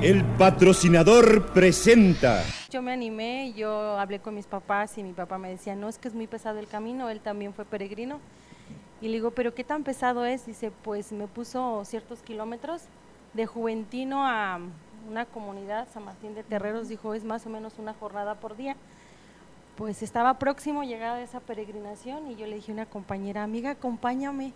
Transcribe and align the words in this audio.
El 0.00 0.24
patrocinador 0.24 1.46
presenta. 1.46 2.44
Yo 2.70 2.82
me 2.82 2.92
animé, 2.92 3.52
yo 3.54 3.98
hablé 3.98 4.20
con 4.20 4.36
mis 4.36 4.46
papás 4.46 4.96
y 4.96 5.02
mi 5.02 5.12
papá 5.12 5.38
me 5.38 5.50
decía, 5.50 5.74
no, 5.74 5.88
es 5.88 5.98
que 5.98 6.06
es 6.06 6.14
muy 6.14 6.28
pesado 6.28 6.60
el 6.60 6.68
camino, 6.68 7.10
él 7.10 7.18
también 7.18 7.52
fue 7.52 7.64
peregrino. 7.64 8.20
Y 9.00 9.08
le 9.08 9.14
digo, 9.14 9.32
pero 9.32 9.56
¿qué 9.56 9.64
tan 9.64 9.82
pesado 9.82 10.24
es? 10.24 10.46
Dice, 10.46 10.70
pues 10.84 11.10
me 11.10 11.26
puso 11.26 11.84
ciertos 11.84 12.20
kilómetros 12.20 12.82
de 13.34 13.46
Juventino 13.46 14.24
a 14.24 14.60
una 15.10 15.24
comunidad, 15.24 15.88
San 15.92 16.04
Martín 16.04 16.36
de 16.36 16.44
Terreros, 16.44 16.88
dijo, 16.88 17.14
es 17.14 17.24
más 17.24 17.44
o 17.46 17.50
menos 17.50 17.72
una 17.78 17.92
jornada 17.92 18.36
por 18.36 18.56
día. 18.56 18.76
Pues 19.74 20.04
estaba 20.04 20.38
próximo 20.38 20.84
llegar 20.84 21.16
a 21.16 21.22
esa 21.22 21.40
peregrinación 21.40 22.30
y 22.30 22.36
yo 22.36 22.46
le 22.46 22.54
dije 22.54 22.70
a 22.70 22.74
una 22.74 22.86
compañera, 22.86 23.42
amiga, 23.42 23.70
acompáñame. 23.70 24.52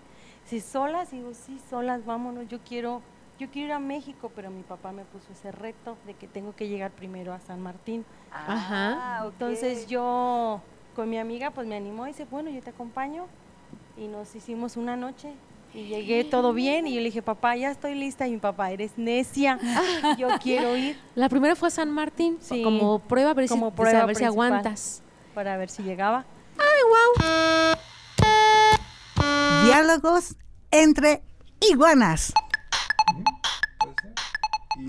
Si 0.46 0.61
solas, 0.61 1.11
digo, 1.11 1.32
sí, 1.34 1.59
solas, 1.68 2.06
vámonos, 2.06 2.46
yo 2.46 2.61
quiero 2.61 3.02
yo 3.38 3.48
quiero 3.50 3.68
ir 3.68 3.72
a 3.72 3.78
México, 3.78 4.30
pero 4.34 4.50
mi 4.50 4.62
papá 4.62 4.92
me 4.92 5.04
puso 5.04 5.32
ese 5.32 5.50
reto 5.52 5.96
de 6.07 6.14
que 6.14 6.29
tengo 6.29 6.54
que 6.54 6.68
llegar 6.68 6.90
primero 6.93 7.32
a 7.32 7.40
San 7.40 7.61
Martín. 7.61 8.04
Ajá. 8.30 9.22
Entonces 9.24 9.86
yo 9.88 10.61
con 10.94 11.08
mi 11.11 11.18
amiga 11.18 11.50
pues 11.50 11.66
me 11.66 11.76
animó 11.76 12.07
y 12.07 12.10
dice, 12.10 12.26
bueno, 12.30 12.50
yo 12.50 12.60
te 12.62 12.71
acompaño. 12.71 13.26
Y 13.96 14.07
nos 14.08 14.34
hicimos 14.34 14.76
una 14.76 14.96
noche 14.96 15.34
y 15.74 15.84
llegué 15.84 16.24
todo 16.24 16.52
bien 16.52 16.86
y 16.86 16.94
yo 16.94 17.00
le 17.00 17.07
dije, 17.07 17.22
papá, 17.22 17.57
ya 17.57 17.71
estoy 17.71 17.94
lista. 17.94 18.26
Y 18.26 18.32
mi 18.32 18.38
papá, 18.38 18.71
eres 18.71 18.93
necia, 18.96 19.58
yo 20.18 20.29
quiero 20.43 20.76
ir. 20.76 20.99
La 21.14 21.29
primera 21.29 21.57
fue 21.57 21.68
a 21.68 21.71
San 21.71 21.90
Martín, 21.90 22.38
Sí. 22.40 22.62
como 22.62 23.00
prueba, 23.00 23.30
a 23.30 23.35
ver, 23.35 23.49
Como 23.49 23.71
si, 23.71 23.76
prueba 23.76 24.00
a 24.00 24.07
ver 24.07 24.16
si 24.16 24.24
aguantas. 24.24 25.02
Para 25.35 25.57
ver 25.57 25.68
si 25.71 25.82
llegaba. 25.82 26.24
Diálogos 29.64 30.36
entre 30.71 31.22
iguanas. 31.60 32.33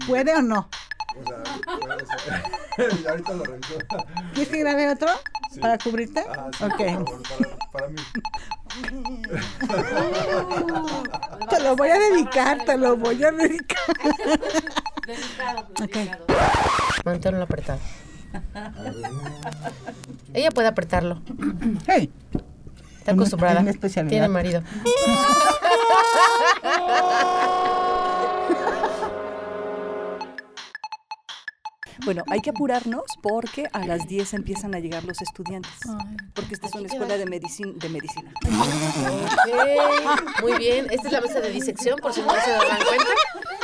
¿Puede 0.08 0.34
o 0.36 0.42
no? 0.42 0.68
O 1.16 1.24
sea, 1.28 1.38
o 1.38 2.20
sea, 2.20 2.44
y 3.02 3.06
ahorita 3.08 3.34
lo 3.34 3.44
reviso. 3.44 3.74
¿Quieres 4.34 4.50
que 4.50 4.58
grabe 4.60 4.90
otro 4.92 5.10
Sí. 5.52 5.60
para 5.60 5.78
cubrirte? 5.78 6.26
Ah, 6.28 6.50
sí, 6.58 6.64
ok. 6.64 6.78
por 7.06 7.24
favor, 7.28 7.58
para, 7.72 7.72
para 7.72 7.88
mí. 7.90 8.02
Te 11.50 11.60
lo 11.62 11.76
voy 11.76 11.90
a 11.90 12.00
dedicar, 12.00 12.66
te 12.66 12.76
lo 12.78 12.98
voy 12.98 13.24
a 13.24 13.32
dedicar. 13.32 13.78
Ok. 15.84 15.96
Manténlo 17.06 17.44
apretado. 17.44 17.80
Ella 20.34 20.50
puede 20.50 20.68
apretarlo. 20.70 21.22
Hey. 21.86 22.12
Está 22.98 23.12
acostumbrada. 23.12 23.64
Tiene 24.10 24.28
marido. 24.28 24.64
Bueno, 32.06 32.24
hay 32.30 32.42
que 32.42 32.50
apurarnos 32.52 33.04
porque 33.22 33.68
a 33.72 33.86
las 33.86 34.08
10 34.08 34.34
empiezan 34.34 34.76
a 34.76 34.80
llegar 34.80 35.04
los 35.04 35.22
estudiantes. 35.22 35.72
Porque 36.34 36.56
esta 36.56 36.68
es 36.68 36.76
una 36.76 36.88
escuela 36.88 37.18
de, 37.18 37.26
medicin 37.26 37.78
de 37.80 37.90
medicina. 37.90 38.32
Ok, 38.44 40.42
Muy 40.42 40.54
bien. 40.58 40.88
Esta 40.90 41.08
es 41.08 41.14
la 41.14 41.22
mesa 41.22 41.40
de 41.40 41.52
disección, 41.52 42.00
por 42.00 42.14
si 42.14 42.22
no 42.22 42.32
se 42.32 42.52
dan 42.52 42.78
cuenta. 42.86 43.12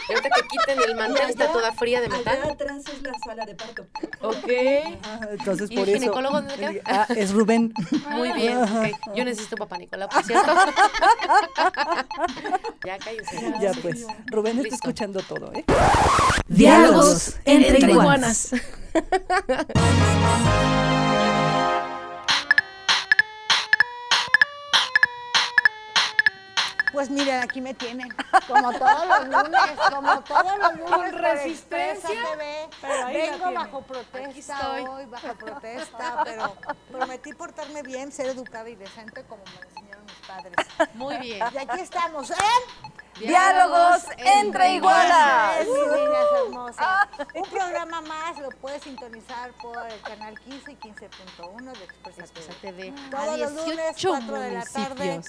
Y 0.10 0.14
ahorita 0.14 0.30
que 0.36 0.42
quiten 0.48 0.90
el 0.90 0.96
mantel, 0.96 1.30
está 1.30 1.52
toda 1.52 1.72
fría 1.72 2.02
de 2.02 2.10
metal. 2.10 2.40
atrás 2.50 2.84
es 2.92 3.04
la 3.04 3.14
sala 3.24 3.46
de 3.46 3.54
parto. 3.54 3.86
Ok. 4.22 4.50
Ah, 5.04 5.20
entonces 5.32 5.70
¿Y 5.70 5.76
por 5.76 5.84
el 5.88 5.96
eso. 5.96 6.00
ginecólogo 6.00 6.36
dónde 6.38 6.56
queda? 6.56 6.82
Ah, 6.86 7.06
es 7.16 7.32
Rubén. 7.32 7.74
Muy 8.10 8.32
bien. 8.34 8.60
Yo 9.16 9.24
necesito 9.24 9.56
papá 9.56 9.78
Nicolás, 9.78 10.10
por 10.12 10.24
cierto. 10.24 10.52
ya 12.86 12.98
cállense. 12.98 13.54
Ya 13.62 13.72
pues. 13.82 14.08
Rubén 14.28 14.58
está 14.60 14.76
escuchando 14.76 15.22
todo, 15.22 15.54
¿eh? 15.54 15.64
Diálogos 16.48 17.36
entre 17.46 17.80
Pues 26.92 27.10
miren, 27.10 27.42
aquí 27.42 27.62
me 27.62 27.74
tienen. 27.74 28.10
Como 28.48 28.74
todos 28.74 29.08
los 29.08 29.28
lunes, 29.28 29.62
como 29.90 30.22
todos 30.22 30.58
los 30.58 30.74
lunes. 30.76 30.92
Con 30.92 31.14
resistencia, 31.14 32.10
TV. 32.10 32.70
pero 32.82 33.06
Vengo 33.08 33.54
bajo 33.54 33.82
protesta 33.84 34.74
hoy, 34.74 35.06
bajo 35.06 35.36
protesta, 35.36 36.24
pero 36.26 36.58
prometí 36.92 37.34
portarme 37.34 37.84
bien, 37.84 38.12
ser 38.12 38.26
educada 38.26 38.68
y 38.70 38.76
decente 38.76 39.24
como 39.24 39.44
me 39.46 39.68
enseñaron 39.68 40.04
mis 40.04 40.28
padres. 40.28 40.94
Muy 40.96 41.18
bien. 41.20 41.42
Y 41.54 41.58
aquí 41.58 41.80
estamos, 41.80 42.32
¿eh? 42.32 42.36
Diálogos 43.20 44.04
entre 44.18 44.80
niñas 45.68 46.28
hermosas. 46.46 47.08
Un 47.36 47.44
programa 47.50 48.02
más 48.02 48.38
lo 48.40 48.50
puedes 48.50 48.84
sintonizar 48.84 49.52
por 49.62 49.78
el 49.88 50.00
canal 50.02 50.40
15 50.40 50.72
y 50.72 50.76
15.1 50.76 51.78
de 51.78 51.84
Expresa 51.84 52.54
TV. 52.62 52.92
TV. 52.92 52.94
Todos 53.12 53.28
A 53.28 53.38
los 53.38 53.52
lunes, 53.54 53.96
18 53.96 54.10
4 54.10 54.40
de 54.40 54.52
la 54.52 54.66
tarde. 54.66 55.22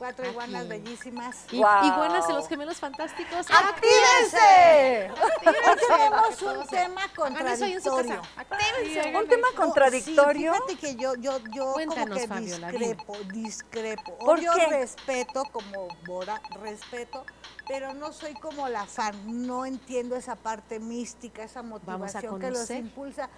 Cuatro 0.00 0.24
Aquí. 0.24 0.32
iguanas 0.32 0.66
bellísimas. 0.66 1.36
Y- 1.52 1.56
Iguanas 1.58 2.26
en 2.30 2.34
los 2.36 2.48
gemelos 2.48 2.78
fantásticos. 2.78 3.46
¡Actívense! 3.50 5.10
Hoy 5.12 5.76
tenemos 5.78 6.40
un 6.42 6.66
tema 6.68 7.02
contradictorio. 7.14 8.22
Actívense. 8.34 9.14
Un 9.14 9.28
tema 9.28 9.48
contradictorio. 9.54 10.54
sí, 10.54 10.58
fíjate 10.68 10.76
que 10.78 10.94
yo, 11.02 11.14
yo, 11.16 11.38
yo 11.54 11.74
Cuéntanos, 11.74 12.04
como 12.08 12.14
que 12.18 12.26
Fabiola, 12.28 12.70
discrepo, 12.70 13.16
discrepo. 13.30 14.18
¿Por 14.20 14.40
qué? 14.40 14.66
respeto 14.70 15.42
como 15.52 15.88
Bora, 16.06 16.40
respeto, 16.62 17.26
pero 17.68 17.92
no 17.92 18.14
soy 18.14 18.32
como 18.32 18.70
la 18.70 18.86
fan, 18.86 19.46
no 19.46 19.66
entiendo 19.66 20.16
esa 20.16 20.34
parte 20.34 20.80
mística, 20.80 21.42
esa 21.42 21.62
motivación 21.62 22.40
que 22.40 22.50
los 22.50 22.70
impulsa 22.70 23.28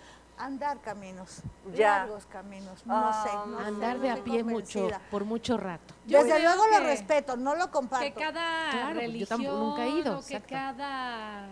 andar 0.44 0.80
caminos, 0.80 1.41
Ya. 1.75 1.98
largos 1.98 2.26
caminos, 2.26 2.84
no 2.84 3.12
sé. 3.22 3.30
no 3.47 3.58
sé, 3.60 3.64
Andar 3.66 3.97
no 3.97 4.03
de 4.03 4.10
a 4.10 4.16
pie 4.25 4.42
mucho, 4.42 4.88
por 5.10 5.25
mucho 5.25 5.56
rato. 5.56 5.94
Yo 6.06 6.22
Desde 6.25 6.42
luego 6.42 6.66
lo 6.66 6.80
respeto, 6.80 7.36
no 7.36 7.54
lo 7.54 7.70
comparto. 7.70 8.04
que 8.06 8.12
cada 8.12 8.70
Claro, 8.70 8.94
yo 8.94 9.00
religión 9.00 9.28
tampoco- 9.42 9.56
nunca 9.58 9.84
he 9.86 9.91
ido, 9.91 10.19
o 10.19 10.25
que 10.25 10.41
cada 10.41 11.47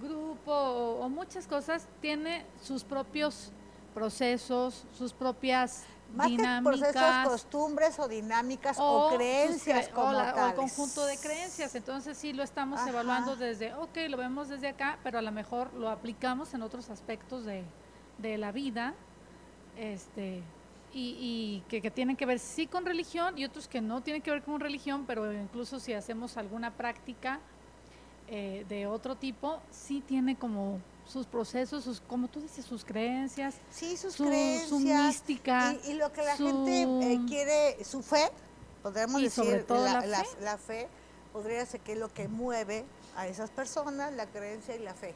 grupo 0.00 0.52
o, 0.52 1.04
o 1.04 1.08
muchas 1.08 1.46
cosas 1.46 1.86
tiene 2.00 2.44
sus 2.62 2.84
propios 2.84 3.50
procesos, 3.94 4.84
sus 4.92 5.12
propias 5.12 5.84
Más 6.12 6.26
que 6.26 6.36
dinámicas 6.36 6.90
procesos, 6.92 7.28
costumbres 7.30 7.98
o 7.98 8.08
dinámicas 8.08 8.76
o, 8.80 9.08
creencias 9.14 9.88
cre- 9.88 9.92
o 9.92 9.94
como 9.94 10.12
la- 10.12 10.34
o 10.34 10.48
el 10.48 10.54
conjunto 10.54 11.06
de 11.06 11.16
creencias. 11.18 11.74
Entonces 11.74 12.18
sí 12.18 12.32
lo 12.32 12.42
estamos 12.42 12.80
Ajá. 12.80 12.90
evaluando 12.90 13.36
desde, 13.36 13.74
ok, 13.74 13.96
lo 14.08 14.16
vemos 14.16 14.48
desde 14.48 14.68
acá, 14.68 14.98
pero 15.02 15.18
a 15.18 15.22
lo 15.22 15.32
mejor 15.32 15.72
lo 15.74 15.88
aplicamos 15.88 16.52
en 16.54 16.62
otros 16.62 16.90
aspectos 16.90 17.44
de, 17.44 17.64
de 18.18 18.38
la 18.38 18.52
vida, 18.52 18.94
este, 19.78 20.42
y, 20.92 21.16
y 21.20 21.64
que, 21.68 21.80
que 21.80 21.90
tienen 21.90 22.16
que 22.16 22.26
ver 22.26 22.38
sí 22.40 22.66
con 22.66 22.84
religión 22.84 23.38
y 23.38 23.44
otros 23.44 23.68
que 23.68 23.80
no 23.80 24.00
tienen 24.02 24.22
que 24.22 24.30
ver 24.30 24.42
con 24.42 24.58
religión, 24.60 25.04
pero 25.06 25.32
incluso 25.32 25.78
si 25.78 25.92
hacemos 25.92 26.36
alguna 26.36 26.72
práctica 26.72 27.38
eh, 28.28 28.64
de 28.68 28.86
otro 28.86 29.14
tipo, 29.16 29.60
sí 29.70 30.02
tiene 30.06 30.36
como 30.36 30.80
sus 31.10 31.26
procesos, 31.26 31.84
sus, 31.84 32.00
como 32.00 32.28
tú 32.28 32.40
dices, 32.40 32.64
sus 32.64 32.84
creencias, 32.84 33.54
Sí, 33.70 33.96
sus 33.96 34.14
su- 34.14 34.24
su 34.24 34.28
creencias. 34.30 35.06
mística, 35.06 35.74
Y, 35.84 35.90
y 35.90 35.94
lo 35.94 36.12
que 36.12 36.22
la 36.22 36.36
su- 36.36 36.46
gente 36.46 36.82
eh, 37.12 37.20
quiere, 37.26 37.84
su 37.84 38.02
fe, 38.02 38.30
podríamos 38.82 39.20
Y 39.20 39.24
decir, 39.24 39.44
sobre 39.44 39.62
todo 39.64 39.84
la, 39.84 40.00
la 40.00 40.06
la- 40.06 40.24
fe. 40.24 40.40
la 40.40 40.58
fe 40.58 40.88
podría 41.32 41.64
ser 41.66 41.80
que 41.80 41.92
es 41.92 41.98
lo 41.98 42.12
que 42.12 42.28
mueve 42.28 42.84
a 43.16 43.26
esas 43.26 43.50
personas, 43.50 44.12
la 44.14 44.26
creencia 44.26 44.74
y 44.76 44.78
la 44.78 44.94
fe, 44.94 45.14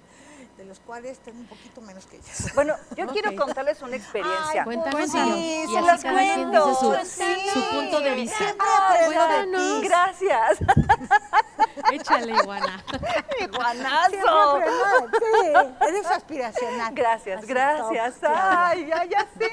de 0.56 0.64
los 0.64 0.78
cuales 0.80 1.18
tengo 1.18 1.40
un 1.40 1.46
poquito 1.46 1.80
menos 1.80 2.06
que 2.06 2.16
ellas. 2.16 2.52
Bueno, 2.54 2.74
yo 2.96 3.06
quiero 3.12 3.34
contarles 3.36 3.80
una 3.82 3.96
experiencia. 3.96 4.60
Ay, 4.60 4.64
Cuéntanos 4.64 5.10
Sí, 5.10 5.64
se 5.72 5.80
las 5.82 6.02
cuento. 6.02 6.74
su, 6.76 6.94
Sí. 7.04 7.50
su 7.52 7.60
punto 7.70 8.00
de 8.00 8.10
vista. 8.14 8.36
Siempre 8.38 8.66
aprendo 8.88 9.10
de 9.10 9.16
cuéntanos. 9.16 9.80
ti. 9.80 9.88
Gracias. 9.88 10.58
Échale, 11.92 12.32
iguana. 12.32 12.84
Iguanazo. 13.40 14.58
de 14.58 15.18
ti. 15.18 15.84
Eres 15.88 16.06
aspiracional. 16.06 16.94
Gracias, 16.94 17.38
Así, 17.38 17.46
gracias. 17.48 18.14
top. 18.20 18.30
Ay, 18.34 18.86
ya, 18.86 19.04
ya 19.04 19.26
sé. 19.38 19.50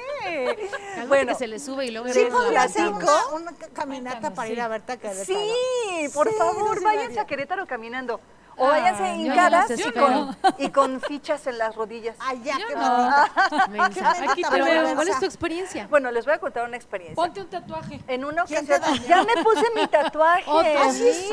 Bueno, 0.96 1.08
Bueno, 1.08 1.32
que 1.34 1.36
se 1.40 1.48
le 1.48 1.60
sube 1.60 1.86
y 1.86 1.92
luego 1.92 2.08
Sí, 2.10 2.26
podría 2.32 2.68
ser 2.68 2.84
aventamos. 2.84 3.26
una, 3.34 3.52
una 3.52 3.58
caminata 3.74 4.12
Cuéntanos, 4.20 4.36
para 4.36 4.50
ir 4.50 4.56
sí. 4.56 4.62
a 4.62 4.68
verte 4.68 4.92
a 4.94 4.98
Querétaro. 4.98 5.26
sí, 5.26 6.10
por 6.14 6.30
Sí, 6.30 6.36
favor, 6.38 6.78
sí, 6.78 6.84
María. 6.84 7.22
a 7.22 7.26
Querétaro 7.26 7.68
caminando. 7.68 8.20
O 8.62 8.66
Ah, 8.66 8.70
váyanse 8.80 9.02
no 9.04 9.16
hincadas 9.26 9.68
sé 9.68 9.78
si 9.78 9.90
y, 9.90 9.92
con, 9.92 10.38
y 10.60 10.70
con 10.70 11.02
fichas 11.02 11.48
en 11.48 11.58
las 11.58 11.76
rodillas. 11.76 12.16
Ay, 12.20 12.42
ya, 12.44 12.58
qué 12.58 12.76
no. 12.76 13.90
Qué 13.90 14.02
Aquí 14.02 14.44
te 14.44 14.50
Pero, 14.52 14.66
veo. 14.66 14.96
¿cuál 14.96 15.08
es 15.08 15.20
tu 15.20 15.26
experiencia? 15.26 15.88
Bueno, 15.90 16.12
les 16.12 16.26
voy 16.26 16.36
a 16.36 16.38
contar 16.40 16.68
una 16.68 16.78
experiencia. 16.78 17.16
ponte 17.16 17.42
un 17.42 17.48
tatuaje. 17.48 18.00
En 18.08 18.24
una 18.24 18.44
¿Quién 18.46 18.64
ocasión, 18.66 19.04
ya 19.08 19.24
me 19.24 19.44
puse 19.44 19.66
mi 19.76 19.88
tatuaje. 19.88 20.44
Otro. 20.46 20.72
Ah, 20.78 20.92
sí, 20.92 21.32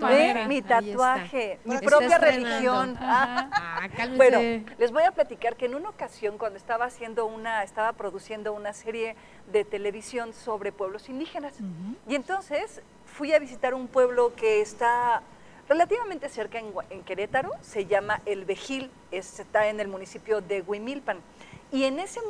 pues, 0.00 0.46
mi 0.48 0.62
tatuaje, 0.62 1.58
mi 1.64 1.78
propia 1.78 2.18
religión. 2.18 2.98
Ah, 3.00 3.88
cálmense. 3.96 4.16
Bueno, 4.16 4.64
les 4.78 4.90
voy 4.90 5.04
a 5.04 5.12
platicar 5.12 5.56
que 5.56 5.66
en 5.66 5.74
una 5.76 5.88
ocasión 5.88 6.38
cuando 6.38 6.56
estaba 6.58 6.86
haciendo 6.86 7.26
una, 7.26 7.62
estaba 7.62 7.92
produciendo 7.92 8.52
una 8.52 8.72
serie 8.72 9.16
de 9.52 9.64
televisión 9.64 10.32
sobre 10.32 10.72
pueblos 10.72 11.08
indígenas. 11.08 11.54
Y 12.08 12.14
entonces 12.16 12.82
fui 13.04 13.32
a 13.32 13.38
visitar 13.38 13.72
un 13.74 13.86
pueblo 13.88 14.34
que 14.34 14.60
está 14.60 15.22
relativamente 15.68 16.28
cerca 16.28 16.58
en, 16.58 17.02
Querétaro, 17.04 17.50
se 17.60 17.86
llama 17.86 18.20
El 18.26 18.44
Vejil, 18.44 18.90
es- 19.10 19.40
está 19.40 19.68
en 19.68 19.80
el 19.80 19.88
municipio 19.88 20.40
de 20.40 20.62
Huimilpan. 20.62 21.18
Y 21.72 21.84
en 21.84 21.98
ese, 21.98 22.20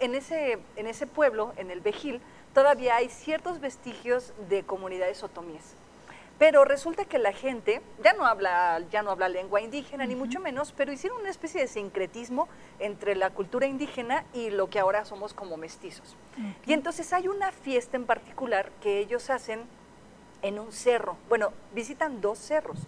en, 0.00 0.14
ese, 0.14 0.58
en 0.76 0.86
ese 0.86 1.06
pueblo, 1.06 1.52
en 1.56 1.70
El 1.70 1.80
Vejil, 1.80 2.20
todavía 2.52 2.96
hay 2.96 3.08
ciertos 3.08 3.60
vestigios 3.60 4.32
de 4.48 4.62
comunidades 4.62 5.22
otomíes. 5.24 5.74
Pero 6.38 6.64
resulta 6.64 7.04
que 7.04 7.18
la 7.18 7.32
gente 7.32 7.80
ya 8.02 8.12
no 8.12 8.26
habla, 8.26 8.80
ya 8.90 9.02
no 9.02 9.12
habla 9.12 9.28
lengua 9.28 9.60
indígena, 9.60 10.04
ni 10.04 10.16
mucho 10.16 10.40
menos, 10.40 10.72
pero 10.72 10.92
hicieron 10.92 11.20
una 11.20 11.30
especie 11.30 11.60
de 11.60 11.68
sincretismo 11.68 12.48
entre 12.80 13.14
la 13.14 13.30
cultura 13.30 13.66
indígena 13.66 14.24
y 14.32 14.50
lo 14.50 14.68
que 14.68 14.80
ahora 14.80 15.04
somos 15.04 15.32
como 15.32 15.56
mestizos. 15.56 16.16
Y 16.66 16.72
entonces 16.72 17.12
hay 17.12 17.28
una 17.28 17.52
fiesta 17.52 17.96
en 17.96 18.04
particular 18.04 18.70
que 18.82 18.98
ellos 18.98 19.30
hacen 19.30 19.62
en 20.44 20.58
un 20.58 20.70
cerro. 20.72 21.16
Bueno, 21.28 21.52
visitan 21.74 22.20
dos 22.20 22.38
cerros, 22.38 22.78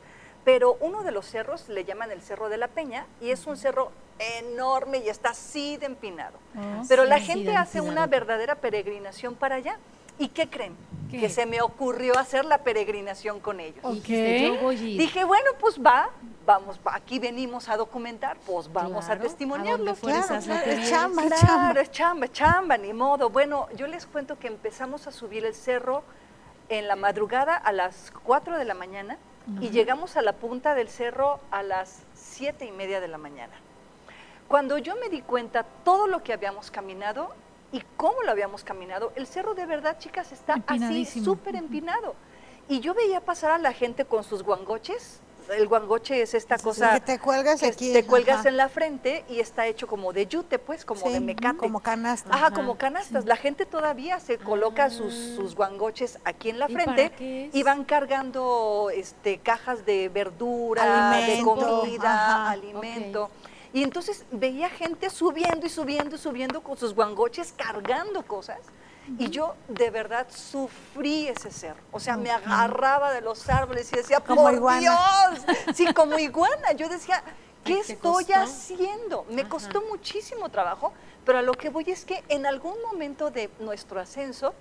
pero 0.44 0.76
uno 0.80 1.02
de 1.02 1.10
los 1.10 1.26
cerros 1.26 1.68
le 1.68 1.84
llaman 1.84 2.10
el 2.12 2.20
Cerro 2.22 2.48
de 2.48 2.58
la 2.58 2.68
Peña 2.68 3.06
y 3.20 3.30
es 3.30 3.46
un 3.46 3.56
cerro 3.56 3.90
enorme 4.38 4.98
y 4.98 5.08
está 5.08 5.30
así 5.30 5.76
de 5.78 5.86
empinado. 5.86 6.38
Oh, 6.56 6.82
Pero 6.88 7.02
sí, 7.04 7.08
la 7.08 7.18
sí, 7.18 7.24
gente 7.24 7.50
de 7.50 7.56
hace 7.56 7.80
una 7.80 8.06
verdadera 8.06 8.54
peregrinación 8.54 9.34
para 9.34 9.56
allá. 9.56 9.78
¿Y 10.18 10.28
qué 10.28 10.48
creen? 10.48 10.74
¿Qué? 11.10 11.20
Que 11.20 11.28
se 11.28 11.44
me 11.44 11.60
ocurrió 11.60 12.18
hacer 12.18 12.44
la 12.46 12.58
peregrinación 12.58 13.38
con 13.40 13.60
ellos. 13.60 13.80
Ok. 13.84 13.94
Dijiste, 13.94 14.42
yo 14.46 14.56
voy 14.62 14.76
a 14.76 14.82
ir. 14.82 14.98
Dije, 14.98 15.24
bueno, 15.24 15.50
pues 15.60 15.78
va, 15.78 16.08
vamos, 16.46 16.78
va, 16.86 16.94
aquí 16.96 17.18
venimos 17.18 17.68
a 17.68 17.76
documentar, 17.76 18.38
pues 18.46 18.72
vamos 18.72 19.04
Claro, 19.04 19.20
a 19.20 19.22
testimoniarlo. 19.24 19.90
a 19.90 19.94
Claro, 19.94 20.26
claro, 20.42 20.70
es 20.70 20.88
chamba, 20.90 21.22
Claro, 21.26 21.46
chamba. 21.46 21.90
chamba, 21.90 22.28
chamba, 22.32 22.78
ni 22.78 22.92
modo. 22.94 23.28
Bueno, 23.28 23.68
yo 23.76 23.86
les 23.86 24.06
cuento 24.06 24.38
que 24.38 24.46
empezamos 24.46 25.06
a 25.06 25.12
subir 25.12 25.44
el 25.44 25.54
cerro 25.54 26.02
en 26.68 26.88
la 26.88 26.96
madrugada 26.96 27.56
a 27.56 27.72
las 27.72 28.12
4 28.22 28.58
de 28.58 28.64
la 28.64 28.74
mañana 28.74 29.18
y 29.60 29.70
llegamos 29.70 30.16
a 30.16 30.22
la 30.22 30.32
punta 30.32 30.74
del 30.74 30.88
cerro 30.88 31.38
a 31.52 31.62
las 31.62 32.02
7 32.14 32.64
y 32.66 32.72
media 32.72 33.00
de 33.00 33.06
la 33.08 33.18
mañana. 33.18 33.54
Cuando 34.48 34.78
yo 34.78 34.96
me 34.96 35.08
di 35.08 35.22
cuenta 35.22 35.64
todo 35.84 36.06
lo 36.06 36.22
que 36.22 36.32
habíamos 36.32 36.70
caminado 36.70 37.32
y 37.72 37.82
cómo 37.96 38.22
lo 38.22 38.30
habíamos 38.30 38.64
caminado, 38.64 39.12
el 39.14 39.26
cerro 39.26 39.54
de 39.54 39.66
verdad, 39.66 39.98
chicas, 39.98 40.32
está 40.32 40.62
así 40.66 41.04
súper 41.04 41.56
empinado. 41.56 42.14
Y 42.68 42.80
yo 42.80 42.94
veía 42.94 43.20
pasar 43.20 43.52
a 43.52 43.58
la 43.58 43.72
gente 43.72 44.04
con 44.04 44.24
sus 44.24 44.42
guangoches. 44.42 45.20
El 45.50 45.68
guangoche 45.68 46.22
es 46.22 46.34
esta 46.34 46.58
cosa 46.58 46.94
que 46.94 47.00
te 47.00 47.18
cuelgas 47.18 47.60
que 47.60 47.66
aquí, 47.66 47.92
te 47.92 48.04
cuelgas 48.04 48.40
ajá. 48.40 48.48
en 48.48 48.56
la 48.56 48.68
frente 48.68 49.24
y 49.28 49.40
está 49.40 49.66
hecho 49.66 49.86
como 49.86 50.12
de 50.12 50.26
yute, 50.26 50.58
pues, 50.58 50.84
como 50.84 51.00
Sí, 51.06 51.12
de 51.12 51.20
mecate. 51.20 51.56
como 51.58 51.80
canasta. 51.80 52.34
Ajá, 52.34 52.50
como 52.50 52.76
canastas. 52.76 53.24
La 53.26 53.36
gente 53.36 53.66
todavía 53.66 54.18
se 54.20 54.38
coloca 54.38 54.90
sus, 54.90 55.14
sus 55.14 55.54
guangoches 55.54 56.18
aquí 56.24 56.50
en 56.50 56.58
la 56.58 56.66
¿Y 56.68 56.74
frente 56.74 57.04
para 57.10 57.16
qué 57.16 57.46
es? 57.46 57.54
y 57.54 57.62
van 57.62 57.84
cargando 57.84 58.90
este, 58.92 59.38
cajas 59.38 59.86
de 59.86 60.08
verdura, 60.08 61.12
Alimento, 61.12 61.54
de 61.54 61.60
comida, 61.82 62.12
ajá, 62.14 62.50
alimento. 62.50 63.30
Y 63.72 63.82
entonces 63.82 64.24
veía 64.32 64.68
gente 64.70 65.10
subiendo 65.10 65.66
y 65.66 65.68
subiendo 65.68 66.16
y 66.16 66.18
subiendo 66.18 66.62
con 66.62 66.76
sus 66.76 66.94
guangoches 66.94 67.52
cargando 67.56 68.22
cosas. 68.26 68.58
Y 69.18 69.30
yo 69.30 69.54
de 69.68 69.90
verdad 69.90 70.26
sufrí 70.30 71.28
ese 71.28 71.50
cerro. 71.50 71.80
O 71.92 72.00
sea, 72.00 72.16
me 72.16 72.30
agarraba 72.30 73.12
de 73.12 73.20
los 73.20 73.48
árboles 73.48 73.92
y 73.92 73.96
decía, 73.96 74.20
Como 74.20 74.42
por 74.42 74.54
iguana". 74.54 74.80
Dios. 74.80 75.44
Sí, 75.74 75.86
como 75.94 76.18
iguana. 76.18 76.72
Yo 76.72 76.88
decía, 76.88 77.22
¿qué 77.64 77.74
Ay, 77.74 77.82
¿te 77.86 77.92
estoy 77.94 78.24
costó? 78.24 78.34
haciendo? 78.34 79.24
Me 79.30 79.42
Ajá. 79.42 79.48
costó 79.50 79.82
muchísimo 79.90 80.48
trabajo, 80.48 80.92
pero 81.24 81.38
a 81.38 81.42
lo 81.42 81.52
que 81.52 81.68
voy 81.70 81.84
es 81.88 82.04
que 82.04 82.24
en 82.28 82.46
algún 82.46 82.74
momento 82.82 83.30
de 83.30 83.50
nuestro 83.60 84.00
ascenso, 84.00 84.54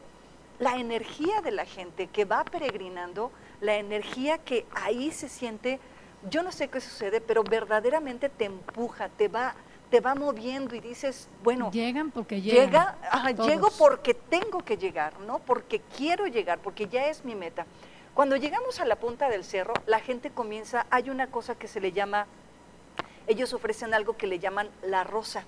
la 0.59 0.77
energía 0.77 1.41
de 1.41 1.51
la 1.51 1.65
gente 1.65 2.07
que 2.07 2.25
va 2.25 2.43
peregrinando, 2.45 3.31
la 3.61 3.75
energía 3.75 4.37
que 4.37 4.65
ahí 4.73 5.11
se 5.11 5.27
siente, 5.27 5.79
yo 6.29 6.43
no 6.43 6.51
sé 6.51 6.69
qué 6.69 6.79
sucede, 6.81 7.19
pero 7.19 7.43
verdaderamente 7.43 8.29
te 8.29 8.45
empuja, 8.45 9.09
te 9.09 9.27
va, 9.27 9.55
te 9.95 10.01
va 10.01 10.13
moviendo 10.13 10.75
y 10.75 10.81
dices, 10.81 11.29
bueno, 11.41 11.71
Llegan 11.71 12.11
porque 12.11 12.41
llegan. 12.41 12.65
llega, 12.65 12.97
ajá, 13.09 13.31
llego 13.31 13.69
porque 13.77 14.13
tengo 14.13 14.59
que 14.59 14.75
llegar, 14.75 15.17
¿no? 15.21 15.39
Porque 15.39 15.79
quiero 15.95 16.27
llegar, 16.27 16.59
porque 16.59 16.89
ya 16.89 17.07
es 17.07 17.23
mi 17.23 17.33
meta. 17.33 17.65
Cuando 18.13 18.35
llegamos 18.35 18.81
a 18.81 18.85
la 18.85 18.97
punta 18.97 19.29
del 19.29 19.45
cerro, 19.45 19.73
la 19.87 20.01
gente 20.01 20.31
comienza, 20.31 20.85
hay 20.89 21.09
una 21.09 21.27
cosa 21.27 21.55
que 21.55 21.69
se 21.69 21.79
le 21.79 21.93
llama, 21.93 22.27
ellos 23.25 23.53
ofrecen 23.53 23.93
algo 23.93 24.17
que 24.17 24.27
le 24.27 24.37
llaman 24.39 24.67
la 24.83 25.05
rosa. 25.05 25.45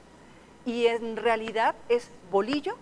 Y 0.65 0.85
en 0.85 1.17
realidad 1.17 1.75
es 1.89 2.09
bolillo 2.31 2.77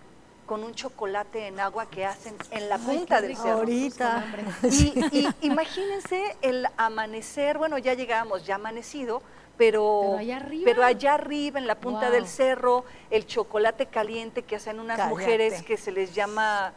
con 0.46 0.62
un 0.62 0.72
chocolate 0.72 1.48
en 1.48 1.58
agua 1.58 1.86
que 1.90 2.06
hacen 2.06 2.36
en 2.52 2.68
la 2.68 2.78
punta 2.78 3.20
del 3.20 3.36
cerro. 3.36 3.58
Ahorita. 3.58 4.24
Y, 4.62 5.18
y 5.18 5.28
imagínense 5.40 6.36
el 6.42 6.68
amanecer, 6.76 7.58
bueno, 7.58 7.76
ya 7.76 7.94
llegamos, 7.94 8.46
ya 8.46 8.54
amanecido, 8.54 9.20
pero, 9.56 10.00
Pero 10.02 10.18
allá 10.18 10.36
arriba. 10.36 10.62
pero 10.64 10.82
allá 10.84 11.14
arriba, 11.14 11.58
en 11.58 11.66
la 11.66 11.76
punta 11.76 12.02
Wow. 12.06 12.10
del 12.12 12.26
cerro, 12.26 12.84
el 13.10 13.26
chocolate 13.26 13.86
caliente 13.86 14.42
que 14.42 14.56
hacen 14.56 14.80
unas 14.80 14.96
Cállate. 14.98 15.10
mujeres 15.14 15.62
que 15.62 15.76
se 15.76 15.92
les 15.92 16.14
llama, 16.14 16.72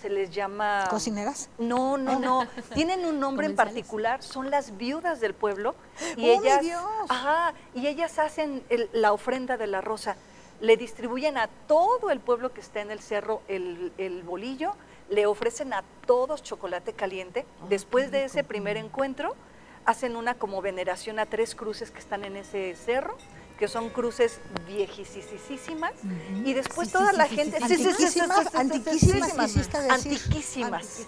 se 0.00 0.10
les 0.10 0.30
llama... 0.30 0.86
¿Cocineras? 0.90 1.48
No, 1.58 1.96
no, 1.98 2.18
no. 2.18 2.46
Tienen 2.74 3.04
un 3.06 3.20
nombre 3.20 3.46
en 3.46 3.56
particular, 3.56 4.22
son 4.22 4.50
las 4.50 4.76
viudas 4.76 5.20
del 5.20 5.34
pueblo 5.34 5.74
y 6.16 6.30
¡Oh, 6.30 6.40
mi 6.40 6.46
ellas, 6.46 6.60
Dios! 6.60 6.82
ajá, 7.08 7.54
y 7.74 7.86
ellas 7.86 8.18
hacen 8.18 8.62
el- 8.68 8.90
la 8.92 9.12
ofrenda 9.12 9.56
de 9.56 9.66
la 9.66 9.80
rosa. 9.80 10.16
Le 10.60 10.76
distribuyen 10.76 11.38
a 11.38 11.48
todo 11.66 12.10
el 12.10 12.20
pueblo 12.20 12.52
que 12.52 12.60
está 12.60 12.82
en 12.82 12.90
el 12.90 13.00
cerro 13.00 13.40
el, 13.48 13.92
el 13.96 14.22
bolillo, 14.22 14.72
le 15.08 15.24
ofrecen 15.26 15.72
a 15.72 15.82
todos 16.06 16.42
chocolate 16.42 16.92
caliente. 16.92 17.46
Después 17.70 18.10
de 18.10 18.24
ese 18.24 18.44
primer 18.44 18.76
encuentro, 18.76 19.34
hacen 19.84 20.16
una 20.16 20.34
como 20.34 20.62
veneración 20.62 21.18
a 21.18 21.26
tres 21.26 21.54
cruces 21.54 21.90
que 21.90 21.98
están 21.98 22.24
en 22.24 22.36
ese 22.36 22.74
cerro 22.76 23.16
que 23.58 23.68
son 23.68 23.90
cruces 23.90 24.40
viejísimas 24.66 25.92
uh 26.02 26.06
-huh. 26.06 26.46
y 26.46 26.54
después 26.54 26.90
toda 26.90 27.12
la 27.12 27.26
gente 27.26 27.58
antiquísimas 27.58 28.54
antiquísimas, 28.54 29.38
antiquísimas 29.90 31.06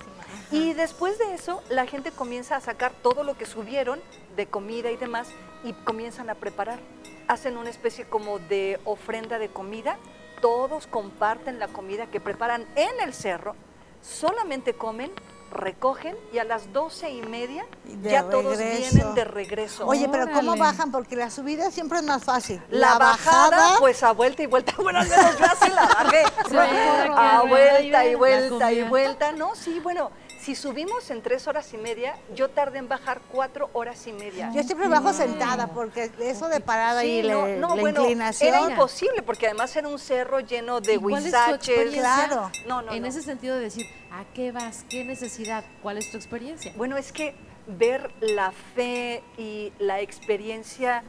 y 0.50 0.74
después 0.74 1.18
de 1.18 1.34
eso 1.34 1.62
la 1.70 1.86
gente 1.86 2.10
comienza 2.12 2.56
a 2.56 2.60
sacar 2.60 2.92
todo 3.02 3.24
lo 3.24 3.38
que 3.38 3.46
subieron 3.46 4.00
de 4.36 4.46
comida 4.46 4.90
y 4.90 4.96
demás 4.96 5.28
y 5.64 5.72
comienzan 5.72 6.28
a 6.28 6.34
preparar 6.34 6.78
hacen 7.26 7.56
una 7.56 7.70
especie 7.70 8.04
como 8.04 8.38
de 8.38 8.78
ofrenda 8.84 9.38
de 9.38 9.48
comida 9.48 9.96
todos 10.42 10.86
comparten 10.86 11.58
la 11.58 11.68
comida 11.68 12.06
que 12.08 12.20
preparan 12.20 12.66
en 12.76 13.00
el 13.00 13.14
cerro 13.14 13.56
solamente 14.02 14.74
comen 14.74 15.10
recogen 15.52 16.16
y 16.32 16.38
a 16.38 16.44
las 16.44 16.72
doce 16.72 17.10
y 17.10 17.22
media 17.22 17.64
de 17.84 18.10
ya 18.10 18.24
todos 18.24 18.58
vienen 18.58 19.14
de 19.14 19.24
regreso. 19.24 19.86
Oye, 19.86 20.08
pero 20.10 20.26
¿cómo 20.32 20.52
Órale. 20.52 20.60
bajan? 20.60 20.90
Porque 20.90 21.16
la 21.16 21.30
subida 21.30 21.70
siempre 21.70 21.98
es 21.98 22.04
más 22.04 22.24
fácil. 22.24 22.60
La, 22.70 22.98
bajada, 22.98 23.76
pues 23.78 24.02
a 24.02 24.12
vuelta 24.12 24.42
y 24.42 24.46
vuelta. 24.46 24.74
Bueno, 24.82 25.00
al 25.00 25.08
menos 25.08 25.38
yo 25.38 25.44
así 25.44 25.70
la 25.70 25.86
bajé. 25.86 26.24
Sí, 26.48 26.56
a 26.56 27.42
vuelta 27.42 28.06
y 28.06 28.14
vuelta 28.14 28.72
y 28.72 28.82
vuelta. 28.82 29.32
No, 29.32 29.54
sí, 29.54 29.80
bueno, 29.80 30.10
si 30.42 30.56
subimos 30.56 31.08
en 31.10 31.22
tres 31.22 31.46
horas 31.46 31.72
y 31.72 31.76
media, 31.76 32.16
yo 32.34 32.48
tardé 32.50 32.78
en 32.78 32.88
bajar 32.88 33.20
cuatro 33.30 33.70
horas 33.74 34.04
y 34.08 34.12
media. 34.12 34.50
Yo 34.52 34.64
siempre 34.64 34.88
bajo 34.88 35.12
sentada 35.12 35.68
porque 35.68 36.10
eso 36.18 36.48
de 36.48 36.58
parada 36.58 37.02
Sí, 37.02 37.18
y 37.18 37.22
la, 37.22 37.34
no, 37.34 37.46
no, 37.68 37.76
la 37.76 37.80
bueno, 37.80 38.00
inclinación. 38.00 38.48
era 38.52 38.68
imposible 38.68 39.22
porque 39.22 39.46
además 39.46 39.74
era 39.76 39.86
un 39.86 40.00
cerro 40.00 40.40
lleno 40.40 40.80
de 40.80 40.94
¿Y 40.94 40.98
cuál 40.98 41.24
es 41.24 41.30
tu 41.32 41.38
huizaches. 41.38 41.94
Claro. 41.94 42.50
No, 42.66 42.82
no, 42.82 42.92
en 42.92 43.02
no. 43.02 43.08
ese 43.08 43.22
sentido 43.22 43.54
de 43.54 43.62
decir, 43.62 43.86
¿a 44.10 44.24
qué 44.34 44.50
vas? 44.50 44.84
¿Qué 44.90 45.04
necesidad? 45.04 45.64
¿Cuál 45.80 45.98
es 45.98 46.10
tu 46.10 46.16
experiencia? 46.16 46.72
Bueno, 46.76 46.96
es 46.96 47.12
que 47.12 47.36
ver 47.68 48.10
la 48.20 48.50
fe 48.74 49.22
y 49.38 49.72
la 49.78 50.00
experiencia 50.00 51.04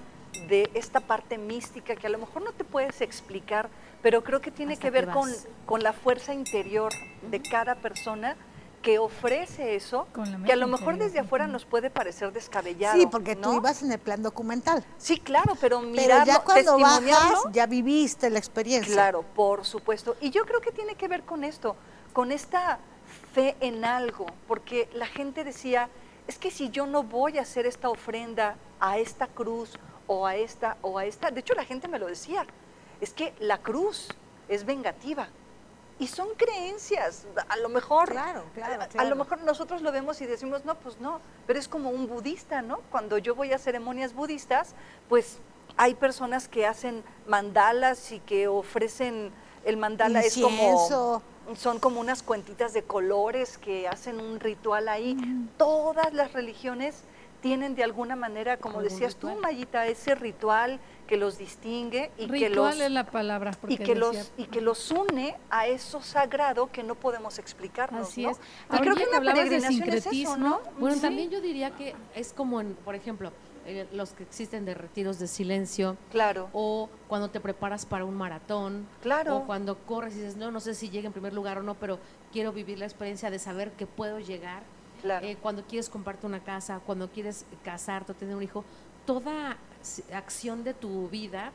de 0.48 0.70
esta 0.75 1.00
parte 1.00 1.40
mística 1.40 1.96
que 1.96 2.06
a 2.06 2.10
lo 2.12 2.20
mejor 2.20 2.44
no 2.44 2.52
te 2.52 2.63
puedes 2.63 3.02
explicar, 3.02 3.68
pero 4.04 4.24
creo 4.24 4.42
que 4.42 4.52
tiene 4.52 4.74
Hasta 4.74 4.84
que 4.84 4.92
ver 4.92 5.08
que 5.08 5.13
con, 5.13 5.32
con 5.66 5.82
la 5.82 5.94
fuerza 5.94 6.36
interior 6.36 6.92
de 7.32 7.42
cada 7.42 7.74
persona 7.74 8.36
que 8.84 9.00
ofrece 9.00 9.75
eso, 9.75 10.08
que 10.46 10.52
a 10.52 10.56
lo 10.58 10.68
mejor 10.68 10.98
desde 10.98 11.18
afuera 11.18 11.48
nos 11.48 11.63
puede 11.63 11.90
parecer 11.90 12.34
descabellado. 12.34 13.00
Sí, 13.00 13.08
porque 13.08 13.36
tú 13.36 13.54
ibas 13.54 13.82
en 13.82 13.94
el 13.94 13.98
plan 13.98 14.22
documental. 14.22 14.86
Sí, 14.98 15.20
claro, 15.20 15.56
pero 15.60 15.80
Pero 15.80 15.90
mirarlo, 15.90 16.25
ya 16.25 16.40
cuando 16.40 16.78
bajas, 16.78 17.40
ya 17.54 17.66
viviste 17.66 18.30
la 18.30 18.40
experiencia. 18.40 18.94
Claro, 18.94 19.24
por 19.24 19.63
supuesto. 19.63 20.18
Y 20.20 20.30
yo 20.32 20.46
creo 20.46 20.60
que 20.60 20.72
tiene 20.72 20.96
que 20.96 21.08
ver 21.08 21.24
con 21.24 21.46
esto, 21.46 21.78
con 22.12 22.32
esta 22.34 22.78
fe 23.34 23.56
en 23.62 23.86
algo, 23.86 24.25
porque 24.48 24.90
la 24.94 25.08
gente 25.08 25.46
decía, 25.46 25.90
es 26.28 26.38
que 26.38 26.52
si 26.52 26.70
yo 26.70 26.86
no 26.86 27.04
voy 27.04 27.38
a 27.38 27.44
hacer 27.44 27.66
esta 27.66 27.90
ofrenda 27.90 28.58
a 28.82 28.98
esta 28.98 29.28
cruz 29.28 29.80
o 30.08 30.28
a 30.28 30.36
esta 30.36 30.78
o 30.82 30.98
a 30.98 31.06
esta, 31.06 31.32
de 31.32 31.40
hecho 31.40 31.54
la 31.54 31.63
gente 31.63 31.88
me 31.88 32.00
lo 32.00 32.08
decía, 32.08 32.46
es 33.00 33.13
que 33.13 33.34
la 33.40 33.60
cruz 33.60 34.10
es 34.50 34.66
vengativa. 34.66 35.30
Y 36.03 36.07
son 36.07 36.27
creencias, 36.36 37.24
a 37.48 37.55
lo 37.55 37.69
mejor, 37.69 38.10
Claro, 38.10 38.43
claro, 38.53 38.83
a- 38.98 39.03
lo 39.05 39.15
mejor 39.15 39.41
nosotros 39.43 39.81
lo 39.81 39.89
vemos 39.93 40.19
y 40.19 40.25
decimos, 40.25 40.65
no, 40.65 40.75
pues 40.75 41.00
no, 41.00 41.22
pero 41.48 41.57
es 41.57 41.69
como 41.69 41.91
un 41.91 42.07
budista, 42.07 42.62
¿no? 42.62 42.79
Cuando 42.91 43.17
yo 43.17 43.36
voy 43.36 43.53
a 43.53 43.57
ceremonias 43.57 44.13
budistas, 44.13 44.75
pues 45.07 45.38
hay 45.77 45.95
personas 45.95 46.50
que 46.50 46.67
hacen 46.67 47.05
mandalas 47.25 48.12
y 48.12 48.19
que 48.19 48.50
ofrecen, 48.50 49.31
el 49.63 49.77
mandala 49.77 50.19
es 50.19 50.36
Incienso. 50.36 51.24
como, 51.48 51.55
son 51.55 51.79
como 51.79 52.01
unas 52.01 52.22
cuentitas 52.22 52.74
de 52.74 52.83
colores 52.83 53.57
que 53.57 53.88
hacen 53.88 54.19
un 54.19 54.41
ritual 54.41 54.89
ahí. 54.89 55.15
Todas 55.57 56.13
las 56.13 56.33
religiones 56.33 56.95
tienen 57.39 57.75
de 57.75 57.86
alguna 57.86 58.17
manera, 58.17 58.57
como 58.57 58.81
decías 58.81 59.15
tú. 59.15 59.29
Mayita, 59.41 59.88
ese 59.88 60.15
ritual 60.15 60.81
que 61.07 61.17
los 61.17 61.38
distingue 61.38 62.12
y 62.17 62.27
que 62.27 62.50
los 62.50 62.79
es 62.79 62.91
la 62.91 63.05
palabra. 63.05 63.51
y 63.67 63.77
que 63.77 63.95
los 63.95 64.31
y 64.38 64.45
que 64.45 64.62
los 64.62 64.89
une 64.91 65.36
a 65.50 65.67
eso 65.67 66.01
sagrado 66.01 66.72
que 66.72 66.83
no 66.83 66.95
podemos 66.95 67.39
explicarnos, 67.39 68.07
Así 68.10 68.24
¿no? 68.24 68.31
es. 68.31 68.38
Y 68.74 68.77
creo 68.77 68.95
que 68.95 69.03
que 69.03 69.07
una 69.10 69.17
hablabas 69.17 69.43
de 69.43 69.50
peregrinación 69.57 69.89
es 69.89 70.05
eso, 70.07 70.38
¿no? 70.38 70.62
Bueno, 70.79 70.95
Sí. 70.95 71.01
también 71.01 71.29
yo 71.29 71.41
diría 71.41 71.72
que 71.72 71.95
es 72.15 72.33
como, 72.33 72.62
en, 72.62 72.74
por 72.75 72.95
ejemplo, 72.95 73.31
eh, 73.65 73.88
los 73.93 74.12
que 74.12 74.24
existen 74.24 74.65
de 74.65 74.74
retiros 74.74 75.19
de 75.19 75.27
silencio 75.27 75.95
Claro, 76.12 76.50
o 76.51 76.89
cuando 77.07 77.29
te 77.29 77.39
preparas 77.39 77.86
para 77.86 78.03
un 78.03 78.15
maratón 78.15 78.86
claro. 79.01 79.38
o 79.38 79.45
cuando 79.45 79.77
corres 79.86 80.15
y 80.15 80.17
dices, 80.17 80.36
no, 80.36 80.51
no 80.51 80.60
sé 80.60 80.74
si 80.74 80.89
llegue 80.89 81.07
en 81.07 81.13
primer 81.13 81.33
lugar 81.33 81.57
o 81.57 81.63
no, 81.63 81.74
pero 81.75 81.98
quiero 82.33 82.51
vivir 82.51 82.77
la 82.79 82.86
experiencia 82.86 83.29
de 83.31 83.39
saber 83.39 83.72
que 83.72 83.88
puedo 83.88 84.19
llegar. 84.19 84.63
Claro. 85.01 85.25
Eh, 85.25 85.38
cuando 85.41 85.63
quieres 85.63 85.89
comprarte 85.89 86.25
una 86.25 86.41
casa, 86.43 86.81
cuando 86.86 87.10
quieres 87.10 87.45
casarte 87.63 88.12
o 88.12 88.15
tener 88.15 88.36
un 88.36 88.43
hijo, 88.43 88.63
toda 89.05 89.57
acción 90.13 90.63
de 90.63 90.74
tu 90.74 91.10
vida 91.10 91.52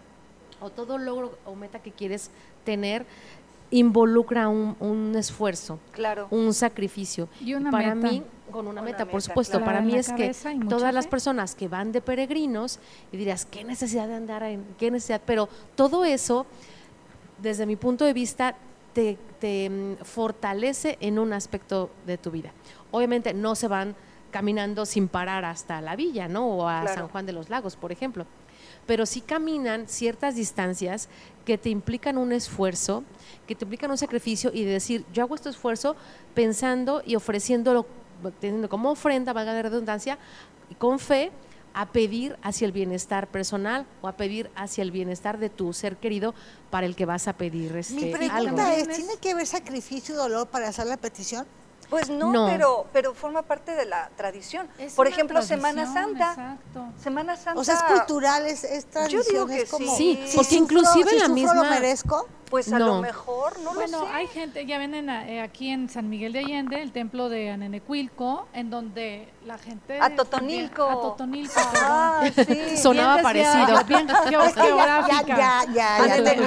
o 0.61 0.71
todo 0.71 0.99
logro 0.99 1.39
o 1.45 1.55
meta 1.55 1.79
que 1.81 1.93
quieres 1.93 2.31
tener 2.65 3.07
involucra 3.71 4.49
un, 4.49 4.77
un 4.81 5.15
esfuerzo, 5.15 5.79
Claro. 5.93 6.27
un 6.31 6.55
sacrificio. 6.55 7.29
Y 7.41 7.53
una 7.55 7.71
para 7.71 7.95
meta. 7.95 8.11
mí, 8.13 8.23
con 8.51 8.67
una, 8.67 8.81
Una 8.81 8.91
meta, 8.91 9.05
por 9.07 9.21
supuesto, 9.21 9.59
claro. 9.59 9.67
para 9.67 9.81
mí 9.83 9.95
es 9.95 10.11
que 10.11 10.35
todas 10.69 10.95
las 10.95 11.07
personas 11.07 11.55
que 11.55 11.69
van 11.69 11.93
de 11.93 12.01
peregrinos 12.01 12.79
y 13.13 13.19
dirías, 13.19 13.45
¿qué 13.45 13.65
necesidad 13.65 14.09
de 14.09 14.15
andar 14.15 14.43
en 14.45 14.65
qué 14.79 14.91
necesidad? 14.91 15.21
Pero 15.27 15.51
todo 15.77 16.07
eso, 16.07 16.47
desde 17.43 17.67
mi 17.67 17.77
punto 17.77 18.07
de 18.07 18.15
vista, 18.15 18.57
te, 18.95 19.19
te, 19.39 19.69
mm, 19.69 19.97
fortalece 20.05 20.97
en 21.01 21.19
un 21.19 21.35
aspecto 21.35 21.91
de 22.07 22.17
tu 22.17 22.31
vida. 22.31 22.51
Obviamente 22.91 23.35
no 23.35 23.55
se 23.55 23.69
van 23.69 23.95
caminando 24.31 24.85
sin 24.87 25.09
parar 25.09 25.45
hasta 25.45 25.81
la 25.81 25.97
villa, 25.97 26.29
¿no? 26.29 26.47
O 26.49 26.69
a 26.69 26.83
Claro. 26.83 26.95
San 26.95 27.09
Juan 27.09 27.27
de 27.27 27.33
los 27.33 27.49
Lagos, 27.49 27.77
por 27.77 27.93
ejemplo. 27.93 28.27
Pero 28.87 29.07
sí 29.07 29.21
caminan 29.21 29.89
ciertas 29.89 30.35
distancias 30.35 31.09
que 31.45 31.59
te 31.59 31.69
implican 31.69 32.19
un 32.19 32.33
esfuerzo, 32.33 33.05
que 33.47 33.55
te 33.55 33.65
implican 33.65 33.91
un 33.91 33.99
sacrificio 33.99 34.51
y 34.53 34.65
de 34.65 34.73
decir, 34.73 35.05
yo 35.13 35.23
hago 35.23 35.35
este 35.35 35.49
esfuerzo 35.51 35.97
pensando 36.35 37.03
y 37.05 37.15
ofreciéndolo, 37.17 37.87
teniendo 38.41 38.69
como 38.69 38.91
ofrenda, 38.91 39.33
valga 39.33 39.53
la 39.53 39.63
redundancia, 39.63 40.19
y 40.71 40.75
con 40.75 40.99
fe, 40.99 41.31
a 41.75 41.87
pedir 41.87 42.37
hacia 42.43 42.65
el 42.67 42.73
bienestar 42.73 43.29
personal 43.29 43.87
o 44.01 44.09
a 44.09 44.13
pedir 44.17 44.51
hacia 44.57 44.83
el 44.83 44.91
bienestar 44.91 45.39
de 45.39 45.49
tu 45.49 45.73
ser 45.73 45.97
querido 45.97 46.35
para 46.71 46.87
el 46.87 46.97
que 46.97 47.05
vas 47.05 47.29
a 47.29 47.35
pedir 47.35 47.77
este, 47.77 47.95
Mi 47.95 48.13
algo. 48.13 48.19
pregunta 48.19 48.75
es, 48.75 48.89
¿tiene 48.89 49.17
que 49.21 49.31
haber 49.33 49.47
sacrificio 49.47 50.15
y 50.15 50.19
dolor 50.19 50.49
para 50.49 50.69
hacer 50.69 50.87
la 50.87 50.97
petición? 50.97 51.47
Pues 51.91 52.11
no, 52.11 52.31
No. 52.33 52.47
pero 52.47 52.87
pero 52.93 53.15
forma 53.15 53.43
parte 53.43 53.75
de 53.75 53.87
la 53.87 54.11
tradición. 54.17 54.69
Es 54.79 54.93
Por 54.95 55.07
ejemplo, 55.07 55.41
Semana 55.43 55.91
Santa. 55.91 56.31
Exacto. 56.31 56.87
Semana 57.03 57.37
Santa. 57.37 57.59
O 57.61 57.65
sea, 57.65 57.75
es 57.77 57.83
cultural, 57.83 58.47
es, 58.47 58.65
es 58.65 58.85
tradición, 58.87 59.23
digo 59.31 59.47
que 59.47 59.63
es 59.63 59.71
como... 59.71 59.97
sí. 59.97 60.23
Sí, 60.27 60.37
porque 60.37 60.57
inclusive 60.57 61.11
si 61.11 61.19
la 61.19 61.29
misma- 61.29 61.55
lo 61.55 61.65
merezco? 61.65 62.29
Pues 62.51 62.73
a 62.73 62.79
No. 62.79 62.87
lo 62.87 63.01
mejor, 63.03 63.59
no 63.61 63.75
Bueno, 63.75 64.01
lo 64.01 64.07
sé. 64.07 64.13
hay 64.15 64.27
gente, 64.27 64.65
ya 64.65 64.79
ven 64.79 64.95
en, 64.95 65.11
eh, 65.11 65.43
aquí 65.43 65.69
en 65.71 65.91
San 65.91 66.09
Miguel 66.09 66.33
de 66.33 66.39
Allende, 66.39 66.81
el 66.81 66.93
templo 66.93 67.29
de 67.29 67.51
Anenecuilco, 67.51 68.49
en 68.55 68.71
donde 68.71 69.29
la 69.45 69.59
gente... 69.59 70.01
A 70.01 70.15
Totonilco. 70.17 70.85
A 70.85 70.95
Totonilco, 70.95 71.53
Ah, 71.57 72.23
sí. 72.35 72.77
Sonaba 72.83 73.15
Bien 73.17 73.23
parecido. 73.23 73.85
bien 73.87 74.09
geo- 74.09 74.43
Es 74.45 74.55
que 74.55 74.61
ya, 74.61 74.67
ya, 74.67 74.67
geográfica. 74.67 75.27
ya, 75.27 75.37
ya, 75.37 75.73
ya, 75.75 76.07
ya 76.07 76.17
ya, 76.17 76.17
ya 76.17 76.39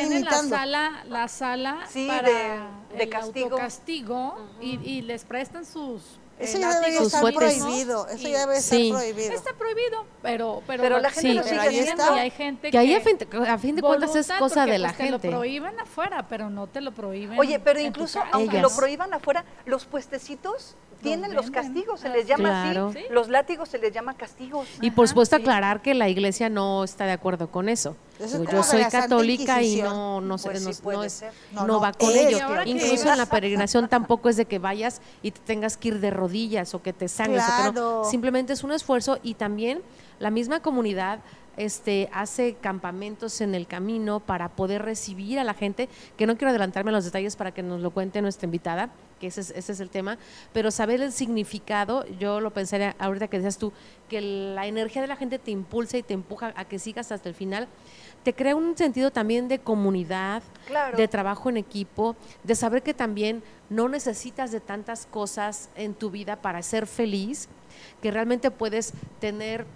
Eh, 0.00 0.48
sala, 0.48 1.04
la 1.08 1.28
sala 1.28 1.78
Sí, 1.88 2.08
para 2.08 2.28
de- 2.28 2.60
de 2.96 3.04
el 3.04 3.10
castigo. 3.10 3.46
autocastigo 3.50 4.36
y, 4.60 4.78
y 4.88 5.02
les 5.02 5.24
prestan 5.24 5.64
sus 5.64 6.02
Eso 6.38 6.56
eh, 6.56 6.60
ya 6.62 6.68
látigos 6.70 7.06
estar 7.06 7.20
Sus 7.20 7.20
fuetes. 7.20 7.58
prohibido, 7.62 8.08
eso 8.08 8.28
y- 8.28 8.32
ya 8.32 8.40
debe 8.46 8.60
Sí. 8.60 8.88
estar 8.88 8.98
prohibido. 9.02 9.34
Está 9.34 9.52
prohibido, 9.54 10.04
pero 10.22 10.62
pero, 10.66 10.82
Pero 10.82 10.96
lo- 10.96 11.02
la 11.02 11.10
gente 11.10 11.34
lo 11.34 11.42
pero 11.42 11.62
sigue 11.62 11.80
haciendo. 11.80 12.02
está, 12.02 12.16
Y 12.16 12.18
hay 12.18 12.30
gente 12.30 12.70
Que 12.70 12.78
ahí 12.78 12.94
a 12.94 13.00
fin, 13.00 13.18
a 13.46 13.58
fin 13.58 13.76
de 13.76 13.82
cuentas 13.82 14.16
es 14.16 14.28
cosa 14.38 14.64
de 14.66 14.78
la 14.78 14.88
pues, 14.88 14.96
Te 14.98 15.04
lo 15.04 15.10
gente. 15.18 15.28
prohíben 15.28 15.78
afuera, 15.80 16.26
pero 16.28 16.48
no 16.50 16.66
te 16.66 16.80
lo 16.80 16.92
prohíben. 16.92 17.38
Oye, 17.38 17.60
pero 17.60 17.78
incluso 17.80 18.20
aunque 18.32 18.56
Ellas. 18.58 18.70
lo 18.72 18.76
prohíban 18.76 19.12
afuera, 19.12 19.44
los 19.66 19.84
puestecitos 19.84 20.76
tienen 21.02 21.34
los 21.34 21.50
castigos, 21.50 22.00
se 22.00 22.08
Ah, 22.08 22.12
les 22.12 22.26
llama 22.26 22.48
Claro. 22.64 22.88
así. 22.88 22.98
Sí. 23.00 23.04
Los 23.10 23.28
látigos 23.28 23.68
se 23.70 23.78
les 23.78 23.92
llama 23.92 24.14
castigos. 24.14 24.66
Y 24.82 24.90
por 24.90 25.04
Ajá, 25.04 25.10
supuesto 25.10 25.36
sí. 25.36 25.42
aclarar 25.42 25.80
que 25.82 25.94
la 25.94 26.08
iglesia 26.08 26.48
no 26.50 26.84
está 26.84 27.04
de 27.06 27.12
acuerdo 27.12 27.50
con 27.50 27.68
eso. 27.68 27.96
Digo, 28.20 28.44
yo 28.52 28.62
soy 28.62 28.84
católica 28.84 29.62
y 29.62 29.80
no, 29.82 30.20
no, 30.20 30.38
sé, 30.38 30.48
Pues 30.50 30.62
no, 30.62 30.72
sí 30.72 30.82
no 30.84 31.02
es- 31.04 31.22
va 31.82 31.92
con 31.92 32.10
ello. 32.10 32.38
Incluso 32.66 33.10
en 33.10 33.18
la 33.18 33.26
peregrinación 33.30 33.88
tampoco 33.88 34.28
es 34.28 34.36
de 34.36 34.44
que 34.44 34.58
vayas 34.58 35.00
y 35.22 35.30
te 35.30 35.40
tengas 35.40 35.76
que 35.76 35.88
ir 35.88 36.00
de 36.00 36.10
rodillas 36.10 36.74
o 36.74 36.82
que 36.82 36.92
te 36.92 37.08
sangres. 37.08 37.42
o 37.44 37.46
que 37.56 37.62
no. 37.64 37.72
Claro. 37.72 38.04
Simplemente 38.04 38.52
es 38.52 38.62
un 38.64 38.72
esfuerzo 38.72 39.18
y 39.22 39.34
también 39.34 39.80
la 40.18 40.30
misma 40.30 40.60
comunidad 40.60 41.20
este, 41.56 42.08
hace 42.12 42.54
campamentos 42.54 43.40
en 43.42 43.54
el 43.54 43.66
camino 43.66 44.20
para 44.20 44.48
poder 44.48 44.82
recibir 44.82 45.38
a 45.38 45.44
la 45.44 45.52
gente, 45.52 45.88
que 46.16 46.26
no 46.26 46.36
quiero 46.36 46.50
adelantarme 46.50 46.90
a 46.90 46.92
los 46.94 47.04
detalles 47.04 47.36
para 47.36 47.52
que 47.52 47.62
nos 47.62 47.80
lo 47.82 47.90
cuente 47.90 48.22
nuestra 48.22 48.46
invitada, 48.46 48.88
que 49.18 49.26
ese 49.26 49.42
es, 49.42 49.50
ese 49.50 49.72
es 49.72 49.80
el 49.80 49.90
tema, 49.90 50.16
pero 50.54 50.70
saber 50.70 51.02
el 51.02 51.12
significado, 51.12 52.06
yo 52.18 52.40
lo 52.40 52.50
pensaría 52.52 52.94
ahorita 52.98 53.28
que 53.28 53.38
decías 53.38 53.58
tú, 53.58 53.72
que 54.08 54.22
la 54.22 54.66
energía 54.66 55.02
de 55.02 55.08
la 55.08 55.16
gente 55.16 55.38
te 55.38 55.50
impulsa 55.50 55.98
y 55.98 56.02
te 56.02 56.14
empuja 56.14 56.54
a 56.56 56.64
que 56.64 56.78
sigas 56.78 57.12
hasta 57.12 57.28
el 57.28 57.34
final, 57.34 57.68
te 58.22 58.34
crea 58.34 58.54
un 58.54 58.76
sentido 58.76 59.10
también 59.10 59.48
de 59.48 59.58
comunidad, 59.58 60.42
Claro. 60.66 60.96
de 60.96 61.08
trabajo 61.08 61.48
en 61.48 61.56
equipo, 61.56 62.16
de 62.44 62.54
saber 62.54 62.82
que 62.82 62.94
también 62.94 63.42
no 63.70 63.88
necesitas 63.88 64.52
de 64.52 64.60
tantas 64.60 65.06
cosas 65.06 65.70
en 65.74 65.94
tu 65.94 66.10
vida 66.10 66.36
para 66.36 66.62
ser 66.62 66.86
feliz, 66.86 67.48
que 68.02 68.10
realmente 68.10 68.50
puedes 68.50 68.92
tener 69.20 69.66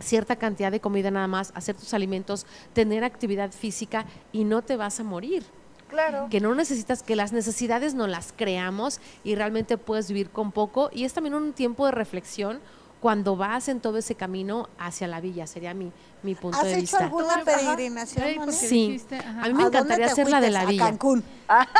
cierta 0.00 0.36
cantidad 0.36 0.72
de 0.72 0.80
comida 0.80 1.10
nada 1.10 1.28
más, 1.28 1.52
hacer 1.54 1.76
tus 1.76 1.94
alimentos, 1.94 2.46
tener 2.72 3.04
actividad 3.04 3.52
física 3.52 4.06
y 4.32 4.44
no 4.44 4.62
te 4.62 4.76
vas 4.76 4.98
a 5.00 5.04
morir. 5.04 5.44
Claro. 5.88 6.26
Que 6.30 6.40
no 6.40 6.54
necesitas, 6.54 7.02
que 7.02 7.14
las 7.14 7.32
necesidades 7.32 7.94
no 7.94 8.06
las 8.06 8.32
creamos 8.32 9.00
y 9.22 9.36
realmente 9.36 9.78
puedes 9.78 10.08
vivir 10.08 10.30
con 10.30 10.50
poco. 10.50 10.90
Y 10.92 11.04
es 11.04 11.12
también 11.12 11.34
un 11.34 11.52
tiempo 11.52 11.86
de 11.86 11.92
reflexión 11.92 12.60
cuando 13.04 13.36
vas 13.36 13.68
en 13.68 13.80
todo 13.80 13.98
ese 13.98 14.14
camino 14.14 14.70
hacia 14.78 15.06
la 15.06 15.20
villa, 15.20 15.46
sería 15.46 15.74
mi, 15.74 15.92
mi 16.22 16.34
punto 16.34 16.56
¿Has 16.56 16.64
de 16.64 16.70
hecho 16.70 16.80
vista. 16.80 17.04
alguna 17.04 17.34
Ajá. 17.34 17.44
peregrinación, 17.44 18.24
Ey, 18.24 18.38
Moni? 18.38 18.46
porque 18.52 18.66
Sí. 18.66 18.98
ajá. 19.12 19.28
A 19.42 19.48
mí 19.48 19.52
me 19.52 19.60
¿A 19.60 19.64
dónde 19.64 19.66
encantaría 19.66 20.06
hacer 20.06 20.30
la 20.30 20.40
de 20.40 20.48
la 20.50 20.60
A 20.62 20.64
villa. 20.64 20.86
Cancún. 20.86 21.22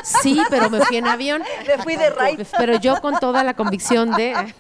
Sí, 0.03 0.39
pero 0.51 0.69
me 0.69 0.83
fui 0.83 0.99
en 0.99 1.07
avión. 1.09 1.43
Me 1.67 1.83
fui 1.83 1.97
de 1.97 2.11
raid. 2.11 2.41
Pero 2.59 2.77
yo 2.79 3.01
con 3.01 3.19
toda 3.19 3.43
la 3.43 3.55
convicción 3.55 4.11
de 4.11 4.35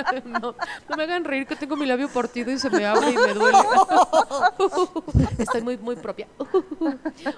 no, 0.24 0.54
no 0.88 0.96
me 0.96 1.02
hagan 1.02 1.24
reír 1.24 1.46
que 1.46 1.54
tengo 1.54 1.76
mi 1.76 1.84
labio 1.84 2.08
partido 2.08 2.50
y 2.50 2.58
se 2.58 2.70
me 2.70 2.86
abre 2.86 3.10
y 3.10 3.16
me 3.18 3.34
duele. 3.34 3.58
Estoy 5.36 5.60
muy 5.60 5.76
muy 5.76 5.96
propia. 5.96 6.28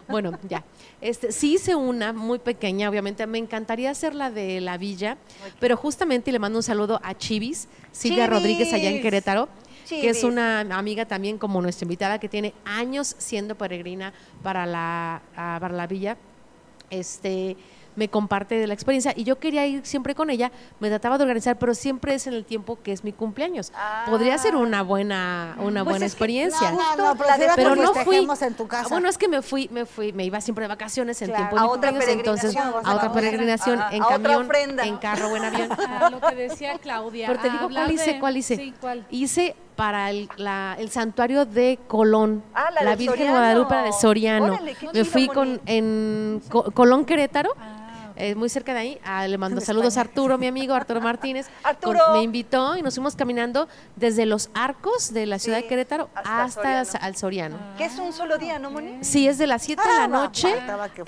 Bueno, 0.08 0.38
ya. 0.48 0.64
Este 1.00 1.32
sí 1.32 1.54
hice 1.54 1.74
una 1.74 2.12
muy 2.12 2.38
pequeña, 2.38 2.88
obviamente 2.88 3.26
me 3.26 3.38
encantaría 3.38 3.90
hacer 3.90 4.14
la 4.14 4.30
de 4.30 4.60
la 4.60 4.78
villa, 4.78 5.18
pero 5.60 5.76
justamente 5.76 6.32
le 6.32 6.38
mando 6.38 6.58
un 6.58 6.62
saludo 6.62 7.00
a 7.02 7.14
Chivis, 7.14 7.68
Silvia 7.92 8.24
Chivis. 8.24 8.30
Rodríguez 8.30 8.72
allá 8.72 8.90
en 8.90 9.02
Querétaro. 9.02 9.48
que 9.88 10.08
es 10.10 10.24
una 10.24 10.60
amiga 10.60 11.06
también 11.06 11.38
como 11.38 11.62
nuestra 11.62 11.84
invitada 11.84 12.18
que 12.18 12.28
tiene 12.28 12.52
años 12.64 13.14
siendo 13.18 13.56
peregrina 13.56 14.12
para 14.42 14.66
la, 14.66 15.22
ah, 15.36 15.56
para 15.60 15.74
la 15.74 15.86
villa 15.86 16.16
este 16.90 17.56
me 17.98 18.08
comparte 18.08 18.54
de 18.54 18.66
la 18.68 18.74
experiencia 18.74 19.12
y 19.16 19.24
yo 19.24 19.38
quería 19.40 19.66
ir 19.66 19.84
siempre 19.84 20.14
con 20.14 20.30
ella, 20.30 20.52
me 20.78 20.88
trataba 20.88 21.18
de 21.18 21.24
organizar, 21.24 21.58
pero 21.58 21.74
siempre 21.74 22.14
es 22.14 22.26
en 22.28 22.32
el 22.34 22.44
tiempo 22.44 22.78
que 22.82 22.92
es 22.92 23.02
mi 23.02 23.12
cumpleaños. 23.12 23.72
Podría 24.06 24.38
ser 24.38 24.54
una 24.56 24.82
buena 24.82 25.56
una 25.58 25.82
Pues 25.82 25.94
buena 25.94 26.06
es 26.06 26.12
que- 26.12 26.16
experiencia. 26.16 26.70
No, 26.70 26.96
no, 26.96 27.16
prefiero 27.16 27.52
pero 27.56 27.74
que 27.74 27.80
no 27.80 27.94
fui 27.94 28.16
en 28.16 28.54
tu 28.54 28.68
casa. 28.68 28.84
Ah, 28.84 28.88
bueno, 28.88 29.08
es 29.08 29.18
que 29.18 29.26
me 29.28 29.42
fui, 29.42 29.68
me 29.72 29.84
fui, 29.84 30.12
me 30.12 30.24
iba 30.24 30.40
siempre 30.40 30.62
de 30.64 30.68
vacaciones 30.68 31.20
en 31.22 31.28
Claro. 31.28 31.40
tiempo 31.48 31.56
de 31.56 31.62
A 31.62 31.66
otra 31.66 31.90
entonces 32.12 32.56
a 32.56 32.94
otra 32.94 33.12
peregrinación 33.12 33.80
en 33.90 34.02
a 34.02 34.06
camión, 34.06 34.48
en 34.84 34.96
carro 34.98 35.28
o 35.32 35.36
en 35.36 35.44
avión. 35.44 35.68
Ah, 35.78 36.08
lo 36.10 36.20
que 36.20 36.34
decía 36.36 36.78
Claudia. 36.78 37.26
Pero 37.26 37.40
te 37.40 37.50
digo 37.50 37.68
cuál 37.68 37.90
hice, 37.90 38.20
cuál 38.20 38.36
hice. 38.36 38.56
Sí, 38.56 38.74
¿cuál? 38.80 39.04
Hice 39.10 39.56
para 39.74 40.10
el, 40.10 40.28
la- 40.36 40.74
el 40.78 40.90
santuario 40.90 41.44
de 41.46 41.78
Colón, 41.86 42.42
Ah, 42.54 42.70
la 42.82 42.96
Virgen 42.96 43.16
Soriano. 43.16 43.32
Guadalupe 43.38 43.74
de 43.76 43.92
Soriano. 43.92 44.44
Órale, 44.46 44.72
Me 44.82 44.90
chido, 44.92 45.04
fui 45.04 45.28
con 45.28 45.60
en 45.66 46.42
Co- 46.48 46.70
Colón 46.72 47.04
Querétaro. 47.04 47.50
Ah, 47.58 47.87
eh, 48.18 48.34
muy 48.34 48.48
cerca 48.48 48.74
de 48.74 48.80
ahí, 48.80 49.00
Ah, 49.04 49.26
le 49.26 49.38
mando 49.38 49.60
saludos 49.60 49.96
a. 49.96 50.00
Arturo, 50.02 50.36
mi 50.38 50.46
amigo 50.46 50.74
Arturo 50.74 51.00
Martínez. 51.00 51.46
Arturo. 51.62 51.98
Con- 52.06 52.12
me 52.14 52.22
invitó 52.22 52.76
y 52.76 52.82
nos 52.82 52.94
fuimos 52.94 53.14
caminando 53.16 53.68
desde 53.96 54.26
los 54.26 54.50
arcos 54.54 55.12
de 55.12 55.26
la 55.26 55.38
ciudad 55.38 55.58
Sí, 55.58 55.62
de 55.64 55.68
Querétaro 55.68 56.10
hasta 56.14 56.80
al 57.00 57.16
Soriano. 57.16 57.56
Que 57.76 57.84
es 57.86 57.98
un 57.98 58.12
solo 58.12 58.38
día, 58.38 58.58
¿no, 58.58 58.70
Moni? 58.70 58.98
Sí, 59.02 59.28
es 59.28 59.38
de 59.38 59.46
las 59.46 59.62
7 59.62 59.80
de 59.82 59.88
Ah, 59.88 59.92
la 59.92 60.08
va, 60.08 60.24
noche 60.24 60.54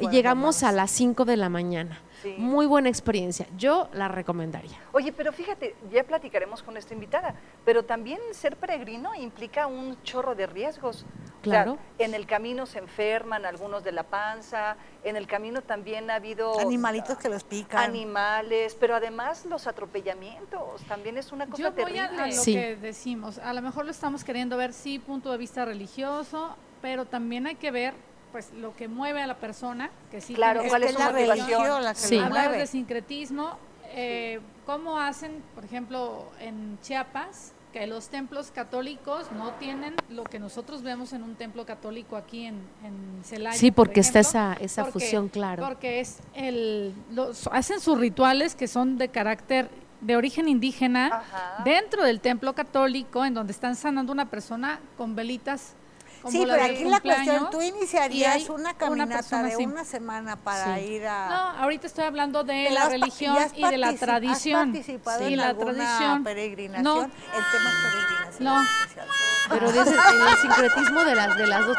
y 0.00 0.08
llegamos 0.08 0.62
a 0.62 0.72
las 0.72 0.90
5 0.90 1.24
de 1.24 1.36
la 1.36 1.48
mañana. 1.48 1.98
Sí. 2.22 2.34
Muy 2.38 2.66
buena 2.66 2.88
experiencia. 2.88 3.46
Yo 3.56 3.88
la 3.92 4.08
recomendaría. 4.08 4.78
Oye, 4.92 5.12
pero 5.12 5.32
fíjate, 5.32 5.74
ya 5.90 6.04
platicaremos 6.04 6.62
con 6.62 6.74
nuestra 6.74 6.94
invitada, 6.94 7.34
pero 7.64 7.84
también 7.84 8.20
ser 8.32 8.56
peregrino 8.56 9.14
implica 9.14 9.66
un 9.66 10.02
chorro 10.02 10.34
de 10.34 10.46
riesgos. 10.46 11.04
O 11.04 11.44
sea, 11.44 11.64
Claro. 11.64 11.78
en 11.98 12.12
el 12.12 12.26
camino 12.26 12.66
se 12.66 12.78
enferman 12.80 13.46
algunos 13.46 13.82
de 13.82 13.92
la 13.92 14.02
panza, 14.02 14.76
en 15.04 15.16
el 15.16 15.26
camino 15.26 15.62
también 15.62 16.10
ha 16.10 16.16
habido 16.16 16.60
Animalitos 16.60 17.16
que 17.16 17.30
los 17.30 17.44
pican. 17.44 17.82
animales, 17.82 18.76
pero 18.78 18.94
además 18.96 19.46
los 19.46 19.66
atropellamientos, 19.66 20.82
también 20.84 21.16
es 21.16 21.32
una 21.32 21.46
cosa 21.46 21.62
Yo 21.62 21.72
voy 21.72 21.84
terrible. 21.84 22.00
a, 22.20 22.24
a 22.24 22.26
lo 22.26 22.32
Sí. 22.32 22.52
que 22.54 22.76
decimos. 22.76 23.38
A 23.38 23.52
lo 23.54 23.62
mejor 23.62 23.84
lo 23.86 23.90
estamos 23.90 24.24
queriendo 24.24 24.56
ver, 24.58 24.72
sí, 24.74 24.98
punto 24.98 25.30
de 25.32 25.38
vista 25.38 25.64
religioso, 25.64 26.54
pero 26.82 27.06
también 27.06 27.46
hay 27.46 27.54
que 27.54 27.70
ver 27.70 27.94
pues 28.32 28.52
lo 28.54 28.74
que 28.76 28.88
mueve 28.88 29.22
a 29.22 29.26
la 29.26 29.36
persona, 29.36 29.90
que 30.10 30.20
sí 30.20 30.34
Claro, 30.34 30.62
Es 30.62 30.68
¿cuál 30.68 30.82
que 30.82 30.88
es 30.88 30.92
es 30.94 30.98
su 30.98 31.02
la 31.04 31.12
religión 31.12 31.82
la 31.84 31.94
que 31.94 32.00
Sí. 32.00 32.18
Hablar 32.18 32.44
mueve. 32.48 32.58
de 32.58 32.66
sincretismo, 32.66 33.58
eh, 33.92 34.40
cómo 34.66 34.98
hacen, 35.00 35.42
por 35.54 35.64
ejemplo, 35.64 36.26
en 36.40 36.78
Chiapas, 36.80 37.52
que 37.72 37.86
los 37.86 38.08
templos 38.08 38.50
católicos 38.50 39.30
no 39.32 39.52
tienen 39.52 39.94
lo 40.08 40.24
que 40.24 40.40
nosotros 40.40 40.82
vemos 40.82 41.12
en 41.12 41.22
un 41.22 41.36
templo 41.36 41.64
católico 41.66 42.16
aquí 42.16 42.46
en, 42.46 42.56
en 42.84 43.22
Celaya. 43.24 43.56
Sí, 43.56 43.70
por 43.70 43.86
porque 43.88 44.00
está 44.00 44.18
esa, 44.20 44.54
esa 44.54 44.82
porque- 44.84 44.92
fusión, 45.00 45.28
claro. 45.28 45.64
Porque 45.64 46.00
es 46.00 46.18
el, 46.34 46.92
los, 47.12 47.48
hacen 47.52 47.78
sus 47.80 47.98
rituales 47.98 48.54
que 48.56 48.66
son 48.66 48.98
de 48.98 49.08
carácter 49.08 49.68
de 50.00 50.16
origen 50.16 50.48
indígena 50.48 51.08
Ajá. 51.08 51.62
dentro 51.64 52.02
del 52.04 52.20
templo 52.20 52.54
católico, 52.54 53.24
en 53.24 53.34
donde 53.34 53.52
están 53.52 53.76
sanando 53.76 54.12
una 54.12 54.30
persona 54.30 54.80
con 54.96 55.14
velitas. 55.14 55.74
Como 56.20 56.32
Sí, 56.32 56.44
pero 56.46 56.62
aquí 56.62 56.84
la 56.84 57.00
cuestión, 57.00 57.50
tú 57.50 57.62
iniciarías 57.62 58.48
una 58.50 58.60
una 58.60 58.74
caminata 58.74 59.14
persona 59.16 59.48
de 59.48 59.56
una 59.56 59.84
semana 59.84 60.36
para 60.36 60.76
Sí. 60.76 60.82
ir 60.84 61.06
a... 61.06 61.28
No, 61.28 61.62
ahorita 61.62 61.86
estoy 61.86 62.04
hablando 62.04 62.44
de 62.44 62.66
Pero 62.68 62.74
la 62.74 62.88
religión 62.88 63.36
y 63.56 63.64
de 63.66 63.78
la 63.78 63.94
tradición. 63.94 64.60
¿Has 64.60 64.66
participado 64.66 65.18
Sí, 65.26 65.32
en 65.32 65.36
la 65.38 65.46
alguna 65.48 65.72
tradición. 65.72 66.24
peregrinación? 66.24 66.84
No. 66.84 67.02
El 67.02 67.10
tema 67.10 67.70
es 67.70 67.76
peregrinación. 67.90 68.44
No. 68.44 68.62
especial. 68.62 69.06
Pero 69.48 69.72
dices, 69.72 69.88
en 69.88 70.20
el 70.28 70.36
sincretismo 70.36 71.04
de 71.04 71.14
las, 71.16 71.36
de 71.36 71.46
las 71.46 71.66
dos. 71.66 71.76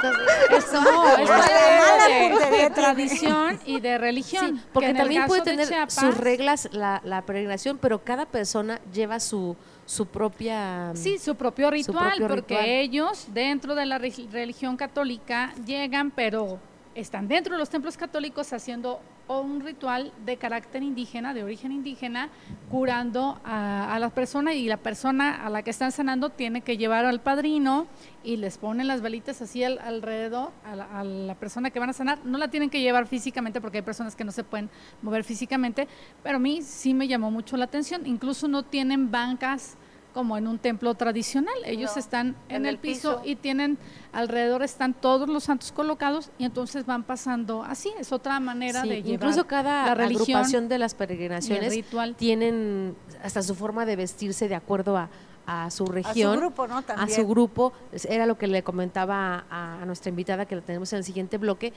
Eso 0.49 0.81
no, 0.81 1.07
es 1.17 1.29
Mala 1.29 2.07
de, 2.07 2.57
de 2.63 2.69
tradición 2.71 3.59
y 3.65 3.79
de 3.79 3.97
religión. 3.97 4.45
Sí, 4.57 4.61
que 4.61 4.69
porque 4.73 4.93
también 4.93 5.25
puede 5.27 5.41
de 5.41 5.51
tener 5.51 5.67
Chiapas, 5.69 5.93
sus 5.93 6.17
reglas 6.17 6.67
la, 6.73 6.99
la 7.05 7.21
peregrinación, 7.21 7.77
pero 7.77 8.03
cada 8.03 8.25
persona 8.25 8.81
lleva 8.91 9.19
su, 9.21 9.55
su 9.85 10.05
propia... 10.05 10.91
Sí, 10.95 11.17
su 11.17 11.35
propio 11.35 11.69
ritual, 11.71 12.09
propio 12.17 12.27
porque 12.27 12.55
ritual. 12.55 12.69
ellos 12.69 13.27
dentro 13.33 13.75
de 13.75 13.85
la 13.85 13.97
re- 13.97 14.13
religión 14.31 14.77
católica 14.77 15.53
llegan, 15.65 16.11
pero 16.11 16.59
están 16.95 17.27
dentro 17.27 17.53
de 17.53 17.59
los 17.59 17.69
templos 17.69 17.97
católicos 17.97 18.51
haciendo 18.53 18.99
un 19.27 19.61
ritual 19.61 20.11
de 20.25 20.35
carácter 20.35 20.83
indígena, 20.83 21.33
de 21.33 21.43
origen 21.43 21.71
indígena, 21.71 22.27
curando 22.69 23.39
a, 23.45 23.93
a 23.95 23.99
la 23.99 24.09
persona 24.09 24.53
y 24.53 24.67
la 24.67 24.75
persona 24.75 25.45
a 25.45 25.49
la 25.49 25.61
que 25.63 25.69
están 25.69 25.93
sanando 25.93 26.31
tiene 26.31 26.61
que 26.61 26.75
llevar 26.75 27.05
al 27.05 27.21
padrino 27.21 27.87
y 28.25 28.35
les 28.37 28.57
ponen 28.57 28.87
las 28.87 29.01
velitas 29.01 29.41
así 29.41 29.63
al- 29.63 29.79
alrededor 29.79 30.51
a 30.65 30.75
la, 30.75 30.99
a 30.99 31.03
la 31.05 31.35
persona 31.35 31.69
que 31.69 31.79
van 31.79 31.89
a 31.89 31.93
sanar. 31.93 32.19
No 32.25 32.37
la 32.37 32.49
tienen 32.49 32.69
que 32.69 32.81
llevar 32.81 33.07
físicamente 33.07 33.61
porque 33.61 33.77
hay 33.77 33.83
personas 33.83 34.17
que 34.17 34.25
no 34.25 34.33
se 34.33 34.43
pueden 34.43 34.69
mover 35.01 35.23
físicamente, 35.23 35.87
pero 36.23 36.35
a 36.35 36.39
mí 36.39 36.61
sí 36.61 36.93
me 36.93 37.07
llamó 37.07 37.31
mucho 37.31 37.55
la 37.55 37.65
atención. 37.65 38.05
Incluso 38.05 38.49
no 38.49 38.63
tienen 38.63 39.11
bancas 39.11 39.77
como 40.13 40.37
en 40.37 40.47
un 40.47 40.59
templo 40.59 40.93
tradicional. 40.95 41.53
Ellos 41.65 41.91
No, 41.95 41.99
están 41.99 42.27
en, 42.49 42.55
en 42.57 42.65
el 42.65 42.75
el 42.75 42.77
piso, 42.79 43.17
piso. 43.21 43.29
y 43.31 43.35
tienen 43.35 43.77
alrededor 44.13 44.63
están 44.63 44.93
todos 44.93 45.27
los 45.29 45.43
santos 45.45 45.71
colocados 45.71 46.31
y 46.37 46.45
entonces 46.45 46.85
van 46.85 47.03
pasando 47.03 47.63
así. 47.63 47.91
Es 47.99 48.11
otra 48.11 48.39
manera 48.39 48.81
Sí, 48.83 48.89
de 48.89 48.95
llevar 49.03 49.13
incluso 49.29 49.47
cada 49.47 49.85
la 49.87 49.95
religión 49.95 50.37
agrupación 50.37 50.67
de 50.69 50.77
las 50.79 50.95
peregrinaciones 50.95 51.71
ritual. 51.73 52.15
tienen 52.15 52.95
hasta 53.23 53.41
su 53.41 53.55
forma 53.55 53.85
de 53.85 53.95
vestirse 53.95 54.47
de 54.47 54.55
acuerdo 54.55 54.97
a, 54.97 55.09
a 55.45 55.69
su 55.71 55.83
A 55.83 55.87
su 55.87 55.91
región. 55.91 56.37
grupo, 56.37 56.67
¿no? 56.67 56.83
a 56.87 57.07
su 57.07 57.27
grupo, 57.27 57.73
era 58.07 58.25
lo 58.25 58.37
que 58.37 58.47
le 58.47 58.63
comentaba 58.63 59.45
a, 59.49 59.81
a 59.81 59.85
nuestra 59.85 60.09
invitada 60.09 60.45
que 60.45 60.55
la 60.55 60.61
tenemos 60.61 60.91
en 60.93 60.97
el 60.97 61.03
siguiente 61.03 61.37
bloque, 61.37 61.73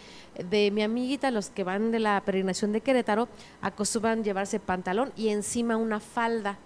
de 0.50 0.70
mi 0.70 0.82
amiguita, 0.82 1.30
los 1.30 1.50
que 1.50 1.64
van 1.64 1.90
de 1.90 1.98
la 1.98 2.20
peregrinación 2.24 2.72
de 2.72 2.80
Querétaro, 2.82 3.28
acostumbran 3.62 4.22
llevarse 4.22 4.60
pantalón 4.60 5.12
y 5.16 5.28
encima 5.28 5.76
una 5.76 5.98
falda 6.00 6.58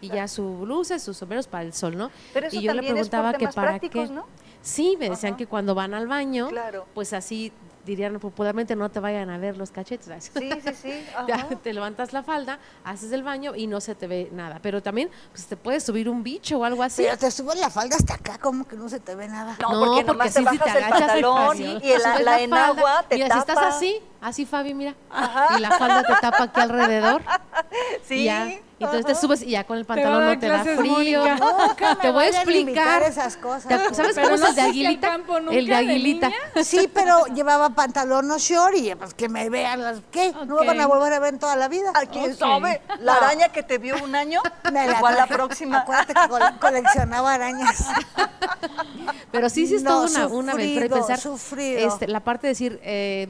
y 0.00 0.08
ya 0.08 0.28
su 0.28 0.58
blusa, 0.58 0.98
sus 0.98 1.16
sombreros 1.16 1.46
para 1.48 1.64
el 1.64 1.72
sol, 1.72 1.96
¿no? 1.96 2.10
Pero 2.32 2.46
eso 2.48 2.56
y 2.56 2.62
yo 2.62 2.72
le 2.74 2.82
preguntaba 2.82 3.32
que 3.34 3.48
para 3.48 3.78
qué. 3.78 4.06
¿no? 4.08 4.26
Sí, 4.62 4.96
me 4.98 5.08
decían 5.10 5.32
Ajá. 5.32 5.38
que 5.38 5.46
cuando 5.46 5.74
van 5.74 5.94
al 5.94 6.06
baño, 6.08 6.48
Claro. 6.48 6.86
pues 6.94 7.12
así 7.12 7.52
dirían 7.86 8.18
popularmente 8.20 8.76
no 8.76 8.90
te 8.90 9.00
vayan 9.00 9.30
a 9.30 9.38
ver 9.38 9.56
los 9.56 9.70
cachetes. 9.70 10.30
Sí, 10.38 10.50
sí, 10.62 10.74
sí. 10.74 11.04
Ya 11.26 11.36
ajá. 11.36 11.48
te 11.62 11.72
levantas 11.72 12.12
la 12.12 12.22
falda, 12.22 12.58
haces 12.84 13.12
el 13.12 13.22
baño 13.22 13.54
y 13.54 13.66
no 13.66 13.80
se 13.80 13.94
te 13.94 14.06
ve 14.06 14.28
nada. 14.32 14.58
Pero 14.60 14.82
también 14.82 15.10
pues, 15.32 15.46
te 15.46 15.56
puede 15.56 15.80
subir 15.80 16.08
un 16.08 16.22
bicho 16.22 16.58
o 16.58 16.64
algo 16.64 16.82
así. 16.82 17.02
Pero 17.04 17.16
te 17.16 17.30
subes 17.30 17.58
la 17.58 17.70
falda 17.70 17.96
hasta 17.96 18.14
acá, 18.14 18.38
como 18.38 18.66
que 18.68 18.76
no 18.76 18.88
se 18.88 19.00
te 19.00 19.14
ve 19.14 19.26
nada. 19.28 19.56
No, 19.60 19.70
No, 19.72 19.78
porque 19.86 20.04
porque 20.04 20.12
nomás 20.12 20.34
sí, 20.34 20.44
te 20.44 20.50
si 20.50 20.58
te 20.58 20.70
el 20.70 20.76
agachas, 20.84 21.00
pantalón 21.00 21.56
sí, 21.56 21.78
y 21.82 21.90
el- 21.92 22.00
subes 22.02 22.20
la, 22.20 22.20
la 22.32 22.40
enagua 22.42 22.74
falda, 22.82 23.08
te 23.08 23.14
Mira, 23.14 23.28
tapa. 23.28 23.40
si 23.44 23.50
estás 23.50 23.74
así, 23.76 24.02
así 24.20 24.46
Fabi, 24.46 24.74
mira. 24.74 24.94
Ajá. 25.10 25.56
Y 25.56 25.60
la 25.60 25.70
falda 25.72 26.02
te 26.02 26.14
tapa 26.20 26.44
aquí 26.44 26.60
alrededor. 26.60 27.22
Sí. 28.06 28.14
y 28.20 28.24
ya. 28.24 28.46
Y 28.46 28.84
entonces 28.84 29.04
te 29.06 29.14
subes 29.14 29.42
y 29.42 29.50
ya 29.50 29.64
con 29.64 29.76
el 29.76 29.84
pantalón 29.84 30.24
no 30.24 30.38
te 30.38 30.48
da 30.48 30.62
frío. 30.64 31.20
Mónica. 31.24 31.34
Nunca 31.68 31.94
me 31.96 32.00
Te 32.00 32.10
voy 32.10 32.24
a 32.24 32.28
explicar. 32.28 33.02
esas 33.02 33.36
cosas. 33.36 33.66
¿Te- 33.66 33.94
¿Sabes 33.94 34.12
Pero 34.14 34.28
cómo 34.28 34.34
es 34.36 34.40
no 34.40 34.46
el 34.48 34.54
de 34.54 34.60
aguilita? 34.62 35.18
nunca 35.18 35.52
El 35.52 35.66
de 35.66 35.74
aguilita. 35.74 36.30
Sí, 36.64 36.88
pero 36.92 37.26
llevaba 37.26 37.70
pantalón 37.70 38.28
no 38.28 38.38
short 38.38 38.74
y 38.76 38.94
pues 38.94 39.14
que 39.14 39.28
me 39.28 39.50
vean 39.50 39.82
las... 39.82 40.00
¿Qué? 40.10 40.32
¿No 40.46 40.60
me 40.60 40.66
van 40.66 40.80
a 40.80 40.86
volver 40.86 41.12
a 41.12 41.18
ver 41.18 41.34
en 41.34 41.40
toda 41.40 41.56
la 41.56 41.68
vida? 41.68 41.90
¿A 41.94 42.06
quién 42.06 42.34
sabe? 42.36 42.80
La 43.00 43.14
araña 43.14 43.48
que 43.48 43.62
te 43.62 43.78
vio 43.78 43.96
un 44.02 44.14
año, 44.14 44.40
Me 44.72 44.86
la 44.86 44.96
igual 44.96 45.16
la 45.16 45.26
próxima. 45.26 45.78
Acuérdate 45.80 46.14
que 46.14 46.28
cole- 46.28 46.58
coleccionaba 46.60 47.34
arañas. 47.34 47.84
Pero 49.32 49.50
sí, 49.50 49.66
sí 49.66 49.74
es 49.76 49.82
No, 49.82 50.06
toda 50.06 50.08
una, 50.08 50.26
una 50.34 50.52
aventura 50.52 50.86
y 50.86 50.88
pensar 50.88 51.18
sufrido. 51.18 51.80
este, 51.88 52.06
la 52.08 52.20
parte 52.20 52.46
de 52.46 52.52
decir, 52.52 52.80
eh, 52.82 53.28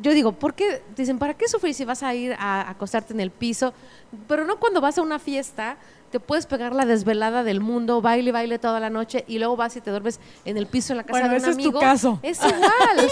yo 0.00 0.12
digo, 0.12 0.32
¿por 0.32 0.54
qué? 0.54 0.82
Dicen, 0.96 1.18
¿para 1.18 1.34
qué 1.34 1.48
sufrir 1.48 1.74
si 1.74 1.84
vas 1.84 2.02
a 2.02 2.14
ir 2.14 2.34
a 2.38 2.68
acostarte 2.70 3.12
en 3.12 3.20
el 3.20 3.30
piso? 3.30 3.72
Pero 4.26 4.44
no 4.44 4.58
cuando 4.58 4.80
vas 4.80 4.96
a 4.98 5.02
una 5.02 5.18
fiesta, 5.18 5.76
te 6.10 6.20
puedes 6.20 6.46
pegar 6.46 6.74
la 6.74 6.86
desvelada 6.86 7.42
del 7.44 7.60
mundo, 7.60 8.00
baile, 8.00 8.32
baile 8.32 8.58
toda 8.58 8.80
la 8.80 8.88
noche 8.88 9.24
y 9.28 9.38
luego 9.38 9.56
vas 9.56 9.76
y 9.76 9.82
te 9.82 9.90
duermes 9.90 10.20
en 10.46 10.56
el 10.56 10.66
piso 10.66 10.94
en 10.94 10.96
la 10.98 11.02
casa 11.02 11.10
Bueno, 11.12 11.28
de 11.28 11.36
un 11.36 11.36
ese 11.42 11.50
es 11.50 11.56
tu 11.56 11.62
amigo. 11.64 11.80
caso. 11.80 12.18
Es 12.22 12.38
igual. 12.38 12.62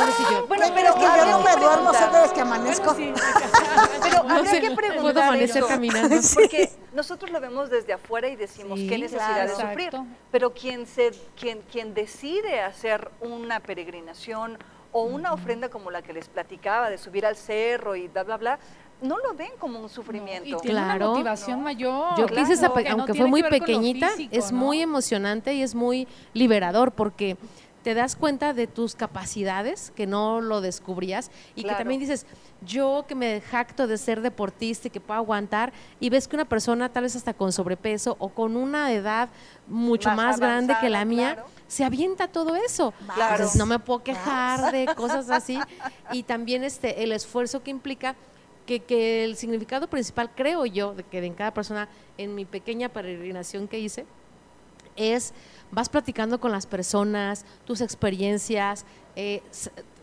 Bueno, 0.00 0.12
sí, 0.16 0.22
yo- 0.30 0.46
Bueno, 0.46 0.66
Pero 0.74 0.88
es 0.90 0.94
que 0.94 1.00
yo 1.02 1.26
no 1.26 1.38
me 1.40 1.50
duermo, 1.56 1.90
preguntar. 1.90 2.12
solo 2.12 2.24
es 2.24 2.32
que 2.32 2.40
amanezco. 2.40 2.94
Pero 4.02 4.22
no 4.24 4.34
habría 4.34 4.50
sé, 4.50 4.60
que 4.60 4.70
puedo 4.70 4.76
preguntar 4.88 5.22
amanecer 5.24 5.56
eso. 5.58 5.66
caminando. 5.68 6.16
Porque 6.34 6.70
nosotros 6.94 7.30
lo 7.30 7.40
vemos 7.40 7.70
desde 7.70 7.92
afuera 7.92 8.28
y 8.28 8.36
decimos 8.36 8.78
Sí, 8.78 8.88
qué 8.88 8.98
necesidad 8.98 9.34
claro. 9.46 9.48
de 9.50 9.54
sufrir. 9.62 9.86
Exacto. 9.88 10.06
Pero 10.30 10.52
quien 10.54 10.86
se, 10.86 11.10
quien, 11.38 11.60
quien 11.70 11.92
decide 11.94 12.60
hacer 12.60 13.10
una 13.20 13.60
peregrinación 13.60 14.58
o 14.92 15.02
una 15.04 15.32
ofrenda 15.32 15.68
como 15.68 15.90
la 15.90 16.02
que 16.02 16.12
les 16.12 16.28
platicaba 16.28 16.90
de 16.90 16.98
subir 16.98 17.24
al 17.26 17.36
cerro 17.36 17.94
y 17.96 18.08
bla 18.08 18.24
bla 18.24 18.36
bla, 18.36 18.58
no 19.02 19.16
lo 19.18 19.34
ven 19.34 19.52
como 19.58 19.78
un 19.78 19.86
Y 19.86 19.88
sufrimiento. 19.88 20.56
tiene 20.58 20.78
Claro. 20.78 20.96
una 21.06 21.06
motivación 21.10 21.62
mayor. 21.62 22.18
Yo 22.18 22.26
esa, 22.50 22.68
claro, 22.68 22.74
que 22.84 22.90
no 22.90 22.96
aunque 22.98 23.14
fue 23.14 23.26
muy 23.28 23.42
pequeñita, 23.42 24.08
físico, 24.10 24.36
es 24.36 24.52
¿no? 24.52 24.58
muy 24.58 24.80
emocionante 24.82 25.54
y 25.54 25.62
es 25.62 25.74
muy 25.74 26.06
liberador 26.34 26.92
porque 26.92 27.36
te 27.82 27.94
das 27.94 28.14
cuenta 28.16 28.52
de 28.52 28.66
tus 28.66 28.94
capacidades 28.94 29.92
que 29.96 30.06
no 30.06 30.40
lo 30.40 30.60
descubrías 30.60 31.30
y 31.54 31.62
Claro. 31.62 31.76
que 31.76 31.80
también 31.82 32.00
dices, 32.00 32.26
yo 32.66 33.06
que 33.08 33.14
me 33.14 33.40
jacto 33.40 33.86
de 33.86 33.96
ser 33.96 34.20
deportista 34.20 34.88
y 34.88 34.90
que 34.90 35.00
puedo 35.00 35.18
aguantar 35.18 35.72
y 35.98 36.10
ves 36.10 36.28
que 36.28 36.36
una 36.36 36.44
persona 36.44 36.90
tal 36.90 37.04
vez 37.04 37.16
hasta 37.16 37.32
con 37.32 37.52
sobrepeso 37.52 38.16
o 38.18 38.28
con 38.28 38.56
una 38.56 38.92
edad 38.92 39.30
mucho 39.66 40.08
Más 40.10 40.16
más, 40.16 40.40
grande 40.40 40.76
que 40.80 40.90
la 40.90 41.04
mía, 41.06 41.34
claro. 41.34 41.48
se 41.68 41.84
avienta 41.84 42.28
todo 42.28 42.54
eso. 42.56 42.92
Claro. 43.14 43.36
Entonces 43.36 43.56
no 43.56 43.64
me 43.66 43.78
puedo 43.78 44.02
quejar 44.02 44.72
de 44.72 44.86
cosas 44.96 45.30
así 45.30 45.58
y 46.12 46.22
también 46.24 46.64
este 46.64 47.02
el 47.02 47.12
esfuerzo 47.12 47.62
que 47.62 47.70
implica 47.70 48.14
que, 48.66 48.80
que 48.80 49.24
el 49.24 49.36
significado 49.36 49.88
principal, 49.88 50.30
creo 50.36 50.66
yo, 50.66 50.94
de 50.94 51.02
que 51.02 51.24
en 51.24 51.34
cada 51.34 51.52
persona, 51.52 51.88
en 52.18 52.34
mi 52.34 52.44
pequeña 52.44 52.88
peregrinación 52.90 53.66
que 53.66 53.78
hice, 53.80 54.04
es 54.96 55.32
vas 55.72 55.88
platicando 55.88 56.40
con 56.40 56.52
las 56.52 56.66
personas, 56.66 57.44
tus 57.64 57.80
experiencias, 57.80 58.84
eh, 59.16 59.42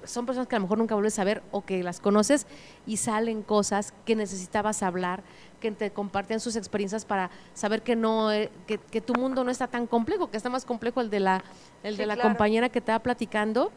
son 0.03 0.25
personas 0.25 0.47
que 0.47 0.55
a 0.55 0.59
lo 0.59 0.63
mejor 0.63 0.77
nunca 0.77 0.95
vuelves 0.95 1.19
a 1.19 1.23
ver 1.25 1.43
o 1.51 1.65
que 1.65 1.83
las 1.83 1.99
conoces 1.99 2.47
y 2.85 2.97
salen 2.97 3.41
cosas 3.43 3.93
que 4.05 4.15
necesitabas 4.15 4.81
hablar, 4.81 5.21
que 5.59 5.71
te 5.71 5.91
compartían 5.91 6.39
sus 6.39 6.55
experiencias 6.55 7.03
para 7.03 7.29
saber 7.53 7.81
que 7.81 7.95
no 7.97 8.31
eh, 8.31 8.49
que, 8.67 8.77
que 8.77 9.01
tu 9.01 9.13
mundo 9.15 9.43
no 9.43 9.51
está 9.51 9.67
tan 9.67 9.85
complejo, 9.87 10.29
que 10.31 10.37
está 10.37 10.49
más 10.49 10.63
complejo 10.63 11.01
el 11.01 11.09
de 11.09 11.19
la 11.19 11.43
el 11.83 11.95
Sí, 11.95 11.99
de 11.99 12.05
la 12.05 12.13
claro. 12.15 12.29
compañera 12.29 12.69
que 12.69 12.79
te 12.79 12.91
va 12.93 12.99
platicando 12.99 13.71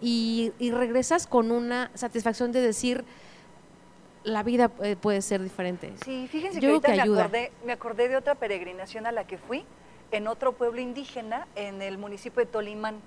y, 0.00 0.52
y 0.58 0.70
regresas 0.70 1.26
con 1.26 1.50
una 1.50 1.90
satisfacción 1.94 2.50
de 2.52 2.60
decir 2.62 3.04
la 4.22 4.42
vida 4.42 4.70
eh, 4.82 4.96
puede 4.96 5.20
ser 5.20 5.42
diferente. 5.42 5.92
Sí, 6.02 6.28
fíjense 6.32 6.56
Yo 6.60 6.60
que 6.60 6.66
ahorita 6.68 6.88
que 6.88 6.96
me, 6.96 7.02
ayuda. 7.02 7.22
acordé, 7.24 7.52
me 7.66 7.72
acordé 7.74 8.08
de 8.08 8.16
otra 8.16 8.34
peregrinación 8.36 9.06
a 9.06 9.12
la 9.12 9.26
que 9.26 9.36
fui 9.36 9.66
en 10.10 10.28
otro 10.28 10.52
pueblo 10.52 10.80
indígena 10.80 11.46
en 11.54 11.82
el 11.82 11.98
municipio 11.98 12.44
de 12.44 12.50
Tolimán. 12.50 13.00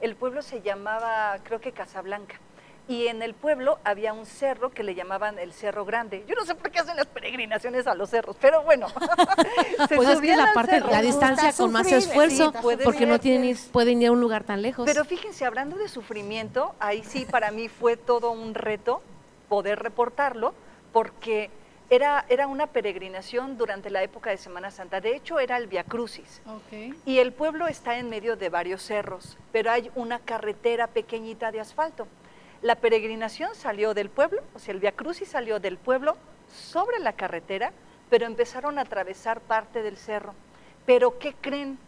El 0.00 0.16
pueblo 0.16 0.42
se 0.42 0.62
llamaba, 0.62 1.36
creo 1.42 1.60
que 1.60 1.72
Casablanca. 1.72 2.36
Y 2.88 3.06
en 3.06 3.22
el 3.22 3.34
pueblo 3.34 3.78
había 3.84 4.12
un 4.12 4.26
cerro 4.26 4.70
que 4.70 4.82
le 4.82 4.96
llamaban 4.96 5.38
el 5.38 5.52
Cerro 5.52 5.84
Grande. 5.84 6.24
Yo 6.26 6.34
no 6.34 6.44
sé 6.44 6.56
por 6.56 6.72
qué 6.72 6.80
hacen 6.80 6.96
las 6.96 7.06
peregrinaciones 7.06 7.86
a 7.86 7.94
los 7.94 8.10
cerros, 8.10 8.36
pero 8.40 8.62
bueno. 8.62 8.88
Se 9.88 9.94
Pues 9.94 10.08
es 10.08 10.20
que 10.20 10.34
la 10.34 10.52
parte, 10.52 10.72
cerro. 10.80 10.90
la 10.90 11.00
distancia 11.00 11.52
con 11.52 11.70
más 11.70 11.86
esfuerzo, 11.92 12.52
sí, 12.52 12.78
porque 12.82 13.06
no 13.06 13.20
tienen 13.20 13.56
pueden 13.70 14.02
ir 14.02 14.08
a 14.08 14.12
un 14.12 14.20
lugar 14.20 14.42
tan 14.42 14.60
lejos. 14.60 14.86
Pero 14.86 15.04
fíjense, 15.04 15.44
hablando 15.44 15.76
de 15.76 15.86
sufrimiento, 15.86 16.74
ahí 16.80 17.04
sí 17.04 17.26
para 17.26 17.52
mí 17.52 17.68
fue 17.68 17.96
todo 17.96 18.32
un 18.32 18.54
reto 18.54 19.02
poder 19.48 19.78
reportarlo, 19.78 20.52
porque 20.92 21.50
era, 21.90 22.24
era 22.28 22.46
una 22.46 22.68
peregrinación 22.68 23.58
durante 23.58 23.90
la 23.90 24.02
época 24.02 24.30
de 24.30 24.38
Semana 24.38 24.70
Santa. 24.70 25.00
De 25.00 25.14
hecho, 25.14 25.40
era 25.40 25.56
el 25.56 25.66
Via 25.66 25.82
Crucis. 25.82 26.40
Ok. 26.46 26.94
Y 27.04 27.18
el 27.18 27.32
pueblo 27.32 27.66
está 27.66 27.98
en 27.98 28.08
medio 28.08 28.36
de 28.36 28.48
varios 28.48 28.82
cerros, 28.82 29.36
pero 29.52 29.72
hay 29.72 29.90
una 29.96 30.20
carretera 30.20 30.86
pequeñita 30.86 31.50
de 31.50 31.60
asfalto. 31.60 32.06
La 32.62 32.76
peregrinación 32.76 33.54
salió 33.54 33.92
del 33.92 34.08
pueblo, 34.08 34.42
o 34.54 34.60
sea, 34.60 34.72
el 34.72 34.80
Via 34.80 34.92
Crucis 34.92 35.28
salió 35.28 35.58
del 35.58 35.78
pueblo 35.78 36.16
sobre 36.52 37.00
la 37.00 37.14
carretera, 37.14 37.72
pero 38.08 38.26
empezaron 38.26 38.78
a 38.78 38.82
atravesar 38.82 39.40
parte 39.40 39.82
del 39.82 39.96
cerro. 39.96 40.34
Pero 40.86 41.18
¿qué 41.18 41.34
creen? 41.40 41.78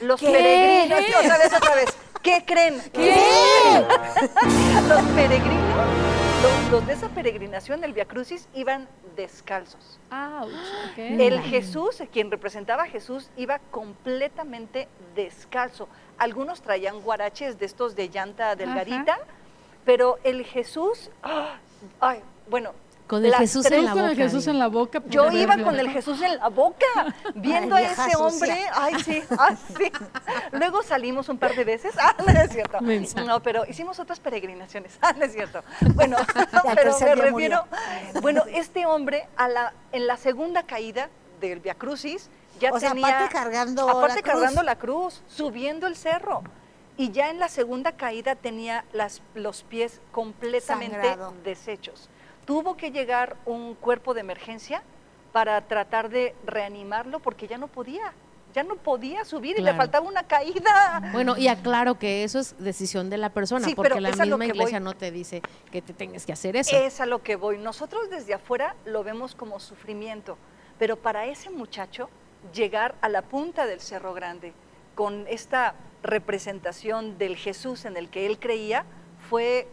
Los 0.00 0.20
peregrinos, 0.20 1.00
otra 1.18 1.38
vez, 1.38 1.52
otra 1.52 1.74
vez, 1.74 1.96
¿qué 2.22 2.44
creen? 2.46 2.76
los 4.88 5.02
peregrinos, 5.14 6.19
los, 6.42 6.70
los 6.70 6.86
de 6.86 6.94
esa 6.94 7.08
peregrinación, 7.08 7.84
el 7.84 7.92
Via 7.92 8.06
Crucis, 8.06 8.48
iban 8.54 8.88
descalzos. 9.16 10.00
Ouch, 10.10 10.52
ok. 10.90 10.98
El 10.98 11.40
Jesús, 11.40 12.02
quien 12.12 12.30
representaba 12.30 12.84
a 12.84 12.86
Jesús, 12.86 13.30
iba 13.36 13.58
completamente 13.70 14.88
descalzo. 15.14 15.88
Algunos 16.18 16.62
traían 16.62 17.00
guaraches 17.00 17.58
de 17.58 17.66
estos 17.66 17.94
de 17.96 18.08
llanta 18.08 18.56
delgadita, 18.56 19.18
pero 19.84 20.18
el 20.24 20.44
Jesús, 20.44 21.10
¡ah! 21.22 21.56
ay, 22.00 22.22
bueno, 22.48 22.72
Con 23.10 23.24
el 23.24 23.32
las 23.32 23.40
Jesús 23.40 23.66
en 23.66 23.84
la 23.84 23.90
Con 23.90 24.04
el 24.04 24.10
boca, 24.10 24.22
Jesús 24.22 24.44
digo. 24.44 24.52
en 24.52 24.58
la 24.60 24.66
boca. 24.68 25.02
yo 25.08 25.32
iba 25.32 25.58
con 25.58 25.80
el 25.80 25.90
Jesús 25.90 26.22
en 26.22 26.36
la 26.38 26.48
boca, 26.48 26.86
viendo 27.34 27.74
a 27.74 27.82
ese 27.82 28.14
hombre. 28.16 28.56
Ay, 28.72 28.94
sí, 29.02 29.20
ay, 29.36 29.58
sí. 29.76 29.90
Luego 30.52 30.84
salimos 30.84 31.28
un 31.28 31.36
par 31.36 31.56
de 31.56 31.64
veces. 31.64 31.92
Ah, 32.00 32.14
no 32.24 32.40
es 32.40 32.52
cierto. 32.52 32.78
No, 33.26 33.42
pero 33.42 33.64
hicimos 33.66 33.98
otras 33.98 34.20
peregrinaciones. 34.20 34.96
Ah, 35.02 35.12
no 35.18 35.24
es 35.24 35.32
cierto. 35.32 35.64
Bueno, 35.94 36.16
pero 36.76 36.96
me 37.00 37.14
refiero. 37.16 37.64
Bueno, 38.22 38.44
este 38.46 38.86
hombre, 38.86 39.28
a 39.36 39.48
la, 39.48 39.74
en 39.90 40.06
la 40.06 40.16
segunda 40.16 40.62
caída 40.62 41.10
del 41.40 41.58
Via 41.58 41.74
Crucis, 41.74 42.30
ya 42.60 42.70
O 42.72 42.78
sea, 42.78 42.90
tenía. 42.90 43.08
aparte 43.08 43.34
cargando 43.34 43.88
aparte 43.88 44.16
la 44.16 44.22
cruz. 44.22 44.32
cargando 44.32 44.62
la 44.62 44.76
cruz, 44.76 45.22
subiendo 45.26 45.88
el 45.88 45.96
cerro. 45.96 46.44
Y 46.96 47.10
ya 47.10 47.28
en 47.30 47.40
la 47.40 47.48
segunda 47.48 47.92
caída 47.92 48.36
tenía 48.36 48.84
las, 48.92 49.20
los 49.34 49.64
pies 49.64 50.00
completamente 50.12 50.96
Sangrado. 50.96 51.34
deshechos. 51.42 52.08
Tuvo 52.50 52.76
que 52.76 52.90
llegar 52.90 53.36
un 53.46 53.76
cuerpo 53.76 54.12
de 54.12 54.22
emergencia 54.22 54.82
para 55.30 55.60
tratar 55.68 56.08
de 56.10 56.34
reanimarlo 56.44 57.20
porque 57.20 57.46
ya 57.46 57.58
no 57.58 57.68
podía, 57.68 58.12
ya 58.52 58.64
no 58.64 58.74
podía 58.74 59.24
subir 59.24 59.56
y 59.56 59.62
le 59.62 59.72
faltaba 59.72 60.08
una 60.08 60.24
caída. 60.24 61.00
Bueno, 61.12 61.36
y 61.38 61.46
aclaro 61.46 62.00
que 62.00 62.24
eso 62.24 62.40
es 62.40 62.56
decisión 62.58 63.08
de 63.08 63.18
la 63.18 63.28
persona, 63.30 63.64
Sí, 63.68 63.76
porque 63.76 64.00
la 64.00 64.10
misma 64.10 64.44
iglesia 64.44 64.80
voy. 64.80 64.84
no 64.84 64.94
te 64.94 65.12
dice 65.12 65.42
que 65.70 65.80
te 65.80 65.92
tengas 65.92 66.26
que 66.26 66.32
hacer 66.32 66.56
eso. 66.56 66.76
Es 66.76 67.00
a 67.00 67.06
lo 67.06 67.22
que 67.22 67.36
voy. 67.36 67.56
Nosotros 67.56 68.10
desde 68.10 68.34
afuera 68.34 68.74
lo 68.84 69.04
vemos 69.04 69.36
como 69.36 69.60
sufrimiento, 69.60 70.36
pero 70.76 70.96
para 70.96 71.26
ese 71.26 71.50
muchacho 71.50 72.10
llegar 72.52 72.96
a 73.00 73.08
la 73.08 73.22
punta 73.22 73.66
del 73.66 73.78
Cerro 73.78 74.12
Grande 74.12 74.54
con 74.96 75.24
esta 75.28 75.76
representación 76.02 77.16
del 77.16 77.36
Jesús 77.36 77.84
en 77.84 77.96
el 77.96 78.10
que 78.10 78.26
él 78.26 78.40
creía 78.40 78.86
fue 79.28 79.68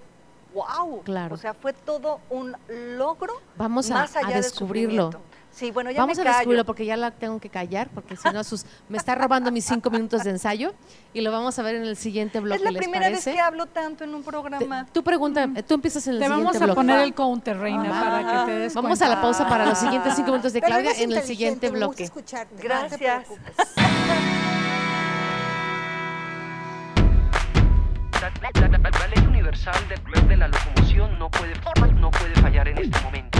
wow. 0.57 1.03
Claro. 1.03 1.35
O 1.35 1.37
sea, 1.37 1.53
fue 1.53 1.73
todo 1.73 2.19
un 2.29 2.55
logro 2.97 3.33
Vamos 3.57 3.89
a- 3.91 3.93
más 3.95 4.15
a 4.15 4.19
allá 4.19 4.29
del 4.35 4.43
descubrirlo. 4.43 5.11
Sí, 5.51 5.71
bueno, 5.71 5.89
ya 5.89 6.01
Vamos 6.01 6.17
me 6.17 6.21
a 6.21 6.25
callo. 6.25 6.37
descubrirlo 6.37 6.65
porque 6.65 6.85
ya 6.85 6.95
la 6.97 7.09
tengo 7.09 7.39
que 7.39 7.49
callar, 7.49 7.89
porque 7.91 8.15
si 8.15 8.29
no 8.29 8.43
sus, 8.43 8.63
me 8.89 8.97
está 8.99 9.15
robando 9.15 9.51
mis 9.51 9.65
cinco 9.65 9.89
minutos 9.89 10.23
de 10.23 10.29
ensayo 10.29 10.71
y 11.15 11.21
lo 11.21 11.31
vamos 11.31 11.57
a 11.57 11.63
ver 11.63 11.73
en 11.75 11.81
el 11.81 11.97
siguiente 11.97 12.39
bloque. 12.39 12.57
Es 12.57 12.61
la 12.63 12.69
¿les 12.69 12.79
primera 12.79 13.09
vez 13.09 13.23
que 13.25 13.39
hablo 13.39 13.65
tanto 13.65 14.03
en 14.03 14.13
un 14.13 14.21
Te- 14.23 14.29
programa. 14.29 14.85
tú 14.93 15.01
pregunta, 15.03 15.47
tú 15.67 15.73
empiezas 15.73 16.05
en 16.05 16.13
el 16.13 16.19
Te 16.19 16.25
siguiente 16.25 16.45
vamos 16.45 16.61
a 16.61 16.65
bloque. 16.65 16.75
poner 16.75 16.99
el 16.99 17.13
counter, 17.15 17.57
reina, 17.57 17.89
Ah. 17.91 18.03
para 18.03 18.45
que 18.45 18.51
te 18.51 18.59
des 18.59 18.73
Vamos 18.75 18.89
cuenta. 18.89 19.05
a 19.07 19.09
la 19.15 19.21
pausa 19.21 19.47
para 19.49 19.65
los 19.65 19.79
siguientes 19.79 20.13
cinco 20.15 20.29
minutos 20.29 20.53
de 20.53 20.61
Claudia 20.61 20.91
en 20.95 21.11
el 21.11 21.23
siguiente 21.23 21.71
bloque. 21.71 22.03
escucharte, 22.03 22.53
no 22.55 22.87
te 22.97 23.86
La, 28.27 29.07
ley 29.07 29.25
universal 29.25 29.73
de, 30.27 30.35
la 30.35 30.49
locomoción 30.49 31.17
no 31.17 31.31
puede, 31.31 31.55
fallar 32.41 32.67
en 32.67 32.77
este 32.77 32.99
momento. 32.99 33.39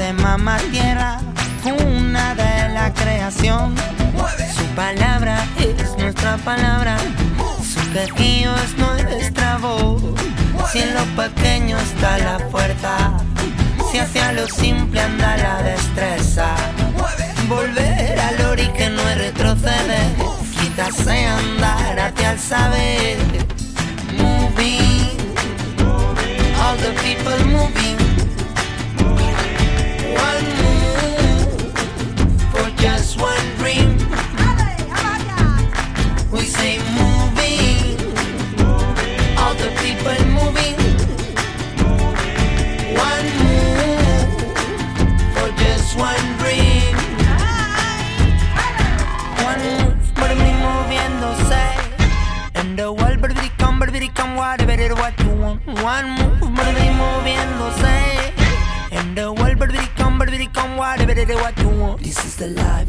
De 0.00 0.12
mamá 0.14 0.56
tierra, 0.70 1.18
una 1.64 2.34
de 2.34 2.68
la 2.70 2.92
creación. 2.94 3.74
Su 4.56 4.64
palabra 4.74 5.44
es 5.58 5.96
nuestra 5.98 6.36
palabra, 6.38 6.79
Si 10.80 10.86
en 10.86 10.94
lo 10.94 11.04
pequeño 11.14 11.78
está 11.78 12.16
la 12.20 12.38
fuerza, 12.50 13.12
si 13.92 13.98
hacia 13.98 14.32
lo 14.32 14.48
simple 14.48 14.98
anda 14.98 15.36
la 15.36 15.62
destreza. 15.62 16.54
Volver 17.50 18.18
al 18.18 18.40
ori 18.46 18.66
que 18.68 18.88
no 18.88 19.02
es 19.10 19.18
retroceder, 19.18 20.14
quizás 20.58 21.06
andar 21.06 22.00
hacia 22.00 22.32
el 22.32 22.38
saber. 22.38 23.18
Moving, 24.16 25.18
all 26.62 26.78
the 26.78 26.92
people 27.02 27.44
moving. 27.44 27.69
The 62.40 62.46
world, 62.54 62.79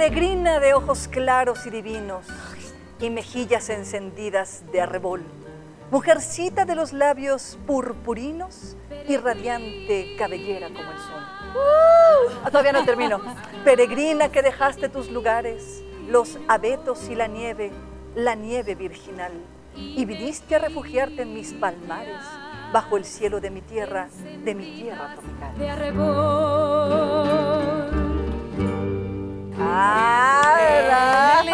Peregrina 0.00 0.60
de 0.60 0.72
ojos 0.72 1.08
claros 1.08 1.66
y 1.66 1.70
divinos 1.70 2.24
y 3.00 3.10
mejillas 3.10 3.68
encendidas 3.68 4.62
de 4.72 4.80
arrebol. 4.80 5.22
Mujercita 5.90 6.64
de 6.64 6.74
los 6.74 6.94
labios 6.94 7.58
purpurinos 7.66 8.78
y 9.06 9.18
radiante 9.18 10.16
cabellera 10.16 10.68
como 10.68 10.90
el 10.90 10.96
sol. 10.96 11.22
Ah, 12.42 12.46
todavía 12.46 12.72
no 12.72 12.86
termino. 12.86 13.20
Peregrina 13.64 14.30
que 14.30 14.40
dejaste 14.40 14.88
tus 14.88 15.10
lugares, 15.10 15.82
los 16.08 16.38
abetos 16.48 17.10
y 17.10 17.14
la 17.14 17.26
nieve, 17.26 17.70
la 18.14 18.34
nieve 18.34 18.74
virginal, 18.76 19.32
y 19.76 20.06
viniste 20.06 20.56
a 20.56 20.60
refugiarte 20.60 21.20
en 21.20 21.34
mis 21.34 21.52
palmares, 21.52 22.22
bajo 22.72 22.96
el 22.96 23.04
cielo 23.04 23.38
de 23.38 23.50
mi 23.50 23.60
tierra, 23.60 24.08
de 24.46 24.54
mi 24.54 24.80
tierra 24.80 25.14
tropical. 25.14 25.56
Ah, 29.72 30.54
¿verdad? 30.58 31.44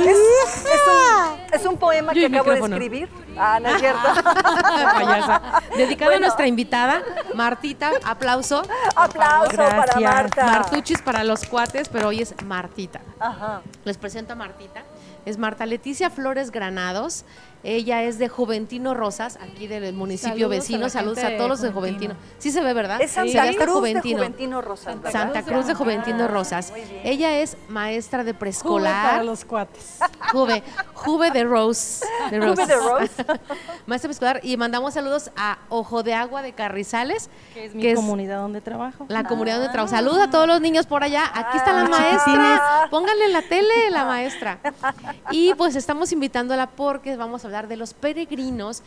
Es, 0.00 0.18
es 0.64 0.80
un, 0.86 1.40
es 1.52 1.66
un 1.66 1.76
poema 1.76 2.12
Yo 2.12 2.28
que 2.28 2.36
acabo 2.38 2.52
de 2.52 2.60
escribir. 2.60 3.08
Ah, 3.38 3.58
no 3.60 3.68
es 3.68 3.80
cierto. 3.80 4.00
Payasa. 4.94 5.42
Dedicado 5.76 6.14
a 6.14 6.18
nuestra 6.18 6.46
invitada, 6.46 7.02
Martita. 7.34 7.92
Aplauso. 8.04 8.62
Aplauso 8.94 9.56
para 9.56 10.00
Marta. 10.00 10.44
Martuchis 10.44 11.00
para 11.02 11.24
los 11.24 11.44
cuates, 11.46 11.88
pero 11.88 12.08
hoy 12.08 12.22
es 12.22 12.34
Martita. 12.44 13.00
Ajá. 13.18 13.62
Les 13.84 13.96
presento 13.96 14.32
a 14.34 14.36
Martita. 14.36 14.84
Es 15.26 15.38
Marta 15.38 15.66
Leticia 15.66 16.10
Flores 16.10 16.50
Granados. 16.50 17.24
Ella 17.62 18.02
es 18.04 18.18
de 18.18 18.28
Juventino 18.28 18.94
Rosas, 18.94 19.38
aquí 19.40 19.66
del 19.66 19.92
municipio 19.92 20.32
Saludos 20.32 20.50
vecino. 20.50 20.88
Saludos 20.88 21.18
a 21.24 21.36
todos 21.36 21.48
los 21.50 21.60
de 21.60 21.68
de 21.68 21.74
Juventino. 21.74 22.14
Juventino. 22.14 22.34
Sí 22.38 22.50
se 22.50 22.60
ve, 22.62 22.72
¿verdad? 22.72 23.00
Es 23.02 23.10
Santa 23.10 23.46
Sí, 23.48 23.56
Cruz 23.56 23.74
Juventino. 23.74 24.18
de 24.20 24.26
Juventino 24.26 24.60
Rosas. 24.62 24.96
¿verdad? 24.96 25.12
Santa 25.12 25.42
Cruz 25.42 25.66
de 25.66 25.74
Juventino 25.74 26.24
Ah, 26.24 26.28
Rosas. 26.28 26.72
Ella 27.04 27.38
es 27.38 27.56
maestra 27.68 28.24
de 28.24 28.32
Juve 28.32 28.38
preescolar. 28.40 29.10
para 29.10 29.22
los 29.24 29.44
cuates. 29.44 29.98
Juve, 30.32 30.62
Juve 30.94 31.30
de 31.30 31.44
Rose. 31.44 32.04
De 32.30 32.38
Juve 32.40 32.66
de 32.66 32.76
Rose. 32.76 33.24
Maestra 33.86 34.08
preescolar. 34.08 34.40
Y 34.42 34.56
mandamos 34.56 34.94
saludos 34.94 35.30
a 35.36 35.58
Ojo 35.68 36.02
de 36.02 36.14
Agua 36.14 36.42
de 36.42 36.52
Carrizales, 36.52 37.28
Que 37.54 37.66
es 37.66 37.74
mi 37.74 37.82
que 37.82 37.90
es 37.92 37.96
comunidad 37.96 38.38
donde 38.40 38.60
trabajo. 38.60 39.04
la 39.08 39.24
comunidad 39.24 39.56
donde 39.58 39.72
trabajo. 39.72 39.94
Saludos 39.94 40.20
a 40.22 40.30
todos 40.30 40.46
los 40.46 40.60
niños 40.60 40.86
por 40.86 41.02
allá. 41.04 41.24
Aquí 41.34 41.56
está 41.58 41.72
la 41.72 41.82
Ah, 41.82 41.88
maestra. 41.88 42.18
chiquitines. 42.24 42.60
Pónganle 42.90 43.24
en 43.26 43.32
la 43.32 43.42
tele 43.42 43.90
la 43.90 44.04
maestra. 44.06 44.58
Y 45.30 45.54
pues 45.54 45.76
estamos 45.76 46.12
invitándola 46.12 46.68
porque 46.68 47.16
vamos 47.16 47.44
a 47.44 47.49
hablar 47.50 47.68
de 47.68 47.76
los 47.76 47.94
peregrinos. 47.94 48.82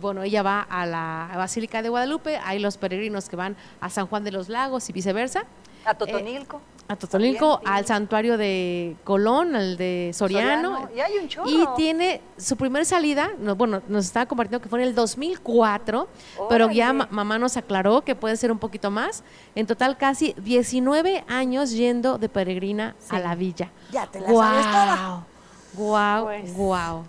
Bueno, 0.00 0.22
ella 0.22 0.42
va 0.42 0.60
a 0.60 0.84
la 0.86 1.30
Basílica 1.36 1.82
de 1.82 1.88
Guadalupe. 1.88 2.36
Hay 2.44 2.58
los 2.58 2.76
peregrinos 2.76 3.28
que 3.28 3.36
van 3.36 3.56
a 3.80 3.88
San 3.90 4.06
Juan 4.08 4.24
de 4.24 4.32
los 4.32 4.48
Lagos 4.48 4.88
y 4.90 4.92
viceversa. 4.92 5.44
A 5.84 5.94
Totonilco. 5.94 6.60
A 6.88 6.96
Totonilco, 6.96 7.60
al 7.66 7.84
santuario 7.86 8.36
de 8.38 8.96
Colón, 9.04 9.54
al 9.54 9.76
de 9.76 10.10
Soriano. 10.14 10.72
Soriano. 10.72 10.90
Y 10.96 11.00
hay 11.00 11.18
un 11.22 11.28
chorro. 11.28 11.48
Y 11.48 11.66
tiene 11.76 12.20
su 12.38 12.56
primer 12.56 12.84
salida, 12.86 13.28
no, 13.38 13.54
bueno, 13.56 13.82
nos 13.88 14.06
estaba 14.06 14.24
compartiendo 14.26 14.62
que 14.62 14.70
fue 14.70 14.80
en 14.82 14.88
el 14.88 14.94
2004, 14.94 16.08
pero 16.48 16.70
ya 16.70 16.92
ma- 16.94 17.06
mamá 17.10 17.38
nos 17.38 17.56
aclaró 17.58 18.00
que 18.02 18.14
puede 18.14 18.36
ser 18.38 18.50
un 18.50 18.58
poquito 18.58 18.90
más. 18.90 19.22
En 19.54 19.66
total, 19.66 19.96
casi 19.98 20.34
19 20.38 21.24
años 21.28 21.72
yendo 21.72 22.16
de 22.18 22.28
peregrina 22.30 22.96
a 23.10 23.18
la 23.20 23.34
villa. 23.34 23.70
Ya 23.92 24.06
te 24.06 24.20
la 24.20 24.26
sabes 24.28 24.66
toda. 24.66 25.26
Guau, 25.74 26.24
Pues. 26.24 26.54
guau. 26.56 27.04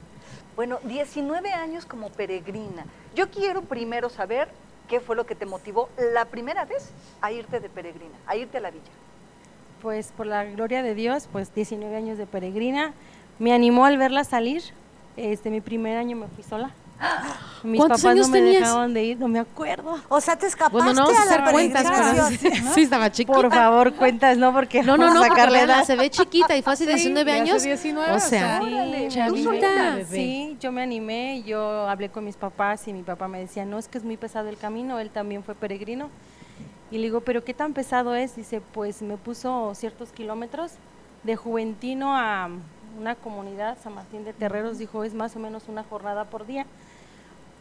Bueno, 0.60 0.80
19 0.84 1.54
años 1.54 1.86
como 1.86 2.10
peregrina. 2.10 2.84
Yo 3.16 3.32
quiero 3.32 3.62
primero 3.62 4.10
saber 4.10 4.50
qué 4.90 5.00
fue 5.00 5.16
lo 5.16 5.26
que 5.26 5.34
te 5.34 5.46
motivó 5.46 5.88
la 6.14 6.26
primera 6.26 6.66
vez 6.66 6.92
a 7.22 7.32
irte 7.32 7.62
de 7.62 7.70
peregrina, 7.70 8.18
a 8.28 8.36
irte 8.36 8.58
a 8.58 8.60
la 8.60 8.70
villa. 8.70 8.92
Pues 9.82 10.12
por 10.12 10.26
la 10.26 10.44
gloria 10.44 10.84
de 10.84 10.96
Dios, 10.96 11.30
pues 11.32 11.56
19 11.56 11.96
años 11.96 12.18
de 12.18 12.26
peregrina. 12.26 12.92
Me 13.40 13.54
animó 13.54 13.86
al 13.86 13.98
verla 13.98 14.26
salir. 14.26 14.62
Este, 15.16 15.50
mi 15.50 15.62
primer 15.62 15.96
año 15.96 16.18
me 16.18 16.28
fui 16.28 16.44
sola. 16.44 16.72
Mis 17.62 17.78
¿Cuántos 17.78 18.02
papás 18.02 18.12
años 18.16 18.28
no 18.28 18.34
me 18.34 18.40
tenías? 18.40 18.62
dejaban 18.62 18.94
de 18.94 19.04
ir, 19.04 19.20
no 19.20 19.28
me 19.28 19.40
acuerdo. 19.40 20.00
O 20.08 20.22
sea, 20.22 20.38
te 20.38 20.48
escapaste 20.48 20.78
Bueno, 20.78 20.94
no 20.94 21.10
a 21.10 21.12
la 21.12 21.20
hacer 21.20 21.44
cuentas, 21.52 21.86
pero 21.90 22.54
sí, 22.74 22.84
estaba 22.84 23.12
chiquita. 23.12 23.34
Por 23.34 23.52
favor, 23.54 23.94
cuentas, 23.96 24.38
no 24.38 24.54
porque 24.54 24.82
No, 24.82 24.96
no, 24.96 25.14
no, 25.14 25.22
sacarle 25.22 25.62
edad. 25.62 25.84
se 25.84 25.98
ve 25.98 26.10
chiquita 26.10 26.56
y 26.56 26.62
fue 26.62 26.74
hace 26.74 26.86
Sí, 26.86 26.94
19 26.94 27.32
y 27.32 27.34
hace 27.34 27.42
años. 27.42 27.64
19, 27.64 28.12
o 28.12 28.16
o 28.16 28.20
sea, 28.20 28.62
chavita. 29.10 30.06
Sí, 30.10 30.58
yo 30.62 30.72
me 30.72 30.82
animé, 30.84 31.44
yo 31.44 31.88
hablé 31.90 32.10
con 32.10 32.24
mis 32.24 32.38
papás 32.38 32.88
y 32.88 32.94
mi 32.94 33.04
papá 33.04 33.28
me 33.28 33.40
decía, 33.40 33.66
no, 33.66 33.78
es 33.78 33.88
que 33.90 33.98
es 33.98 34.06
muy 34.06 34.16
pesado 34.16 34.48
el 34.48 34.58
camino, 34.58 34.98
él 35.00 35.10
también 35.10 35.44
fue 35.44 35.54
peregrino. 35.54 36.10
Y 36.92 36.98
le 36.98 37.04
digo, 37.04 37.22
pero 37.22 37.44
¿qué 37.44 37.54
tan 37.54 37.74
pesado 37.74 38.16
es? 38.16 38.36
Dice, 38.38 38.62
pues 38.62 39.02
me 39.02 39.18
puso 39.18 39.74
ciertos 39.76 40.12
kilómetros 40.12 40.72
de 41.24 41.36
Juventino 41.36 42.16
a 42.16 42.50
una 42.98 43.16
comunidad, 43.16 43.78
San 43.84 43.96
Martín 43.96 44.24
de 44.24 44.34
Terreros, 44.34 44.78
dijo, 44.78 45.04
es 45.04 45.14
más 45.14 45.36
o 45.36 45.40
menos 45.40 45.64
una 45.68 45.84
jornada 45.84 46.26
por 46.26 46.48
día. 46.48 46.66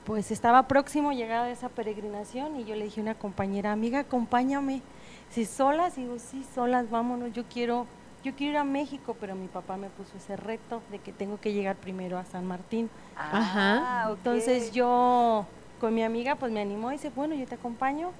Pues 0.05 0.31
estaba 0.31 0.67
próximo 0.69 1.13
llegar 1.13 1.45
a 1.45 1.51
esa 1.51 1.69
peregrinación 1.69 2.57
y 2.59 2.65
yo 2.65 2.75
le 2.75 2.85
dije 2.85 3.01
a 3.01 3.03
una 3.03 3.15
compañera, 3.15 3.73
amiga, 3.73 4.01
acompáñame. 4.01 4.83
Si 5.31 5.45
solas, 5.45 5.99
Y 5.99 6.03
digo, 6.03 6.19
sí, 6.19 6.45
solas, 6.55 6.89
vámonos, 6.91 7.33
yo 7.33 7.45
quiero, 7.45 7.87
yo 8.25 8.35
quiero 8.35 8.53
ir 8.53 8.59
a 8.59 8.65
México, 8.65 9.15
pero 9.21 9.35
mi 9.35 9.49
papá 9.49 9.77
me 9.77 9.89
puso 9.91 10.17
ese 10.17 10.37
reto 10.37 10.81
de 10.91 10.99
que 10.99 11.13
tengo 11.13 11.39
que 11.39 11.53
llegar 11.53 11.77
primero 11.77 12.17
a 12.19 12.25
San 12.25 12.47
Martín. 12.47 12.89
Ajá. 13.17 14.05
Ah, 14.05 14.11
ok. 14.11 14.17
Entonces 14.19 14.73
yo 14.73 15.47
con 15.81 15.95
mi 15.95 16.03
amiga 16.03 16.37
pues 16.37 16.51
me 16.53 16.61
animó 16.61 16.91
y 16.91 16.95
dice, 16.95 17.11
bueno, 17.15 17.35
yo 17.35 17.47
te 17.47 17.55
acompaño. 17.57 18.11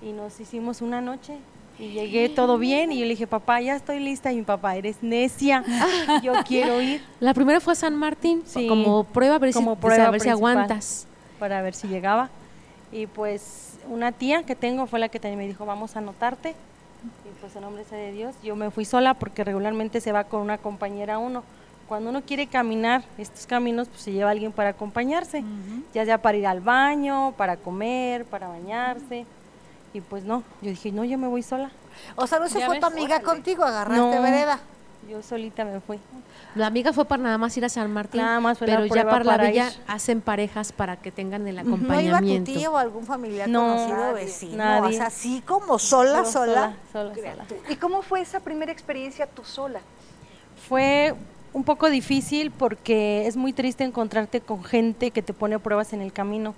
Y 0.00 0.12
nos 0.12 0.38
hicimos 0.40 0.80
una 0.80 1.00
noche 1.00 1.38
y 1.78 1.90
llegué 1.90 2.28
todo 2.28 2.58
bien 2.58 2.90
y 2.92 2.98
yo 2.98 3.04
le 3.04 3.10
dije, 3.10 3.26
papá, 3.26 3.60
ya 3.60 3.76
estoy 3.76 4.00
lista. 4.00 4.32
Y 4.32 4.36
mi 4.36 4.42
papá, 4.42 4.76
eres 4.76 5.02
necia, 5.02 5.64
yo 6.22 6.32
quiero 6.46 6.80
ir 6.80 7.02
La 7.20 7.34
primera 7.34 7.60
fue 7.60 7.72
a 7.72 7.76
San 7.76 7.94
Martín, 7.96 8.42
Sí, 8.44 8.66
como 8.66 9.04
prueba, 9.04 9.36
a 9.36 9.38
ver, 9.38 9.52
como 9.52 9.74
si, 9.74 9.80
prueba 9.80 10.06
a 10.06 10.10
ver 10.10 10.20
si 10.20 10.28
aguantas. 10.28 11.07
Para 11.38 11.62
ver 11.62 11.74
si 11.74 11.88
llegaba. 11.88 12.28
Y 12.92 13.06
pues 13.06 13.74
una 13.88 14.12
tía 14.12 14.42
que 14.44 14.54
tengo 14.54 14.86
fue 14.86 14.98
la 14.98 15.08
que 15.08 15.20
también 15.20 15.38
me 15.38 15.46
dijo, 15.46 15.66
vamos 15.66 15.94
a 15.96 16.00
anotarte. 16.00 16.50
Y 17.24 17.40
pues 17.40 17.54
en 17.54 17.62
nombre 17.62 17.84
sea 17.84 17.98
de 17.98 18.12
Dios, 18.12 18.34
yo 18.42 18.56
me 18.56 18.70
fui 18.70 18.84
sola 18.84 19.14
porque 19.14 19.44
regularmente 19.44 20.00
se 20.00 20.12
va 20.12 20.24
con 20.24 20.40
una 20.40 20.58
compañera 20.58 21.18
uno. 21.18 21.44
Cuando 21.86 22.10
uno 22.10 22.20
quiere 22.22 22.46
caminar 22.46 23.02
estos 23.16 23.46
caminos, 23.46 23.88
pues 23.88 24.02
se 24.02 24.12
lleva 24.12 24.30
alguien 24.30 24.52
para 24.52 24.70
acompañarse, 24.70 25.42
ya 25.94 26.04
sea 26.04 26.18
para 26.20 26.36
ir 26.36 26.46
al 26.46 26.60
baño, 26.60 27.32
para 27.38 27.56
comer, 27.56 28.24
para 28.26 28.48
bañarse. 28.48 29.24
Y 29.94 30.00
pues 30.02 30.24
no, 30.24 30.42
yo 30.60 30.68
dije, 30.70 30.92
no, 30.92 31.04
yo 31.04 31.16
me 31.16 31.28
voy 31.28 31.42
sola. 31.42 31.70
O 32.16 32.26
sea, 32.26 32.40
no 32.40 32.48
se 32.48 32.58
¿Ya 32.58 32.66
fue 32.66 32.74
ves? 32.74 32.80
tu 32.80 32.86
amiga 32.86 33.20
contigo, 33.20 33.64
agarraste 33.64 34.16
No. 34.16 34.22
vereda. 34.22 34.58
Yo 35.08 35.22
solita 35.22 35.64
me 35.64 35.80
fui. 35.80 35.98
La 36.54 36.66
amiga 36.66 36.92
fue 36.92 37.04
para 37.06 37.22
nada 37.22 37.38
más 37.38 37.56
ir 37.56 37.64
a 37.64 37.68
San 37.68 37.90
Martín, 37.92 38.20
Nada 38.20 38.40
más 38.40 38.58
fue 38.58 38.66
la 38.66 38.74
pero 38.74 38.86
ya 38.86 38.90
prueba 38.92 39.10
para 39.10 39.24
la 39.24 39.36
para 39.36 39.48
villa 39.50 39.68
ir. 39.68 39.82
hacen 39.86 40.20
parejas 40.20 40.72
para 40.72 40.96
que 40.96 41.10
tengan 41.10 41.46
el 41.46 41.56
¿No 41.56 41.62
iba 41.62 41.68
tu 41.68 41.74
acompañamiento. 41.84 42.52
tío 42.52 42.72
o 42.72 42.76
algún 42.76 43.04
familiar 43.06 43.48
No, 43.48 43.60
conocido, 43.60 43.96
nadie, 43.96 44.24
vecino? 44.24 44.56
nadie. 44.56 44.94
O 44.94 44.98
sea, 44.98 45.06
así 45.06 45.42
como 45.46 45.78
sola, 45.78 46.24
sola. 46.26 46.76
sola, 46.92 47.14
sola, 47.14 47.14
sola. 47.14 47.46
¿Y 47.70 47.76
cómo 47.76 48.02
fue 48.02 48.20
esa 48.20 48.40
primera 48.40 48.70
experiencia 48.70 49.26
tú 49.26 49.44
sola? 49.44 49.80
Fue 50.68 51.14
un 51.54 51.64
poco 51.64 51.88
difícil 51.88 52.50
porque 52.50 53.26
es 53.26 53.36
muy 53.36 53.52
triste 53.54 53.84
encontrarte 53.84 54.40
con 54.42 54.62
gente 54.62 55.10
que 55.10 55.22
te 55.22 55.32
pone 55.32 55.58
pruebas 55.58 55.92
en 55.94 56.02
el 56.02 56.12
camino. 56.12 56.54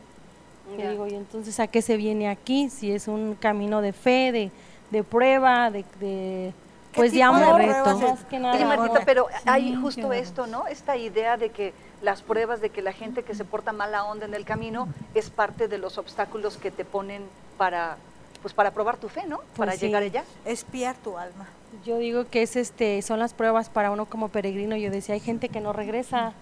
Y 0.77 0.83
digo, 0.83 1.07
¿y 1.07 1.15
entonces 1.15 1.59
a 1.61 1.67
qué 1.69 1.83
se 1.83 1.97
viene 1.97 2.29
aquí? 2.29 2.69
Si 2.71 2.91
es 2.93 3.07
un 3.09 3.35
camino 3.35 3.81
de 3.81 3.93
fe, 3.93 4.31
de, 4.33 4.51
de 4.91 5.05
prueba, 5.05 5.71
de, 5.71 5.85
de 6.01 6.53
¿Qué 6.53 6.70
pues 6.95 7.13
de 7.13 7.23
amor, 7.23 7.63
nada. 7.63 8.67
Martita, 8.67 9.03
pero 9.05 9.29
hay 9.47 9.71
Sí, 9.71 9.81
justo 9.81 10.09
claro. 10.09 10.15
esto, 10.15 10.47
¿no? 10.47 10.67
Esta 10.67 10.97
idea 10.97 11.37
de 11.37 11.51
que 11.51 11.73
las 12.03 12.23
pruebas 12.23 12.61
de 12.61 12.71
que 12.71 12.83
la 12.83 12.93
gente 12.93 13.23
que 13.23 13.35
se 13.35 13.45
porta 13.45 13.73
mala 13.73 14.05
onda 14.05 14.27
en 14.27 14.35
el 14.35 14.45
camino 14.45 14.89
es 15.15 15.31
parte 15.31 15.69
de 15.69 15.79
los 15.79 15.99
obstáculos 15.99 16.57
que 16.57 16.71
te 16.71 16.85
ponen 16.85 17.23
para 17.59 17.97
pues 18.43 18.55
para 18.55 18.71
probar 18.71 18.97
tu 18.97 19.09
fe, 19.09 19.27
¿no? 19.27 19.41
para 19.57 19.73
sí. 19.73 19.87
llegar 19.87 20.03
allá. 20.03 20.25
Espiar 20.47 20.97
tu 20.97 21.19
alma. 21.19 21.47
Yo 21.85 21.99
digo 21.99 22.27
que 22.29 22.43
es 22.43 22.57
este, 22.57 23.03
son 23.03 23.19
las 23.19 23.35
pruebas 23.35 23.69
para 23.69 23.91
uno 23.91 24.07
como 24.07 24.29
peregrino. 24.29 24.77
Yo 24.77 24.91
decía, 24.91 25.15
hay 25.15 25.21
gente 25.21 25.51
que 25.51 25.61
no 25.61 25.73
regresa, 25.73 26.33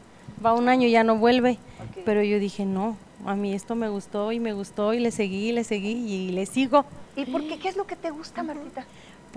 va 0.44 0.54
un 0.54 0.68
año 0.68 0.86
y 0.86 0.92
ya 0.92 1.04
no 1.04 1.16
vuelve. 1.16 1.58
Pero 2.04 2.22
yo 2.22 2.38
dije, 2.38 2.64
no, 2.64 2.96
a 3.26 3.34
mí 3.34 3.52
esto 3.52 3.74
me 3.74 3.88
gustó 3.88 4.32
y 4.32 4.40
me 4.40 4.52
gustó 4.52 4.94
y 4.94 5.00
le 5.00 5.10
seguí, 5.10 5.52
le 5.52 5.64
seguí 5.64 5.90
y 5.90 6.30
le 6.30 6.46
sigo. 6.46 6.84
¿Y 7.16 7.26
por 7.26 7.42
qué? 7.46 7.58
¿Qué 7.58 7.68
es 7.68 7.76
lo 7.76 7.86
que 7.86 7.96
te 7.96 8.10
gusta, 8.10 8.42
Martita? 8.42 8.84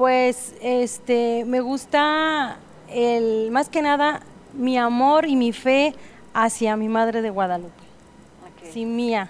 Pues 0.02 0.56
este, 0.64 1.46
me 1.46 1.60
gusta 1.60 2.58
el, 2.90 3.52
más 3.52 3.70
que 3.70 3.84
nada 3.84 4.24
mi 4.52 4.76
amor 4.76 5.28
y 5.28 5.36
mi 5.36 5.54
fe 5.54 5.94
hacia 6.34 6.76
mi 6.76 6.90
madre 6.90 7.22
de 7.22 7.30
Guadalupe. 7.30 7.84
Ok. 8.42 8.74
sí 8.74 8.88
mía. 8.88 9.30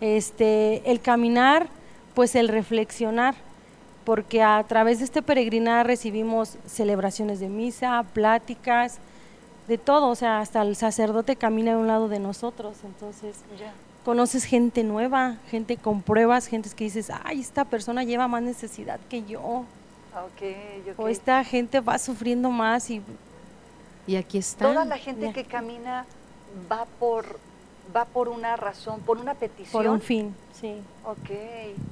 Este, 0.00 0.88
el 0.88 1.00
caminar, 1.00 1.66
pues 2.14 2.36
el 2.36 2.46
reflexionar, 2.46 3.34
porque 4.04 4.40
a 4.40 4.62
través 4.62 5.00
de 5.00 5.06
este 5.06 5.20
peregrinar 5.20 5.84
recibimos 5.84 6.58
celebraciones 6.64 7.40
de 7.40 7.48
misa, 7.48 8.04
pláticas, 8.12 8.98
de 9.66 9.78
todo, 9.78 10.10
o 10.10 10.14
sea, 10.14 10.38
hasta 10.38 10.62
el 10.62 10.76
sacerdote 10.76 11.34
camina 11.34 11.74
a 11.74 11.76
un 11.76 11.88
lado 11.88 12.08
de 12.08 12.20
nosotros, 12.20 12.76
entonces 12.84 13.38
conoces 14.04 14.44
gente 14.44 14.84
nueva, 14.84 15.38
gente 15.50 15.76
con 15.76 16.02
pruebas, 16.02 16.46
gente 16.46 16.70
que 16.70 16.84
dices, 16.84 17.10
ay, 17.24 17.40
esta 17.40 17.64
persona 17.64 18.04
lleva 18.04 18.28
más 18.28 18.44
necesidad 18.44 19.00
que 19.10 19.24
yo, 19.24 19.64
Ok. 20.16 20.96
o 20.98 21.08
esta 21.08 21.42
gente 21.44 21.80
va 21.80 21.98
sufriendo 21.98 22.50
más 22.50 22.88
y 22.90 23.02
Y 24.06 24.16
aquí 24.16 24.38
están. 24.38 24.72
Toda 24.74 24.84
la 24.84 24.98
gente 24.98 25.26
Ya. 25.26 25.32
que 25.32 25.44
camina 25.44 26.04
va 26.70 26.84
por 27.00 27.38
va 27.94 28.04
por 28.06 28.28
una 28.28 28.56
razón, 28.56 29.00
por 29.00 29.18
una 29.18 29.34
petición. 29.34 29.70
por 29.72 29.86
un 29.92 30.00
fin, 30.00 30.34
sí. 30.58 30.74
Ok. 31.04 31.30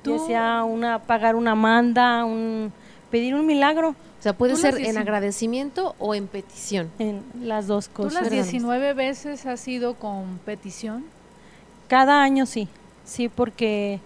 Ya 0.04 0.18
sea 0.26 0.64
una, 0.64 0.98
pagar 1.00 1.36
una 1.36 1.54
manda, 1.54 2.24
un, 2.24 2.72
pedir 3.10 3.34
un 3.34 3.44
milagro, 3.46 3.90
O 3.90 4.22
sea, 4.22 4.32
puede 4.32 4.54
Tú 4.54 4.60
ser 4.60 4.78
en 4.78 4.96
agradecimiento 4.98 5.94
o 5.98 6.14
en 6.14 6.28
petición. 6.28 6.90
en 6.98 7.22
las 7.42 7.66
dos 7.66 7.88
¿Tú 7.88 7.94
cosas. 8.04 8.22
las 8.22 8.30
19 8.30 8.94
veces 8.94 9.44
has 9.46 9.66
ido 9.68 9.94
con 9.94 10.38
petición? 10.46 11.04
Cada 11.88 12.22
año 12.22 12.46
sí, 12.46 12.68
sí, 13.04 13.28
porque 13.28 14.00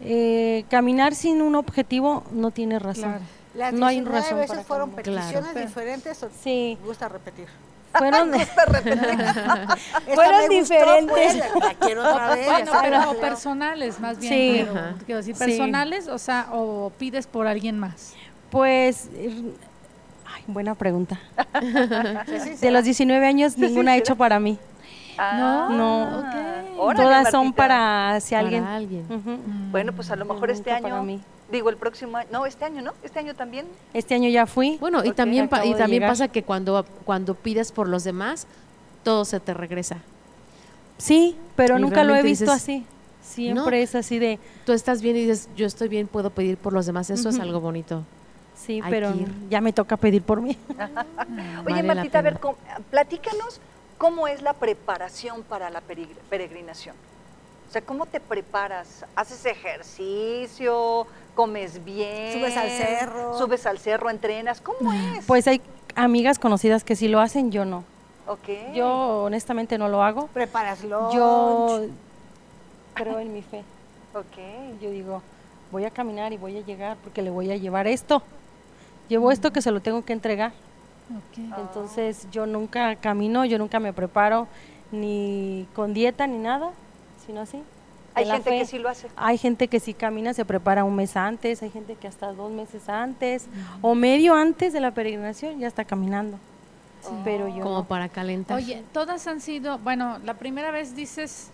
eh, 0.00 0.64
caminar 0.70 1.14
sin 1.14 1.40
un 1.42 1.54
objetivo 1.54 2.24
no 2.32 2.50
tiene 2.50 2.78
razón. 2.78 3.10
Claro. 3.10 3.24
Las 3.58 3.72
No 3.74 3.86
hay 3.86 3.96
19 3.96 4.20
razón 4.20 4.38
veces 4.38 4.50
para 4.50 4.64
fueron 4.64 4.90
peticiones 4.92 5.32
Claro. 5.50 5.60
diferentes 5.66 6.22
o 6.22 6.28
Sí, 6.42 6.78
te 6.80 6.86
gusta 6.86 7.08
repetir. 7.08 7.46
fueron, 7.98 8.30
Fueron 10.14 10.40
gustó, 10.42 10.48
diferentes. 10.48 11.08
pues, 11.10 11.34
la, 11.36 11.48
la 11.68 11.74
quiero 11.74 12.08
otra 12.08 12.34
vez. 12.34 12.46
Bueno, 12.46 12.72
pero 12.82 13.20
personales, 13.20 13.98
más 14.00 14.18
bien. 14.18 14.32
Sí. 14.32 14.56
pero, 14.66 14.72
Ajá. 14.78 14.94
quiero 15.06 15.16
decir, 15.18 15.34
Sí. 15.36 15.44
personales, 15.44 16.08
o 16.08 16.18
sea, 16.18 16.48
o 16.52 16.92
pides 16.98 17.26
por 17.26 17.46
alguien 17.46 17.78
más. 17.78 18.14
pues, 18.50 19.08
ay, 20.26 20.42
buena 20.46 20.74
pregunta. 20.74 21.18
Sí, 22.26 22.56
De 22.60 22.70
los 22.70 22.84
19 22.84 23.26
años 23.26 23.56
ninguna 23.58 23.92
ha 23.92 23.96
hecho 23.96 24.16
para 24.16 24.38
mí. 24.38 24.58
Ah, 25.18 25.68
No. 25.70 26.18
ok. 26.86 26.94
Todas 26.96 27.30
son 27.30 27.52
para 27.52 28.20
si 28.20 28.30
Para 28.34 28.40
alguien. 28.40 28.64
alguien. 28.64 29.06
Bueno, 29.72 29.92
pues 29.92 30.10
a 30.10 30.16
lo 30.16 30.24
mejor 30.24 30.50
este 30.50 30.70
Nunca 30.70 30.82
para 30.82 30.94
año, 30.96 31.04
mí. 31.04 31.20
Digo 31.50 31.70
el 31.70 31.76
próximo 31.76 32.16
año, 32.18 32.28
no, 32.32 32.46
este 32.46 32.64
año, 32.64 32.82
¿no? 32.82 32.92
Este 33.02 33.18
año 33.18 33.34
también. 33.34 33.66
Este 33.94 34.14
año 34.14 34.28
ya 34.28 34.46
fui. 34.46 34.76
Bueno, 34.78 35.04
y 35.04 35.12
también, 35.12 35.48
pa- 35.48 35.64
y 35.64 35.72
también 35.72 36.00
llegar. 36.02 36.10
pasa 36.10 36.28
que 36.28 36.42
cuando, 36.42 36.84
cuando 37.04 37.34
pides 37.34 37.72
por 37.72 37.88
los 37.88 38.04
demás, 38.04 38.46
todo 39.02 39.24
se 39.24 39.40
te 39.40 39.54
regresa. 39.54 39.98
Sí, 40.98 41.36
pero 41.56 41.78
Y 41.78 41.82
nunca 41.82 42.04
lo 42.04 42.14
he 42.14 42.22
visto 42.22 42.44
dices, 42.44 42.56
así. 42.56 42.86
Siempre 43.22 43.78
"No". 43.78 43.82
es 43.84 43.94
así 43.94 44.18
de, 44.18 44.38
Tú 44.64 44.72
estás 44.72 45.00
bien 45.02 45.16
y 45.16 45.20
dices, 45.20 45.48
yo 45.56 45.66
estoy 45.66 45.88
bien, 45.88 46.06
puedo 46.08 46.30
pedir 46.30 46.56
por 46.56 46.72
los 46.72 46.86
demás. 46.86 47.08
Eso 47.10 47.28
es 47.30 47.38
algo 47.38 47.60
bonito. 47.60 48.02
sí, 48.56 48.80
Hay 48.82 48.90
pero 48.90 49.12
ya 49.48 49.60
me 49.60 49.72
toca 49.72 49.96
pedir 49.96 50.22
por 50.22 50.40
mí. 50.42 50.56
Oye, 50.68 51.62
Vale 51.64 51.82
Martita, 51.84 52.18
a 52.18 52.22
ver, 52.22 52.38
platícanos 52.90 53.60
cómo 53.96 54.28
es 54.28 54.42
la 54.42 54.52
preparación 54.54 55.42
para 55.42 55.70
la 55.70 55.80
peregr- 55.80 56.16
peregrinación. 56.28 56.94
O 57.68 57.72
sea, 57.72 57.82
¿cómo 57.82 58.06
te 58.06 58.18
preparas? 58.20 59.04
¿Haces 59.14 59.44
ejercicio? 59.46 61.06
¿Comes 61.38 61.84
bien? 61.84 62.32
Subes 62.32 62.56
al 62.56 62.68
cerro. 62.68 63.38
¿Subes 63.38 63.64
al 63.64 63.78
cerro? 63.78 64.10
¿Entrenas? 64.10 64.60
¿Cómo 64.60 64.92
es? 64.92 65.24
Pues 65.24 65.46
hay 65.46 65.60
amigas 65.94 66.36
conocidas 66.40 66.82
que 66.82 66.96
sí 66.96 67.06
lo 67.06 67.20
hacen, 67.20 67.52
yo 67.52 67.64
no. 67.64 67.84
ok. 68.26 68.74
Yo 68.74 69.22
honestamente 69.22 69.78
no 69.78 69.86
lo 69.86 70.02
hago. 70.02 70.26
Preparas 70.34 70.82
lunch. 70.82 71.14
Yo 71.14 71.86
creo 72.94 73.20
en 73.20 73.32
mi 73.32 73.42
fe. 73.42 73.62
Ok. 74.14 74.80
Yo 74.82 74.90
digo, 74.90 75.22
voy 75.70 75.84
a 75.84 75.92
caminar 75.92 76.32
y 76.32 76.38
voy 76.38 76.56
a 76.56 76.60
llegar 76.62 76.96
porque 77.04 77.22
le 77.22 77.30
voy 77.30 77.52
a 77.52 77.56
llevar 77.56 77.86
esto. 77.86 78.20
Llevo 79.08 79.30
esto 79.30 79.52
que 79.52 79.62
se 79.62 79.70
lo 79.70 79.78
tengo 79.78 80.04
que 80.04 80.14
entregar. 80.14 80.50
Ok. 81.16 81.38
Entonces 81.56 82.26
yo 82.32 82.46
nunca 82.46 82.96
camino, 82.96 83.44
yo 83.44 83.58
nunca 83.58 83.78
me 83.78 83.92
preparo 83.92 84.48
ni 84.90 85.68
con 85.72 85.94
dieta 85.94 86.26
ni 86.26 86.38
nada, 86.38 86.72
sino 87.24 87.42
así. 87.42 87.62
Hay 88.18 88.26
gente 88.26 88.50
fe. 88.50 88.58
que 88.58 88.64
sí 88.66 88.78
lo 88.78 88.88
hace. 88.88 89.08
Hay 89.16 89.38
gente 89.38 89.68
que 89.68 89.80
sí 89.80 89.94
camina, 89.94 90.34
se 90.34 90.44
prepara 90.44 90.84
un 90.84 90.94
mes 90.96 91.16
antes, 91.16 91.62
hay 91.62 91.70
gente 91.70 91.94
que 91.96 92.06
hasta 92.08 92.32
dos 92.32 92.50
meses 92.52 92.88
antes 92.88 93.46
o 93.82 93.94
medio 93.94 94.34
antes 94.34 94.72
de 94.72 94.80
la 94.80 94.90
peregrinación 94.92 95.58
ya 95.58 95.66
está 95.68 95.84
caminando. 95.84 96.38
Pero 97.24 97.48
yo 97.48 97.62
Como 97.62 97.78
no. 97.78 97.84
para 97.84 98.08
calentar. 98.08 98.56
Oye, 98.56 98.82
todas 98.92 99.26
han 99.26 99.40
sido, 99.40 99.78
bueno, 99.78 100.18
la 100.24 100.34
primera 100.34 100.70
vez 100.70 100.94
dices, 100.96 101.48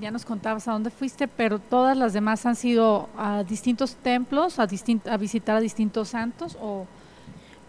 ya 0.00 0.10
nos 0.10 0.24
contabas 0.24 0.66
a 0.66 0.72
dónde 0.72 0.90
fuiste, 0.90 1.28
pero 1.28 1.58
todas 1.58 1.96
las 1.96 2.12
demás 2.14 2.46
han 2.46 2.56
sido 2.56 3.08
a 3.16 3.42
distintos 3.44 3.94
templos, 3.96 4.58
a, 4.58 4.66
distin- 4.66 5.06
a 5.08 5.16
visitar 5.16 5.56
a 5.56 5.60
distintos 5.60 6.08
santos, 6.08 6.56
o 6.60 6.86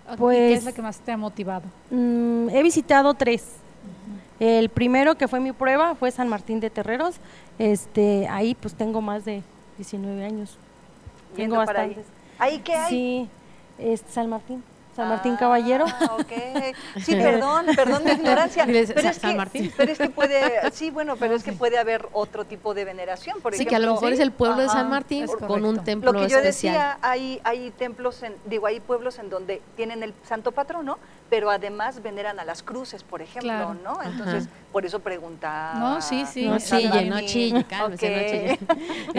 o 0.07 0.11
¿qué 0.13 0.17
Pues- 0.17 0.57
es 0.59 0.63
la 0.63 0.71
que 0.71 0.81
más 0.81 0.97
te 0.99 1.11
ha 1.11 1.17
motivado? 1.17 1.65
Mm, 1.91 2.49
he 2.49 2.63
visitado 2.63 3.13
tres. 3.13 3.43
El 4.39 4.69
primero 4.69 5.15
que 5.15 5.27
fue 5.27 5.39
mi 5.39 5.51
prueba 5.51 5.93
fue 5.95 6.09
San 6.11 6.29
Martín 6.29 6.59
de 6.61 6.69
Terreros. 6.69 7.15
Este, 7.59 8.27
ahí 8.29 8.55
pues 8.55 8.73
tengo 8.73 9.01
más 9.01 9.25
de 9.25 9.43
19 9.77 10.23
años. 10.23 10.57
Yendo 11.35 11.55
Tengo 11.55 11.65
para 11.65 11.81
ahí. 11.81 11.89
bastantes. 11.89 12.13
¿Ahí 12.39 12.59
qué 12.59 12.73
hay? 12.75 12.89
Sí, 12.89 13.29
es 13.77 14.03
San 14.09 14.29
Martín, 14.29 14.63
San 14.99 15.09
Martín 15.09 15.33
Ah, 15.35 15.39
Caballero. 15.39 15.85
ok. 15.85 16.31
Sí, 17.03 17.15
perdón, 17.15 17.65
perdón 17.75 18.03
mi 18.03 18.11
ignorancia. 18.11 18.65
Pero 18.67 18.77
es, 18.79 18.89
San 19.17 19.31
que, 19.31 19.37
Martín. 19.37 19.71
pero 19.77 19.91
es 19.91 19.97
que 19.97 20.09
puede, 20.09 20.41
sí, 20.73 20.89
bueno, 20.91 21.15
pero 21.15 21.35
es 21.35 21.43
que 21.43 21.53
puede 21.53 21.77
haber 21.77 22.07
otro 22.13 22.45
tipo 22.45 22.73
de 22.73 22.83
veneración, 22.85 23.39
por 23.41 23.53
sí, 23.53 23.57
ejemplo. 23.61 23.69
que 23.69 23.75
a 23.75 23.79
lo 23.79 23.93
mejor 23.93 24.13
es 24.13 24.19
el 24.19 24.31
pueblo 24.31 24.57
de 24.57 24.65
Ajá. 24.65 24.73
San 24.79 24.89
Martín 24.89 25.25
con 25.47 25.63
un 25.65 25.83
templo 25.83 26.11
Lo 26.11 26.19
que 26.21 26.29
yo 26.29 26.37
especial. 26.39 26.73
decía, 26.73 26.97
hay, 27.01 27.39
hay 27.43 27.71
templos, 27.71 28.21
en, 28.23 28.33
digo, 28.45 28.67
hay 28.67 28.79
pueblos 28.79 29.17
en 29.19 29.29
donde 29.29 29.61
tienen 29.75 30.03
el 30.03 30.13
santo 30.27 30.51
patrono, 30.51 30.97
pero 31.29 31.51
además 31.51 32.01
veneran 32.01 32.39
a 32.39 32.45
las 32.45 32.63
cruces, 32.63 33.03
por 33.03 33.21
ejemplo, 33.21 33.49
Claro. 33.51 33.75
¿no? 33.83 34.01
Entonces, 34.03 34.45
Ajá. 34.45 34.53
por 34.71 34.85
eso 34.85 34.99
preguntaba. 34.99 35.73
No, 35.75 36.01
sí, 36.01 36.25
sí. 36.25 36.45
No 36.47 36.57
chille, 36.57 37.05
no 37.05 37.21
chille, 37.21 37.63
cálmese, 37.65 38.09
no 38.09 38.15
Ok. 38.17 38.25
chille. 38.31 38.59
No, 38.69 38.73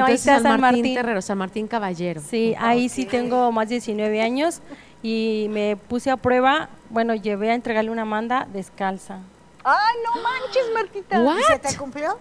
ahí 0.07 0.12
Entonces 0.14 0.21
está 0.27 0.40
San 0.40 0.61
Martín, 0.61 0.81
Martín. 0.83 0.95
Terrero, 0.95 1.23
San 1.23 1.38
Martín 1.38 1.69
Caballero. 1.69 2.21
Sí, 2.29 2.55
ahí 2.59 2.88
sí 2.88 3.05
tengo 3.07 3.51
más 3.53 3.69
de 3.69 3.77
19 3.77 4.23
años 4.23 4.61
y 5.03 5.47
me 5.51 5.77
puse 5.77 6.11
a 6.11 6.17
prueba, 6.17 6.69
bueno, 6.91 7.15
llevé 7.15 7.51
a 7.51 7.55
entregarle 7.55 7.91
una 7.91 8.05
manda 8.05 8.47
descalza. 8.53 9.19
¡Ay, 9.65 9.97
no 10.05 10.23
manches, 10.23 10.65
Martita! 10.75 11.23
¿Y 11.39 11.43
se 11.45 11.59
te 11.59 11.77
cumplió? 11.77 12.19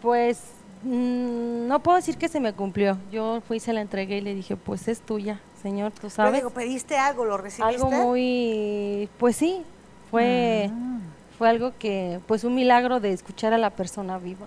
Pues 0.00 0.40
mm, 0.82 1.66
no 1.68 1.78
puedo 1.80 1.96
decir 1.96 2.16
que 2.16 2.28
se 2.28 2.40
me 2.40 2.52
cumplió. 2.52 2.98
Yo 3.12 3.40
fui, 3.46 3.60
se 3.60 3.72
la 3.72 3.80
entregué 3.80 4.18
y 4.18 4.20
le 4.20 4.34
dije, 4.34 4.56
pues 4.56 4.88
es 4.88 5.00
tuya, 5.00 5.40
señor, 5.62 5.92
tú 5.92 5.98
Pero 6.02 6.10
sabes. 6.10 6.34
digo, 6.34 6.50
pediste 6.50 6.96
algo, 6.98 7.24
lo 7.24 7.36
recibiste. 7.36 7.62
algo 7.76 7.90
muy, 7.90 9.08
pues 9.18 9.36
sí, 9.36 9.62
fue, 10.10 10.70
Ah. 10.72 10.98
fue 11.38 11.48
algo 11.48 11.72
que, 11.78 12.20
pues 12.26 12.44
un 12.44 12.54
milagro 12.54 13.00
de 13.00 13.12
escuchar 13.12 13.52
a 13.52 13.58
la 13.58 13.70
persona 13.70 14.18
viva. 14.18 14.46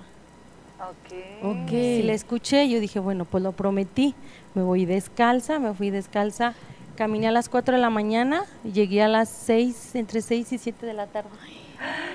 Ok. 0.80 1.44
Ok. 1.64 1.70
Si 1.70 2.04
la 2.04 2.14
escuché, 2.14 2.68
yo 2.70 2.80
dije, 2.82 3.00
bueno, 3.00 3.24
pues 3.26 3.42
lo 3.44 3.54
prometí. 3.54 4.14
Me 4.56 4.62
voy 4.62 4.86
descalza, 4.86 5.58
me 5.60 5.74
fui 5.74 5.90
descalza. 5.90 6.54
Caminé 6.96 7.28
a 7.28 7.32
las 7.32 7.50
4 7.50 7.76
de 7.76 7.82
la 7.82 7.90
mañana 7.90 8.46
y 8.64 8.72
llegué 8.72 9.04
a 9.04 9.08
las 9.08 9.28
6, 9.30 9.96
entre 9.96 10.22
6 10.22 10.54
y 10.54 10.58
7 10.58 10.86
de 10.86 10.94
la 10.94 11.08
tarde. 11.08 11.30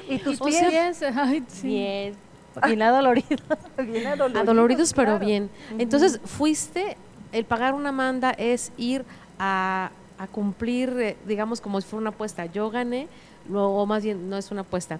¿Y 0.08 0.18
tus 0.18 0.40
pies? 0.40 0.96
sea, 0.96 1.12
ay, 1.16 1.44
sí. 1.48 1.66
Bien, 1.68 2.14
bien 2.66 2.82
adolorido. 2.82 3.28
Bien 3.78 4.06
adoloridos, 4.06 4.42
Adoloridos, 4.42 4.92
pero 4.94 5.12
claro. 5.12 5.26
bien. 5.26 5.50
Entonces, 5.78 6.20
fuiste, 6.24 6.96
el 7.32 7.44
pagar 7.44 7.74
una 7.74 7.92
manda 7.92 8.30
es 8.30 8.72
ir 8.78 9.04
a, 9.38 9.90
a 10.18 10.26
cumplir, 10.26 10.90
eh, 10.98 11.16
digamos, 11.26 11.60
como 11.60 11.81
si 11.81 11.87
fuera 11.87 12.00
una 12.00 12.10
apuesta. 12.10 12.46
Yo 12.46 12.70
gané, 12.70 13.06
o 13.52 13.87
más 13.87 14.02
bien, 14.02 14.28
no 14.31 14.37
es 14.37 14.50
una 14.50 14.62
apuesta. 14.62 14.98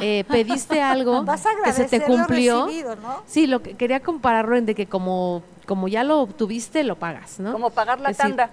Eh, 0.00 0.24
pediste 0.28 0.80
algo 0.82 1.24
Vas 1.24 1.46
a 1.46 1.50
que 1.64 1.72
se 1.72 1.84
te 1.86 2.02
cumplió. 2.02 2.66
recibido, 2.66 2.96
¿no? 2.96 3.22
Sí, 3.26 3.46
lo 3.46 3.62
que 3.62 3.74
quería 3.74 4.00
compararlo 4.00 4.56
en 4.56 4.66
de 4.66 4.74
que 4.74 4.86
como, 4.86 5.42
como 5.66 5.88
ya 5.88 6.04
lo 6.04 6.20
obtuviste, 6.20 6.84
lo 6.84 6.96
pagas, 6.96 7.40
¿no? 7.40 7.52
Como 7.52 7.70
pagar 7.70 7.98
la 8.00 8.10
Es 8.10 8.18
decir, 8.18 8.36
tanda. 8.36 8.52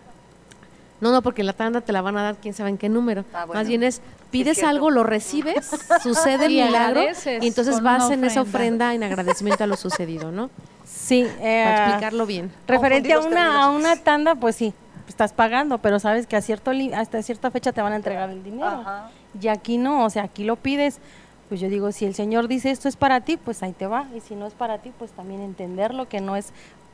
No, 1.01 1.11
no, 1.11 1.21
porque 1.21 1.43
la 1.43 1.53
tanda 1.53 1.81
te 1.81 1.93
la 1.93 2.01
van 2.01 2.17
a 2.17 2.23
dar 2.23 2.35
quién 2.37 2.53
sabe 2.53 2.69
en 2.69 2.77
qué 2.77 2.89
número. 2.89 3.23
Ah, 3.33 3.45
bueno. 3.45 3.59
Más 3.59 3.67
bien 3.67 3.83
es, 3.83 4.01
pides 4.31 4.63
algo, 4.63 4.89
lo 4.91 5.03
recibes, 5.03 5.69
sucede 6.03 6.45
el 6.45 6.51
milagro, 6.53 7.01
y 7.41 7.47
entonces 7.47 7.81
vas 7.81 8.09
en 8.11 8.23
esa 8.25 8.41
ofrenda. 8.41 8.93
en 8.93 9.03
agradecimiento 9.03 9.63
a 9.63 9.67
lo 9.67 9.77
sucedido, 9.77 10.31
¿no? 10.31 10.49
Sí, 10.85 11.21
eh, 11.39 11.63
Para 11.65 11.85
explicarlo 11.87 12.25
bien. 12.25 12.51
Referente 12.67 13.13
a 13.13 13.19
una, 13.19 13.63
a 13.63 13.69
una 13.71 13.95
tanda, 13.95 14.35
pues 14.35 14.55
sí, 14.55 14.73
estás 15.07 15.33
pagando, 15.33 15.77
pero 15.77 15.99
sabes 15.99 16.27
que 16.27 16.35
a 16.35 16.41
cierto 16.41 16.73
li- 16.73 16.93
hasta 16.93 17.21
cierta 17.23 17.49
fecha 17.51 17.71
te 17.71 17.81
van 17.81 17.93
a 17.93 17.95
entregar 17.95 18.29
el 18.29 18.43
dinero. 18.43 18.65
Ajá. 18.67 19.09
Y 19.41 19.47
aquí 19.47 19.77
no, 19.77 20.03
o 20.05 20.09
sea, 20.09 20.23
aquí 20.23 20.43
lo 20.43 20.55
pides. 20.55 20.99
Pues 21.47 21.59
yo 21.61 21.67
digo, 21.67 21.91
si 21.91 22.05
el 22.05 22.13
Señor 22.13 22.47
dice 22.47 22.69
esto 22.69 22.87
es 22.87 22.95
para 22.95 23.21
ti, 23.21 23.35
pues 23.37 23.63
ahí 23.63 23.71
te 23.71 23.87
va. 23.87 24.05
Y 24.15 24.19
si 24.19 24.35
no 24.35 24.45
es 24.45 24.53
para 24.53 24.77
ti, 24.79 24.91
pues 24.99 25.09
también 25.11 25.41
entenderlo, 25.41 26.07
que 26.07 26.21
no 26.21 26.35
es 26.35 26.47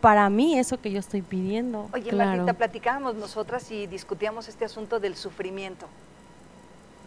para 0.05 0.29
mí 0.29 0.59
eso 0.59 0.79
que 0.79 0.91
yo 0.91 0.99
estoy 0.99 1.23
pidiendo. 1.23 1.89
Oye, 1.91 2.11
Claro. 2.11 2.29
Martita, 2.43 2.53
platicábamos 2.53 3.15
nosotras 3.15 3.71
y 3.71 3.87
discutíamos 3.87 4.47
este 4.47 4.63
asunto 4.63 4.99
del 4.99 5.15
sufrimiento. 5.15 5.87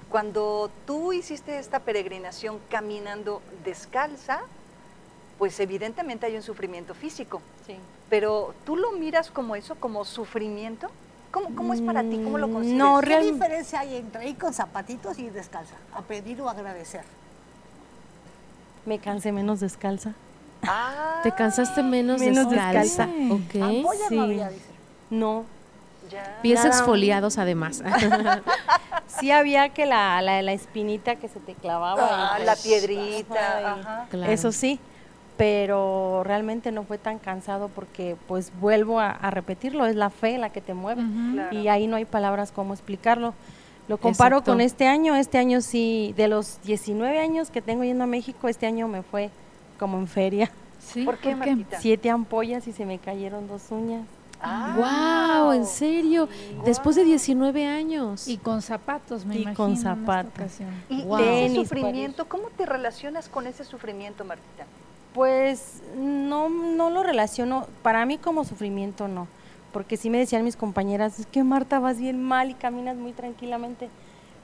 Cuando 0.08 0.68
tú 0.84 1.12
hiciste 1.12 1.60
esta 1.60 1.78
peregrinación 1.78 2.58
caminando 2.68 3.40
descalza, 3.64 4.40
pues 5.38 5.60
evidentemente 5.60 6.26
hay 6.26 6.34
un 6.34 6.42
sufrimiento 6.42 6.92
físico. 6.92 7.40
Sí. 7.68 7.76
Pero 8.10 8.52
tú 8.66 8.74
lo 8.74 8.90
miras 8.90 9.30
como 9.30 9.54
eso, 9.54 9.76
como 9.76 10.04
sufrimiento. 10.04 10.88
¿Cómo, 11.30 11.54
cómo 11.54 11.74
es 11.74 11.80
para 11.80 12.02
ti? 12.02 12.20
¿Cómo 12.24 12.36
lo 12.38 12.48
Mm, 12.48 12.52
consideras? 12.52 12.78
no, 12.80 12.98
¿Qué 12.98 13.06
real- 13.06 13.32
diferencia 13.32 13.78
hay 13.78 13.94
entre 13.94 14.28
ir 14.28 14.36
con 14.38 14.52
zapatitos 14.52 15.20
y 15.20 15.30
descalza? 15.30 15.76
A 15.94 16.02
pedir 16.02 16.40
o 16.40 16.48
agradecer. 16.48 17.04
Me 18.86 18.98
cansé 18.98 19.30
menos 19.30 19.60
descalza. 19.60 20.14
Ah, 20.66 21.20
¿Te 21.22 21.32
cansaste 21.32 21.82
menos, 21.82 22.20
Menos 22.20 22.50
descalza? 22.50 23.06
descalza. 23.06 23.34
Ok. 23.34 23.62
Ampolla 23.62 24.08
sí. 24.08 24.16
no 24.16 24.22
había, 24.22 24.48
dice. 24.50 24.64
No. 25.10 25.44
ya. 26.10 26.38
Pies 26.42 26.56
Nada. 26.64 26.68
exfoliados 26.68 27.38
además. 27.38 27.82
Sí 29.06 29.30
había 29.30 29.70
que 29.70 29.86
la, 29.86 30.20
la, 30.20 30.42
la 30.42 30.52
espinita 30.52 31.16
que 31.16 31.28
se 31.28 31.40
te 31.40 31.54
clavaba. 31.54 32.34
Ah, 32.34 32.38
y 32.40 32.44
la 32.44 32.52
pues, 32.52 32.62
piedrita. 32.62 33.34
ajá, 33.34 33.60
y- 33.60 33.80
ajá. 33.80 34.06
Claro. 34.10 34.32
Eso 34.32 34.52
sí, 34.52 34.78
pero 35.38 36.22
realmente 36.24 36.72
no 36.72 36.82
fue 36.84 36.98
tan 36.98 37.18
cansado 37.18 37.68
porque 37.68 38.16
pues 38.26 38.52
vuelvo 38.60 39.00
a, 39.00 39.10
a 39.10 39.30
repetirlo, 39.30 39.86
es 39.86 39.96
la 39.96 40.10
fe 40.10 40.36
la 40.38 40.50
que 40.50 40.60
te 40.60 40.74
mueve. 40.74 41.02
Claro. 41.32 41.56
y 41.58 41.68
ahí 41.68 41.86
no 41.86 41.96
hay 41.96 42.04
palabras 42.04 42.52
como 42.52 42.74
explicarlo. 42.74 43.34
Lo 43.88 43.96
comparo 43.96 44.36
Exacto. 44.36 44.52
con 44.52 44.60
este 44.60 44.86
año, 44.86 45.16
este 45.16 45.38
año 45.38 45.62
sí, 45.62 46.12
de 46.16 46.28
los 46.28 46.60
19 46.64 47.18
años 47.18 47.50
que 47.50 47.62
tengo 47.62 47.84
yendo 47.84 48.04
a 48.04 48.06
México, 48.06 48.46
este 48.48 48.66
año 48.66 48.86
me 48.88 49.02
fue 49.02 49.30
como 49.78 49.98
en 49.98 50.06
feria, 50.08 50.50
Sí, 50.80 51.04
¿Por 51.04 51.18
qué, 51.18 51.34
Martita? 51.34 51.80
siete 51.80 52.08
ampollas 52.08 52.66
y 52.66 52.72
se 52.72 52.86
me 52.86 52.98
cayeron 52.98 53.46
dos 53.48 53.62
uñas. 53.70 54.06
Ah, 54.40 55.42
wow, 55.44 55.52
en 55.52 55.66
serio. 55.66 56.28
Después 56.64 56.94
de 56.96 57.04
19 57.04 57.66
años. 57.66 58.28
Y 58.28 58.38
con 58.38 58.62
zapatos, 58.62 59.26
me 59.26 59.34
Y 59.36 59.42
imagino. 59.42 59.56
con 59.56 59.76
zapatos. 59.76 60.52
Y, 60.88 61.04
ese 61.20 61.56
sufrimiento, 61.56 62.26
¿cómo 62.28 62.44
te 62.56 62.64
relacionas 62.64 63.28
con 63.28 63.46
ese 63.46 63.64
sufrimiento, 63.64 64.24
Martita? 64.24 64.64
Pues 65.12 65.82
no, 65.96 66.48
no 66.48 66.90
lo 66.90 67.02
relaciono, 67.02 67.66
para 67.82 68.06
mí 68.06 68.18
como 68.18 68.44
sufrimiento 68.44 69.08
no, 69.08 69.26
porque 69.72 69.96
sí 69.96 70.10
me 70.10 70.18
decían 70.18 70.44
mis 70.44 70.54
compañeras, 70.54 71.18
es 71.18 71.26
que 71.26 71.42
Marta 71.42 71.80
vas 71.80 71.98
bien 71.98 72.22
mal 72.22 72.50
y 72.50 72.54
caminas 72.54 72.96
muy 72.96 73.12
tranquilamente. 73.12 73.88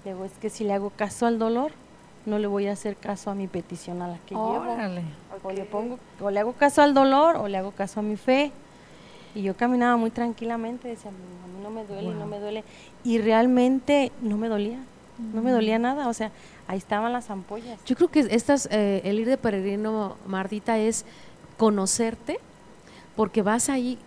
Le 0.04 0.12
digo, 0.14 0.24
es 0.24 0.32
que 0.40 0.50
si 0.50 0.64
le 0.64 0.72
hago 0.72 0.90
caso 0.90 1.26
al 1.26 1.38
dolor, 1.38 1.70
no 2.26 2.38
le 2.38 2.46
voy 2.46 2.66
a 2.66 2.72
hacer 2.72 2.96
caso 2.96 3.30
a 3.30 3.34
mi 3.34 3.46
petición 3.46 4.02
a 4.02 4.08
la 4.08 4.18
que 4.26 4.34
llevo. 4.34 4.60
Órale. 4.60 5.02
O 5.42 5.52
le 5.52 5.64
pongo, 5.64 5.98
o 6.20 6.30
le 6.30 6.40
hago 6.40 6.52
caso 6.52 6.82
al 6.82 6.94
dolor, 6.94 7.36
o 7.36 7.48
le 7.48 7.58
hago 7.58 7.72
caso 7.72 8.00
a 8.00 8.02
mi 8.02 8.16
fe. 8.16 8.50
Y 9.34 9.42
yo 9.42 9.56
caminaba 9.56 9.96
muy 9.96 10.10
tranquilamente, 10.10 10.88
decía, 10.88 11.10
a 11.10 11.12
mí 11.12 11.62
no 11.62 11.70
me 11.70 11.84
duele, 11.84 12.14
no 12.14 12.26
me 12.26 12.38
duele. 12.38 12.64
Y 13.02 13.18
realmente 13.18 14.12
no 14.22 14.36
me 14.36 14.48
dolía, 14.48 14.78
no 15.32 15.42
me 15.42 15.50
dolía 15.50 15.78
nada, 15.78 16.08
o 16.08 16.14
sea, 16.14 16.30
ahí 16.68 16.78
estaban 16.78 17.12
las 17.12 17.30
ampollas. 17.30 17.78
Yo 17.84 17.96
creo 17.96 18.08
que 18.08 18.20
estas, 18.20 18.68
eh, 18.70 19.02
el 19.04 19.18
ir 19.18 19.28
de 19.28 19.36
peregrino, 19.36 20.16
Martita, 20.26 20.78
es 20.78 21.04
conocerte, 21.56 22.38
porque 23.16 23.42
vas 23.42 23.68
ahí 23.68 23.98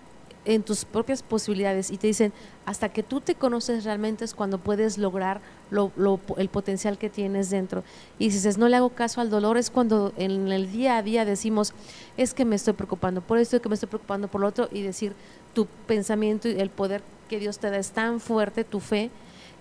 en 0.47 0.63
tus 0.63 0.85
propias 0.85 1.21
posibilidades 1.21 1.91
y 1.91 1.97
te 1.97 2.07
dicen, 2.07 2.31
hasta 2.65 2.87
que 2.87 3.03
tú 3.03 3.19
te 3.19 3.35
conoces 3.35 3.83
realmente 3.83 4.23
es 4.23 4.33
cuando 4.33 4.57
puedes 4.59 4.97
lograr 4.97 5.41
lo, 5.69 5.91
el 6.37 6.47
potencial 6.47 6.97
que 6.97 7.09
tienes 7.09 7.49
dentro. 7.49 7.83
Y 8.17 8.29
si 8.29 8.37
dices, 8.37 8.57
no 8.57 8.69
le 8.69 8.77
hago 8.77 8.89
caso 8.89 9.19
al 9.19 9.29
dolor, 9.29 9.57
es 9.57 9.69
cuando 9.69 10.13
en 10.15 10.47
el 10.47 10.71
día 10.71 10.97
a 10.97 11.03
día 11.03 11.25
decimos, 11.25 11.73
es 12.15 12.33
que 12.33 12.45
me 12.45 12.55
estoy 12.55 12.73
preocupando 12.73 13.19
por 13.19 13.37
esto, 13.37 13.61
que 13.61 13.67
me 13.67 13.75
estoy 13.75 13.89
preocupando 13.89 14.29
por 14.29 14.39
lo 14.39 14.47
otro, 14.47 14.69
y 14.71 14.81
decir, 14.83 15.13
tu 15.53 15.65
pensamiento 15.85 16.47
y 16.47 16.57
el 16.61 16.69
poder 16.69 17.03
que 17.27 17.39
Dios 17.39 17.59
te 17.59 17.69
da 17.69 17.77
es 17.77 17.91
tan 17.91 18.21
fuerte, 18.21 18.63
tu 18.63 18.79
fe, 18.79 19.11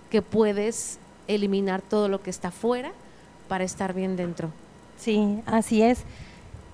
que 0.09 0.21
puedes 0.21 0.99
eliminar 1.27 1.81
todo 1.81 2.07
lo 2.07 2.23
que 2.23 2.29
está 2.29 2.49
fuera 2.49 2.93
para 3.49 3.65
estar 3.65 3.93
bien 3.93 4.15
dentro. 4.15 4.51
Sí, 4.97 5.41
así 5.45 5.81
es. 5.81 5.99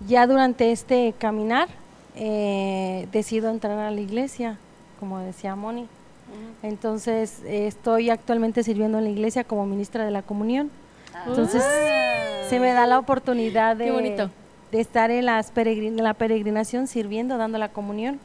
Ya 0.07 0.27
durante 0.27 0.71
este 0.71 1.15
caminar 1.17 1.67
eh, 2.15 3.07
decido 3.11 3.49
entrar 3.49 3.77
a 3.79 3.91
la 3.91 3.99
iglesia, 4.01 4.57
como 4.99 5.19
decía 5.19 5.55
Moni. 5.55 5.87
Entonces 6.63 7.41
eh, 7.45 7.67
estoy 7.67 8.09
actualmente 8.09 8.63
sirviendo 8.63 8.97
en 8.97 9.03
la 9.03 9.09
iglesia 9.09 9.43
como 9.43 9.65
ministra 9.65 10.05
de 10.05 10.11
la 10.11 10.21
comunión. 10.21 10.71
Entonces 11.27 11.63
se 12.49 12.59
me 12.59 12.73
da 12.73 12.87
la 12.87 12.97
oportunidad 12.99 13.75
de, 13.75 13.85
Qué 13.85 13.91
bonito. 13.91 14.29
de 14.71 14.79
estar 14.81 15.11
en, 15.11 15.25
las 15.25 15.53
peregrin- 15.53 15.97
en 15.97 16.03
la 16.03 16.13
peregrinación 16.13 16.87
sirviendo, 16.87 17.37
dando 17.37 17.57
la 17.57 17.69
comunión. 17.69 18.19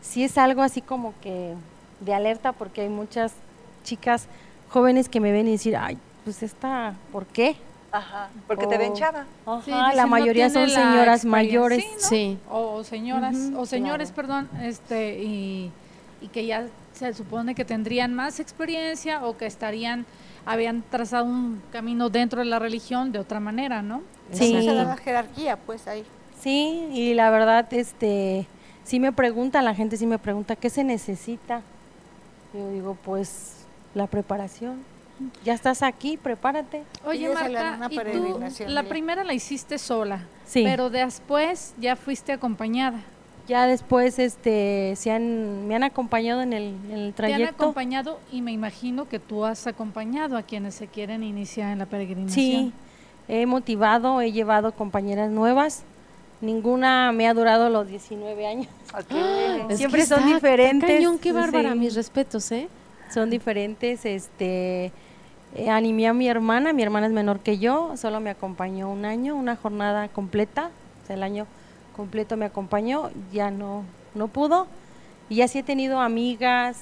Sí 0.00 0.22
es 0.24 0.38
algo 0.38 0.62
así 0.62 0.80
como 0.80 1.12
que 1.22 1.54
de 2.00 2.14
alerta 2.14 2.52
porque 2.52 2.82
hay 2.82 2.88
muchas 2.88 3.32
chicas 3.84 4.26
jóvenes 4.68 5.08
que 5.08 5.20
me 5.20 5.32
ven 5.32 5.48
y 5.48 5.52
decir, 5.52 5.76
ay, 5.76 5.98
pues 6.24 6.42
esta, 6.42 6.94
¿por 7.12 7.26
qué? 7.26 7.56
Ajá, 7.92 8.28
porque 8.46 8.66
te 8.66 8.78
ven 8.78 8.92
O- 8.92 8.94
chava. 8.94 9.24
Ajá, 9.46 9.62
Sí, 9.64 9.70
la 9.70 10.02
no 10.02 10.08
mayoría 10.08 10.48
son 10.50 10.68
la 10.72 10.74
señoras 10.92 11.24
mayores. 11.24 11.82
Sí, 11.84 11.90
¿no? 11.94 12.08
Sí. 12.08 12.38
O 12.50 12.84
señoras, 12.84 13.36
o 13.56 13.66
señores, 13.66 14.12
claro. 14.12 14.28
perdón, 14.28 14.50
este, 14.62 15.22
y, 15.22 15.72
y 16.20 16.28
que 16.28 16.46
ya 16.46 16.66
se 16.92 17.12
supone 17.14 17.54
que 17.54 17.64
tendrían 17.64 18.14
más 18.14 18.38
experiencia 18.40 19.24
o 19.24 19.36
que 19.36 19.46
estarían, 19.46 20.06
habían 20.46 20.82
trazado 20.88 21.24
un 21.24 21.60
camino 21.72 22.10
dentro 22.10 22.40
de 22.40 22.46
la 22.46 22.58
religión 22.60 23.10
de 23.10 23.18
otra 23.18 23.40
manera, 23.40 23.82
¿no? 23.82 24.02
Sí. 24.32 24.52
Se 24.62 24.66
da 24.72 24.84
la 24.84 24.96
jerarquía, 24.96 25.56
pues 25.56 25.88
ahí. 25.88 26.04
Sí, 26.40 26.88
y 26.92 27.14
la 27.14 27.30
verdad, 27.30 27.66
este, 27.74 28.46
sí 28.84 29.00
me 29.00 29.12
pregunta, 29.12 29.62
la 29.62 29.74
gente 29.74 29.96
sí 29.96 30.06
me 30.06 30.18
pregunta, 30.18 30.54
¿qué 30.56 30.70
se 30.70 30.84
necesita? 30.84 31.62
Yo 32.54 32.70
digo, 32.70 32.96
pues, 33.04 33.56
la 33.94 34.06
preparación. 34.06 34.84
Ya 35.44 35.54
estás 35.54 35.82
aquí, 35.82 36.16
prepárate. 36.16 36.82
Oye, 37.04 37.28
Marta, 37.28 37.74
una 37.76 37.86
y 37.86 37.90
tú 37.90 37.96
peregrinación 37.96 38.74
la 38.74 38.80
allá. 38.80 38.88
primera 38.88 39.24
la 39.24 39.34
hiciste 39.34 39.78
sola, 39.78 40.22
Sí. 40.46 40.62
pero 40.64 40.88
después 40.90 41.74
ya 41.78 41.96
fuiste 41.96 42.32
acompañada. 42.32 43.00
Ya 43.48 43.66
después, 43.66 44.18
este, 44.20 44.94
se 44.96 45.10
han, 45.10 45.66
me 45.66 45.74
han 45.74 45.82
acompañado 45.82 46.40
en 46.42 46.52
el, 46.52 46.74
en 46.88 46.92
el 46.92 47.00
Te 47.14 47.24
han 47.24 47.30
trayecto. 47.30 47.64
acompañado 47.64 48.20
y 48.30 48.42
me 48.42 48.52
imagino 48.52 49.08
que 49.08 49.18
tú 49.18 49.44
has 49.44 49.66
acompañado 49.66 50.36
a 50.36 50.42
quienes 50.42 50.74
se 50.76 50.86
quieren 50.86 51.24
iniciar 51.24 51.72
en 51.72 51.80
la 51.80 51.86
peregrinación. 51.86 52.32
Sí, 52.34 52.72
he 53.28 53.46
motivado, 53.46 54.20
he 54.20 54.30
llevado 54.32 54.72
compañeras 54.72 55.30
nuevas. 55.30 55.82
Ninguna 56.40 57.12
me 57.12 57.28
ha 57.28 57.34
durado 57.34 57.68
los 57.68 57.86
19 57.88 58.46
años. 58.46 58.68
Ok. 58.94 59.10
Es 59.70 59.78
Siempre 59.78 60.00
que 60.00 60.06
son 60.06 60.18
está- 60.20 60.26
está 60.26 60.34
diferentes, 60.34 60.90
cañón, 60.96 61.18
qué 61.18 61.32
bárbara, 61.32 61.72
sí. 61.72 61.78
mis 61.78 61.94
respetos, 61.94 62.50
¿eh? 62.52 62.68
Son 63.12 63.28
diferentes, 63.30 64.04
este, 64.06 64.92
eh, 65.54 65.68
animé 65.70 66.06
a 66.08 66.12
mi 66.12 66.28
hermana, 66.28 66.72
mi 66.72 66.82
hermana 66.82 67.06
es 67.06 67.12
menor 67.12 67.40
que 67.40 67.58
yo, 67.58 67.96
solo 67.96 68.20
me 68.20 68.30
acompañó 68.30 68.90
un 68.90 69.04
año, 69.04 69.34
una 69.36 69.56
jornada 69.56 70.08
completa, 70.08 70.70
o 71.02 71.06
sea, 71.06 71.16
el 71.16 71.22
año 71.22 71.46
completo 71.96 72.36
me 72.36 72.44
acompañó, 72.46 73.10
ya 73.32 73.50
no, 73.50 73.84
no 74.14 74.28
pudo, 74.28 74.66
y 75.28 75.36
ya 75.36 75.48
sí 75.48 75.58
he 75.58 75.62
tenido 75.62 76.00
amigas, 76.00 76.78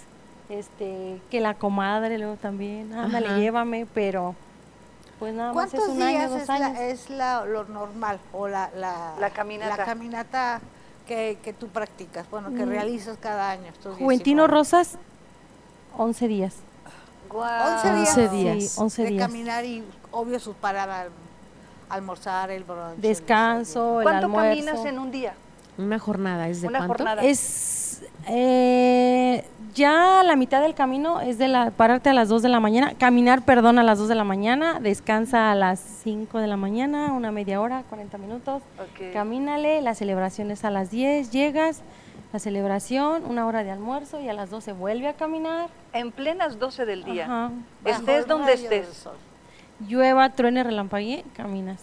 este, 0.49 1.21
que 1.31 1.41
la 1.41 1.55
comadre 1.55 2.19
luego 2.19 2.37
también, 2.37 2.93
ándale, 2.93 3.29
Ajá. 3.29 3.39
llévame, 3.39 3.87
pero 3.95 4.35
pues 5.19 5.35
nada 5.35 5.53
más 5.53 5.66
es 5.66 5.71
¿Cuántos 5.81 5.97
un 5.97 6.03
año, 6.03 6.19
días 6.19 6.31
dos 6.31 6.43
es, 6.43 6.51
años. 6.51 6.73
la, 6.73 6.85
es 6.87 7.11
la- 7.11 7.45
lo 7.45 7.64
normal 7.64 8.19
o 8.33 8.49
la, 8.49 8.71
la, 8.77 9.14
La 9.19 9.31
caminata. 9.31 9.77
la 9.77 9.85
caminata 9.85 10.61
que, 11.09 11.39
que 11.43 11.53
tú 11.53 11.69
practicas, 11.69 12.29
bueno, 12.31 12.55
que 12.55 12.64
Mm. 12.64 12.69
realizas 12.69 13.19
cada 13.19 13.51
año? 13.51 13.73
Juventino 13.99 14.43
19? 14.43 14.47
Rosas, 14.47 14.97
11 15.97 16.29
días. 16.29 16.55
Guau. 17.29 17.74
11 17.74 17.93
días. 17.97 18.16
11 18.16 18.29
días. 18.29 18.64
Sí, 18.72 18.81
11 18.81 19.03
de 19.03 19.09
días. 19.11 19.26
caminar 19.26 19.64
y 19.64 19.85
obvio 20.11 20.39
sus 20.41 20.57
paradas, 20.57 21.07
almorzar, 21.89 22.51
el 22.51 22.64
brunch. 22.64 22.97
el 22.97 23.01
Descanso, 23.03 24.01
el 24.01 24.05
¿Cuánto 24.05 24.26
almuerzo. 24.26 24.64
caminas 24.66 24.85
en 24.87 24.99
un 24.99 25.11
día? 25.11 25.35
Una 25.76 25.99
jornada, 25.99 26.49
¿es 26.49 26.61
de 26.62 26.68
Una 26.68 26.79
cuánto? 26.81 26.95
jornada. 26.95 27.22
Es 27.22 28.03
eh, 28.26 29.45
ya 29.74 30.22
la 30.24 30.35
mitad 30.37 30.61
del 30.61 30.74
camino 30.74 31.20
es 31.20 31.39
de 31.39 31.49
la 31.49 31.70
pararte 31.70 32.11
a 32.11 32.14
las 32.14 32.29
2 32.29 32.43
de 32.43 32.49
la 32.49 32.61
mañana, 32.61 32.95
caminar, 32.99 33.43
perdón, 33.43 33.79
a 33.79 33.83
las 33.85 33.99
2 33.99 34.09
de 34.09 34.14
la 34.16 34.24
mañana, 34.24 34.81
descansa 34.81 35.53
a 35.53 35.55
las 35.55 35.79
5 36.03 36.39
de 36.39 36.47
la 36.49 36.57
mañana, 36.57 37.12
una 37.12 37.31
media 37.31 37.61
hora, 37.61 37.85
40 37.89 38.18
minutos. 38.18 38.62
Ok. 38.79 39.12
Camínale, 39.12 39.81
la 39.81 39.95
celebración 39.95 40.51
es 40.51 40.64
a 40.64 40.70
las 40.70 40.91
10, 40.91 41.31
llegas, 41.31 41.83
la 42.33 42.39
celebración, 42.39 43.24
una 43.24 43.47
hora 43.47 43.64
de 43.64 43.70
almuerzo 43.70 44.20
y 44.20 44.29
a 44.29 44.33
las 44.33 44.51
12 44.51 44.72
vuelve 44.72 45.09
a 45.09 45.14
caminar. 45.14 45.70
En 45.93 46.12
plenas 46.12 46.59
12 46.59 46.85
del 46.85 47.05
día. 47.05 47.24
Ajá. 47.24 47.51
Estés 47.85 48.26
donde 48.26 48.53
estés. 48.53 49.09
Llueva, 49.81 50.31
truene, 50.31 50.64
relampaguee, 50.64 51.24
caminas. 51.35 51.83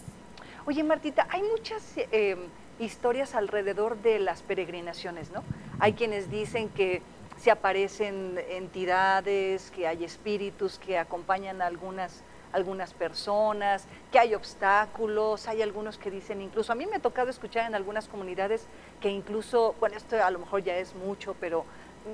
Oye, 0.66 0.82
Martita, 0.84 1.26
hay 1.30 1.42
muchas 1.42 1.82
eh, 1.96 2.36
historias 2.78 3.34
alrededor 3.34 3.96
de 4.02 4.18
las 4.18 4.42
peregrinaciones, 4.42 5.30
¿no? 5.30 5.42
Hay 5.78 5.94
quienes 5.94 6.30
dicen 6.30 6.68
que 6.68 7.02
se 7.38 7.50
aparecen 7.50 8.38
entidades, 8.50 9.70
que 9.70 9.86
hay 9.86 10.04
espíritus 10.04 10.78
que 10.78 10.98
acompañan 10.98 11.62
a 11.62 11.66
algunas 11.66 12.22
algunas 12.56 12.94
personas, 12.94 13.86
que 14.10 14.18
hay 14.18 14.34
obstáculos, 14.34 15.46
hay 15.46 15.60
algunos 15.60 15.98
que 15.98 16.10
dicen 16.10 16.40
incluso, 16.40 16.72
a 16.72 16.74
mí 16.74 16.86
me 16.86 16.96
ha 16.96 17.00
tocado 17.00 17.28
escuchar 17.28 17.66
en 17.66 17.74
algunas 17.74 18.08
comunidades 18.08 18.66
que 19.00 19.10
incluso, 19.10 19.74
bueno, 19.78 19.96
esto 19.96 20.16
a 20.22 20.30
lo 20.30 20.38
mejor 20.38 20.64
ya 20.64 20.76
es 20.78 20.94
mucho, 20.94 21.36
pero 21.38 21.64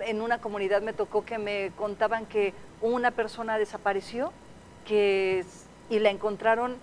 en 0.01 0.20
una 0.20 0.40
comunidad 0.40 0.82
me 0.82 0.93
tocó 0.93 1.24
que 1.24 1.38
me 1.38 1.70
contaban 1.76 2.26
que 2.26 2.55
una 2.80 3.12
persona 3.12 3.57
desapareció 3.57 4.32
que, 4.84 5.45
y 5.88 6.01
la 6.01 6.11
encontraron 6.11 6.76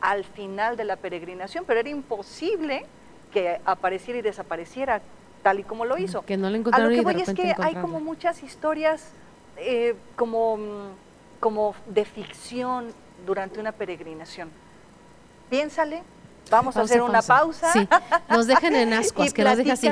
al 0.00 0.24
final 0.24 0.76
de 0.76 0.84
la 0.84 0.96
peregrinación, 0.96 1.64
pero 1.66 1.80
era 1.80 1.88
imposible 1.88 2.86
que 3.32 3.60
apareciera 3.64 4.20
y 4.20 4.22
desapareciera 4.22 5.02
tal 5.42 5.58
y 5.58 5.64
como 5.64 5.84
lo 5.84 5.98
hizo. 5.98 6.22
Que 6.22 6.36
no 6.36 6.42
lo 6.42 6.48
A 6.48 6.50
lo 6.50 6.56
encontraron 6.58 6.94
que 6.94 7.00
voy 7.00 7.20
es 7.20 7.34
que 7.34 7.54
hay 7.58 7.74
como 7.74 7.98
muchas 7.98 8.44
historias 8.44 9.12
eh, 9.56 9.96
como, 10.14 10.56
mm, 10.56 10.90
como 11.40 11.74
de 11.86 12.04
ficción 12.04 12.92
durante 13.26 13.58
una 13.58 13.72
peregrinación. 13.72 14.50
Piénsale, 15.48 16.02
vamos 16.50 16.76
a 16.76 16.82
hacer 16.82 17.02
una 17.02 17.22
pausa. 17.22 17.72
pausa. 17.72 17.72
Sí, 17.72 17.88
nos 18.28 18.46
dejen 18.46 18.74
en 18.76 18.92
ascuas, 18.94 19.30
y 19.30 19.32
que 19.32 19.42
nos 19.44 19.56
deje 19.56 19.72
así. 19.72 19.90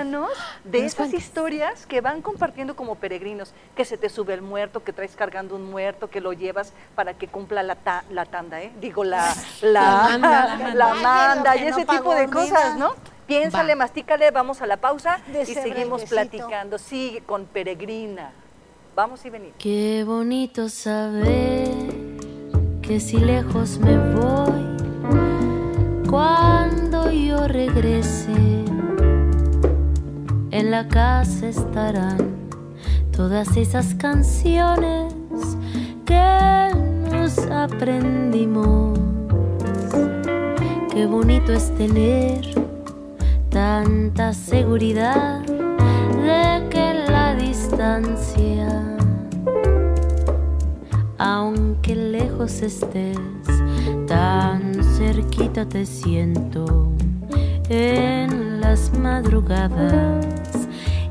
de 0.64 0.84
esas 0.84 1.12
historias 1.12 1.86
que 1.86 2.00
van 2.00 2.22
compartiendo 2.22 2.76
como 2.76 2.94
peregrinos, 2.94 3.52
que 3.74 3.84
se 3.84 3.96
te 3.96 4.08
sube 4.08 4.34
el 4.34 4.42
muerto, 4.42 4.84
que 4.84 4.92
traes 4.92 5.16
cargando 5.16 5.56
un 5.56 5.68
muerto, 5.70 6.08
que 6.10 6.20
lo 6.20 6.32
llevas 6.32 6.72
para 6.94 7.14
que 7.14 7.26
cumpla 7.28 7.62
la, 7.62 7.74
ta- 7.76 8.04
la 8.10 8.24
tanda, 8.24 8.62
¿eh? 8.62 8.70
Digo, 8.80 9.02
la, 9.04 9.34
la, 9.62 9.80
La 9.82 10.18
manda. 10.18 10.74
la 10.74 10.94
manda, 11.02 11.56
y 11.56 11.62
no 11.62 11.68
ese 11.76 11.84
tipo 11.86 12.14
de 12.14 12.28
cosas. 12.28 12.76
¿no? 12.76 12.94
Piénsale, 13.26 13.74
Va. 13.74 13.78
mastícale, 13.84 14.30
vamos 14.30 14.62
a 14.62 14.66
la 14.66 14.76
pausa 14.78 15.20
De 15.26 15.42
y 15.42 15.46
seguimos 15.46 16.04
platicando. 16.04 16.78
Sigue 16.78 17.20
con 17.22 17.46
Peregrina. 17.46 18.30
Vamos 18.98 19.24
y 19.24 19.30
venimos. 19.30 19.54
Qué 19.60 20.02
bonito 20.04 20.68
saber 20.68 21.68
que 22.82 22.98
si 22.98 23.16
lejos 23.16 23.78
me 23.78 23.96
voy, 23.96 24.76
cuando 26.10 27.08
yo 27.08 27.46
regrese, 27.46 28.34
en 30.50 30.70
la 30.72 30.88
casa 30.88 31.46
estarán 31.46 32.18
todas 33.16 33.56
esas 33.56 33.94
canciones 33.94 35.14
que 36.04 36.70
nos 37.08 37.38
aprendimos. 37.52 38.98
Qué 40.92 41.06
bonito 41.06 41.52
es 41.52 41.72
tener 41.76 42.44
tanta 43.48 44.34
seguridad 44.34 45.47
aunque 51.18 51.94
lejos 51.94 52.62
estés, 52.62 53.18
tan 54.06 54.82
cerquita 54.96 55.68
te 55.68 55.84
siento. 55.84 56.92
En 57.68 58.60
las 58.60 58.92
madrugadas 58.98 60.26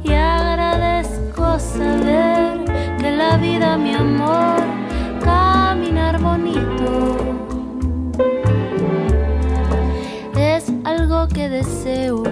y 0.03 0.11
agradezco 0.11 1.59
saber 1.59 2.63
que 2.99 3.11
la 3.11 3.37
vida, 3.37 3.77
mi 3.77 3.93
amor, 3.93 4.57
caminar 5.23 6.19
bonito. 6.19 7.17
Es 10.35 10.71
algo 10.83 11.27
que 11.27 11.49
deseo 11.49 12.23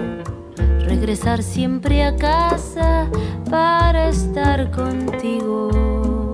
regresar 0.80 1.42
siempre 1.42 2.02
a 2.02 2.16
casa 2.16 3.06
para 3.50 4.08
estar 4.08 4.70
contigo. 4.70 6.32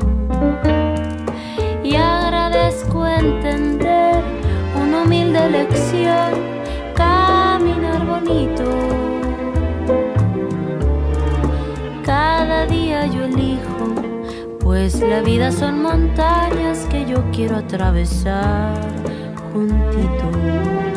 Y 1.83 1.95
agradezco 1.97 3.07
entender 3.07 4.23
una 4.81 5.03
humilde 5.03 5.51
lección, 5.51 6.33
caminar 6.95 8.07
bonito. 8.07 8.65
Cada 12.05 12.67
día 12.67 13.07
yo 13.07 13.25
elijo, 13.25 13.95
pues 14.61 15.01
la 15.01 15.21
vida 15.23 15.53
son 15.53 15.83
montañas 15.83 16.87
que 16.91 17.05
yo 17.05 17.23
quiero 17.33 17.57
atravesar 17.57 18.81
juntitos. 19.53 20.92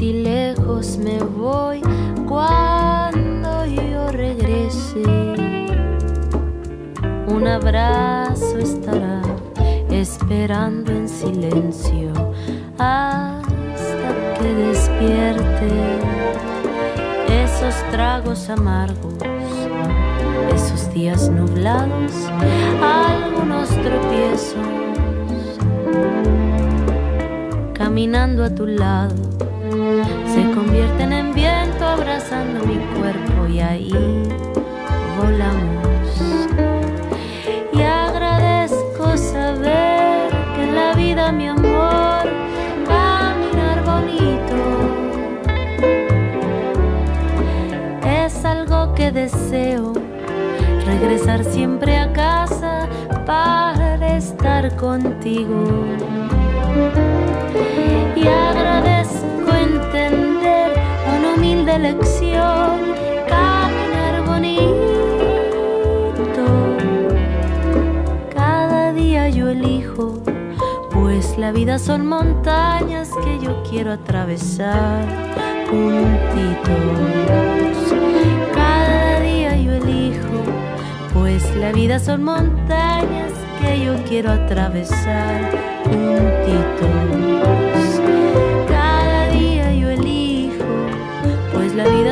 Si 0.00 0.14
lejos 0.14 0.96
me 0.96 1.18
voy, 1.18 1.82
cuando 2.26 3.66
yo 3.66 4.10
regrese, 4.10 5.02
un 7.28 7.46
abrazo 7.46 8.56
estará 8.56 9.20
esperando 9.90 10.90
en 10.90 11.06
silencio 11.06 12.14
hasta 12.78 14.08
que 14.38 14.54
despierte. 14.68 15.68
Esos 17.28 17.74
tragos 17.90 18.48
amargos, 18.48 19.16
esos 20.54 20.94
días 20.94 21.28
nublados, 21.28 22.14
algunos 22.82 23.68
tropiezos 23.68 24.66
caminando 27.74 28.44
a 28.44 28.54
tu 28.54 28.66
lado, 28.66 29.49
se 30.34 30.48
convierten 30.52 31.12
en 31.12 31.34
viento 31.34 31.84
abrazando 31.84 32.64
mi 32.64 32.76
cuerpo 32.98 33.48
y 33.48 33.60
ahí 33.60 33.92
volamos. 35.18 36.22
Y 37.72 37.82
agradezco 37.82 39.16
saber 39.16 40.30
que 40.54 40.62
en 40.62 40.74
la 40.76 40.94
vida, 40.94 41.32
mi 41.32 41.48
amor, 41.48 42.28
caminar 42.86 43.84
bonito 43.84 44.56
es 48.06 48.44
algo 48.44 48.94
que 48.94 49.10
deseo, 49.10 49.94
regresar 50.86 51.42
siempre 51.44 51.98
a 51.98 52.12
casa 52.12 52.88
para 53.26 54.16
estar 54.16 54.76
contigo 54.76 55.64
y 58.14 58.26
agradezco 58.28 59.19
entender 59.92 60.72
una 61.18 61.34
humilde 61.34 61.78
lección, 61.78 62.94
caminar 63.28 64.24
bonito. 64.24 64.76
Cada 68.32 68.92
día 68.92 69.28
yo 69.30 69.48
elijo, 69.48 70.20
pues 70.92 71.36
la 71.38 71.50
vida 71.50 71.78
son 71.78 72.06
montañas 72.06 73.10
que 73.24 73.38
yo 73.40 73.62
quiero 73.68 73.92
atravesar 73.92 75.04
juntitos. 75.68 76.78
Cada 78.54 79.20
día 79.20 79.56
yo 79.56 79.72
elijo, 79.72 80.44
pues 81.12 81.56
la 81.56 81.72
vida 81.72 81.98
son 81.98 82.22
montañas 82.22 83.32
que 83.60 83.84
yo 83.84 83.94
quiero 84.08 84.30
atravesar 84.30 85.50
juntitos. 85.84 86.99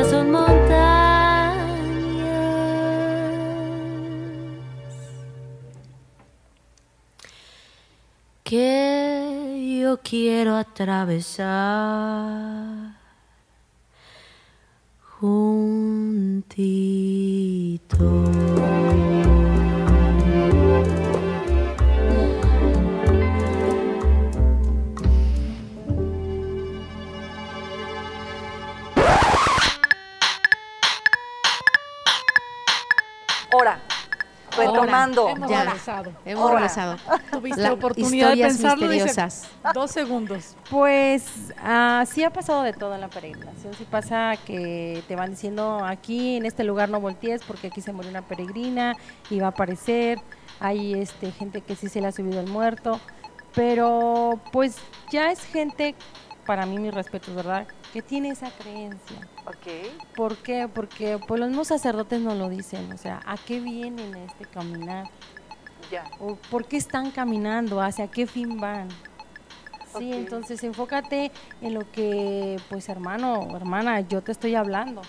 Son 0.09 0.31
montañas. 0.31 0.69
Que 8.43 9.79
yo 9.81 9.99
quiero 10.01 10.55
atravesar 10.55 11.49
juntito. 15.19 16.49
Retomando. 34.67 35.29
Hemos 35.29 35.49
Ya. 35.49 35.63
regresado. 35.63 36.11
Hemos 36.25 36.51
regresado. 36.51 36.97
Tuviste 37.31 37.61
La- 37.61 37.73
oportunidad 37.73 38.35
de 38.35 38.41
pensarlo. 38.43 38.87
dice, 38.89 39.05
misteriosas. 39.05 39.47
dos 39.73 39.91
segundos. 39.91 40.55
Pues 40.69 41.25
ah, 41.63 42.03
sí 42.07 42.23
ha 42.23 42.29
pasado 42.31 42.63
de 42.63 42.73
todo 42.73 42.95
en 42.95 43.01
la 43.01 43.07
peregrinación. 43.09 43.73
Sí 43.73 43.85
pasa 43.89 44.33
que 44.45 45.03
te 45.07 45.15
van 45.15 45.31
diciendo 45.31 45.83
aquí 45.85 46.37
en 46.37 46.45
este 46.45 46.63
lugar 46.63 46.89
no 46.89 46.99
voltees 46.99 47.41
porque 47.43 47.67
aquí 47.67 47.81
se 47.81 47.91
murió 47.93 48.09
una 48.09 48.21
peregrina 48.21 48.95
y 49.29 49.39
va 49.39 49.47
a 49.47 49.49
aparecer. 49.49 50.19
Hay 50.59 50.93
este 50.93 51.31
gente 51.31 51.61
que 51.61 51.75
sí 51.75 51.87
se 51.87 52.01
le 52.01 52.07
ha 52.07 52.11
subido 52.11 52.39
el 52.41 52.47
muerto, 52.49 52.99
pero 53.55 54.39
pues 54.51 54.75
ya 55.11 55.31
es 55.31 55.43
gente, 55.43 55.95
para 56.49 56.65
mí 56.65 56.79
mis 56.79 56.91
respetos, 56.91 57.35
¿verdad? 57.35 57.67
Que 57.93 58.01
tiene 58.01 58.31
esa 58.31 58.49
creencia. 58.49 59.17
Ok. 59.45 60.15
¿Por 60.15 60.35
qué? 60.37 60.67
Porque 60.67 61.19
pues 61.27 61.39
los 61.39 61.47
mismos 61.49 61.67
sacerdotes 61.67 62.19
nos 62.21 62.35
lo 62.39 62.49
dicen, 62.49 62.91
o 62.91 62.97
sea, 62.97 63.19
¿a 63.27 63.37
qué 63.37 63.59
vienen 63.59 64.15
a 64.15 64.23
este 64.23 64.45
caminar? 64.45 65.05
Ya. 65.91 66.05
o 66.19 66.37
por 66.49 66.65
qué 66.65 66.77
están 66.77 67.11
caminando, 67.11 67.79
hacia 67.81 68.07
qué 68.07 68.25
fin 68.25 68.59
van. 68.59 68.89
Sí, 69.95 70.11
Ok. 70.11 70.17
entonces 70.17 70.63
enfócate 70.63 71.31
en 71.61 71.75
lo 71.75 71.81
que, 71.91 72.59
pues 72.67 72.89
hermano, 72.89 73.55
hermana, 73.55 73.99
yo 74.01 74.23
te 74.23 74.31
estoy 74.31 74.55
hablando. 74.55 75.03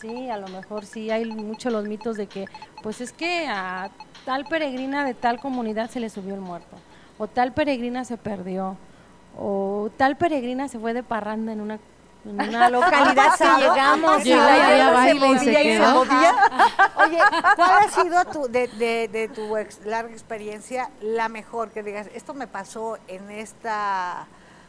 Sí, 0.00 0.30
a 0.30 0.36
lo 0.36 0.46
mejor 0.46 0.84
sí 0.86 1.10
hay 1.10 1.24
muchos 1.24 1.72
los 1.72 1.84
mitos 1.84 2.16
de 2.16 2.28
que, 2.28 2.44
pues 2.80 3.00
es 3.00 3.12
que 3.12 3.48
a 3.48 3.90
tal 4.24 4.44
peregrina 4.44 5.04
de 5.04 5.14
tal 5.14 5.40
comunidad 5.40 5.90
se 5.90 5.98
le 5.98 6.10
subió 6.10 6.34
el 6.34 6.40
muerto, 6.40 6.76
o 7.18 7.26
tal 7.26 7.54
peregrina 7.54 8.04
se 8.04 8.16
perdió, 8.16 8.76
o 9.38 9.90
tal 9.96 10.16
peregrina 10.16 10.68
se 10.68 10.78
fue 10.78 10.92
de 10.94 11.02
parranda 11.02 11.52
en 11.52 11.60
una, 11.60 11.78
en 12.24 12.40
una 12.40 12.68
localidad 12.70 13.36
que 13.38 13.44
llegamos. 13.62 14.26
Y. 14.26 14.32
Oye, 16.96 17.18
¿cuál 17.56 17.70
ha 17.84 17.88
sido 17.88 18.24
tu, 18.26 18.48
de, 18.48 18.68
de- 18.68 19.08
de 19.08 19.28
tu 19.28 19.56
ex- 19.56 19.80
larga 19.84 20.12
experiencia 20.12 20.90
la 21.00 21.28
mejor 21.28 21.70
que 21.70 21.82
digas, 21.82 22.08
esto 22.14 22.34
me 22.34 22.46
pasó 22.46 22.98
en 23.08 23.30
esta 23.30 24.26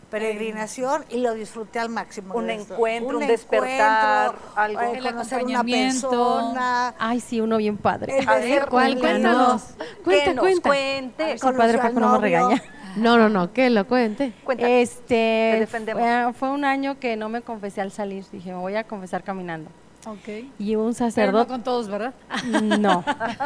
peregrinación 0.10 1.06
y 1.10 1.20
lo 1.22 1.34
disfruté 1.34 1.80
al 1.80 1.90
máximo? 1.90 2.36
Un 2.36 2.48
de 2.48 2.56
esto"? 2.56 2.74
encuentro, 2.76 3.18
un 3.20 3.28
despertar, 3.28 4.36
algo. 4.56 4.82
eh, 4.82 4.92
El 4.98 5.04
conocer 5.04 5.44
una 5.44 5.60
acompañamiento. 5.60 6.10
persona. 6.10 6.94
Ay, 7.00 7.20
sí, 7.20 7.42
uno 7.42 7.58
bien 7.58 7.78
padre. 7.78 8.26
A 8.28 8.36
ver, 8.36 8.68
¿cuál? 8.68 8.98
cuéntanos. 9.00 9.64
Cuenta, 10.04 10.34
nos 10.34 10.44
cuenta. 10.44 10.70
cuente. 10.70 11.38
Sí, 11.38 11.48
padre, 11.58 11.78
para 11.78 11.90
que 11.90 11.96
no 12.00 12.12
me 12.14 12.18
regaña. 12.20 12.64
No, 12.96 13.18
no, 13.18 13.30
no, 13.30 13.52
que 13.54 13.70
lo 13.70 13.86
cuente. 13.88 14.34
Cuenta. 14.44 14.68
Este, 14.70 15.52
Te 15.54 15.58
defendemos. 15.60 16.02
fue, 16.02 16.34
fue 16.34 16.50
un 16.50 16.66
año 16.66 17.00
que 17.00 17.16
no 17.16 17.30
me 17.30 17.42
confesé 17.42 17.82
al 17.82 17.92
salir. 17.92 18.26
Dije, 18.32 18.52
me 18.52 18.58
voy 18.60 18.76
a 18.76 18.84
confesar 18.84 19.24
caminando. 19.24 19.70
Ok. 20.08 20.50
Y 20.58 20.76
un 20.76 20.82
Pero 20.82 20.86
no 20.86 20.94
sacerdote, 20.94 21.48
con 21.48 21.64
todos, 21.64 21.88
¿verdad? 21.88 22.14
no. 22.80 23.04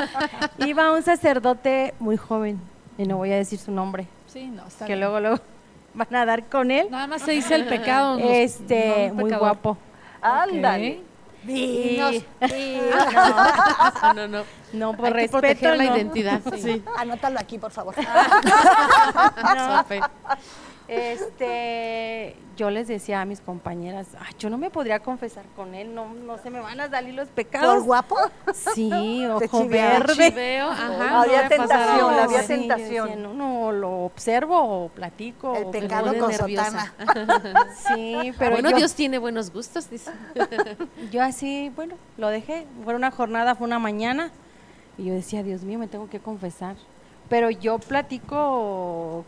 Iba 0.65 0.91
un 0.93 1.03
sacerdote 1.03 1.93
muy 1.99 2.17
joven, 2.17 2.59
y 2.97 3.03
no 3.05 3.17
voy 3.17 3.31
a 3.31 3.35
decir 3.35 3.59
su 3.59 3.71
nombre, 3.71 4.07
Sí, 4.27 4.47
no, 4.47 4.65
está 4.67 4.85
que 4.85 4.93
bien. 4.93 5.01
luego 5.01 5.19
luego 5.19 5.39
van 5.93 6.15
a 6.15 6.25
dar 6.25 6.45
con 6.45 6.71
él. 6.71 6.87
Nada 6.89 7.07
más 7.07 7.21
se 7.21 7.31
dice 7.31 7.55
el 7.55 7.65
pecado. 7.65 8.19
Este, 8.19 9.09
no 9.09 9.15
muy 9.15 9.31
guapo. 9.33 9.77
Ándale. 10.21 11.01
Dinos, 11.45 12.13
Y- 12.13 12.25
dinos. 12.41 13.13
No, 14.03 14.13
no, 14.13 14.27
no. 14.27 14.43
No, 14.73 14.93
por 14.93 15.05
Hay 15.05 15.11
que 15.13 15.19
respeto, 15.19 15.39
proteger 15.39 15.77
la 15.77 15.83
no. 15.85 15.95
identidad. 15.97 16.41
Sí. 16.59 16.83
Anótalo 16.97 17.39
aquí, 17.39 17.57
por 17.57 17.71
favor. 17.71 17.95
Sofe. 19.67 20.01
Este, 20.87 22.35
yo 22.57 22.69
les 22.69 22.87
decía 22.87 23.21
a 23.21 23.25
mis 23.25 23.41
compañeras, 23.41 24.07
"Ay, 24.19 24.33
yo 24.39 24.49
no 24.49 24.57
me 24.57 24.69
podría 24.69 24.99
confesar 24.99 25.45
con 25.55 25.75
él, 25.75 25.93
no, 25.93 26.13
no 26.13 26.37
se 26.37 26.49
me 26.49 26.59
van 26.59 26.79
a 26.79 26.89
salir 26.89 27.13
los 27.13 27.27
¿Por 27.27 27.35
pecados. 27.35 27.83
guapo? 27.83 28.15
Sí, 28.53 28.91
ojo 29.31 29.67
verde. 29.67 30.29
Chiveo, 30.29 30.69
ajá. 30.69 31.21
Había 31.21 31.43
no 31.43 31.49
tentación, 31.49 31.67
pasado. 31.69 32.09
había 32.09 32.41
Sí, 32.43 32.47
tentación. 32.47 33.07
decía, 33.09 33.21
no, 33.23 33.33
no, 33.33 33.71
lo 33.71 34.05
observo 34.05 34.57
o 34.85 34.89
platico. 34.89 35.55
El 35.55 35.63
o- 35.65 35.71
pecado 35.71 36.13
con 36.17 36.29
nerviosa. 36.31 36.93
sotana. 36.97 37.65
Sí, 37.95 38.31
pero 38.37 38.51
bueno, 38.51 38.71
yo, 38.71 38.77
Dios 38.77 38.93
tiene 38.93 39.17
buenos 39.17 39.51
gustos, 39.51 39.89
dice. 39.89 40.11
yo 41.11 41.21
así, 41.23 41.71
bueno, 41.75 41.95
lo 42.17 42.29
dejé. 42.29 42.65
Fue 42.83 42.95
una 42.95 43.11
jornada, 43.11 43.55
fue 43.55 43.67
una 43.67 43.79
mañana. 43.79 44.31
Y 44.97 45.05
yo 45.05 45.13
decía, 45.13 45.43
Dios 45.43 45.63
mío, 45.63 45.77
me 45.79 45.87
tengo 45.87 46.09
que 46.09 46.19
confesar. 46.19 46.75
Pero 47.27 47.49
yo 47.49 47.79
platico 47.79 49.25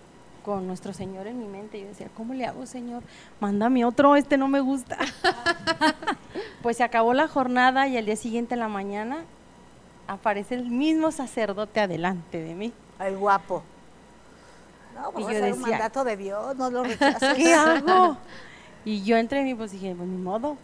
con 0.48 0.66
nuestro 0.66 0.94
Señor 0.94 1.28
en 1.28 1.38
mi 1.40 1.46
mente. 1.46 1.78
Yo 1.78 1.88
decía, 1.88 2.08
¿cómo 2.16 2.34
le 2.34 2.46
hago, 2.46 2.66
Señor? 2.66 3.04
Mándame 3.42 3.84
otro, 3.84 4.16
este 4.16 4.38
no 4.38 4.48
me 4.48 4.62
gusta. 4.62 4.98
pues 6.62 6.78
se 6.78 6.84
acabó 6.86 7.14
la 7.14 7.28
jornada 7.28 7.86
y 7.90 7.98
al 7.98 8.06
día 8.06 8.16
siguiente 8.16 8.54
en 8.54 8.62
la 8.62 8.70
mañana 8.70 9.26
aparece 10.08 10.56
el 10.56 10.70
mismo 10.70 11.12
sacerdote 11.12 11.82
adelante 11.82 12.42
de 12.42 12.56
mí. 12.56 12.72
El 12.98 13.18
guapo. 13.18 13.62
No, 14.96 15.10
Y 15.10 15.24
pues 15.24 15.26
yo 15.26 15.32
es 15.34 15.54
un 15.54 15.60
decía- 15.64 15.72
mandato 15.80 16.06
de 16.06 16.16
Dios, 16.16 16.56
no 16.56 16.70
lo 16.72 16.84
rechaces. 16.86 17.34
¿Qué 17.34 17.54
hago? 17.54 18.16
Y 18.86 19.04
yo 19.04 19.18
entre 19.18 19.44
mí 19.44 19.54
pues 19.54 19.72
dije, 19.74 19.94
pues 19.98 20.08
ni 20.08 20.18
modo. 20.18 20.56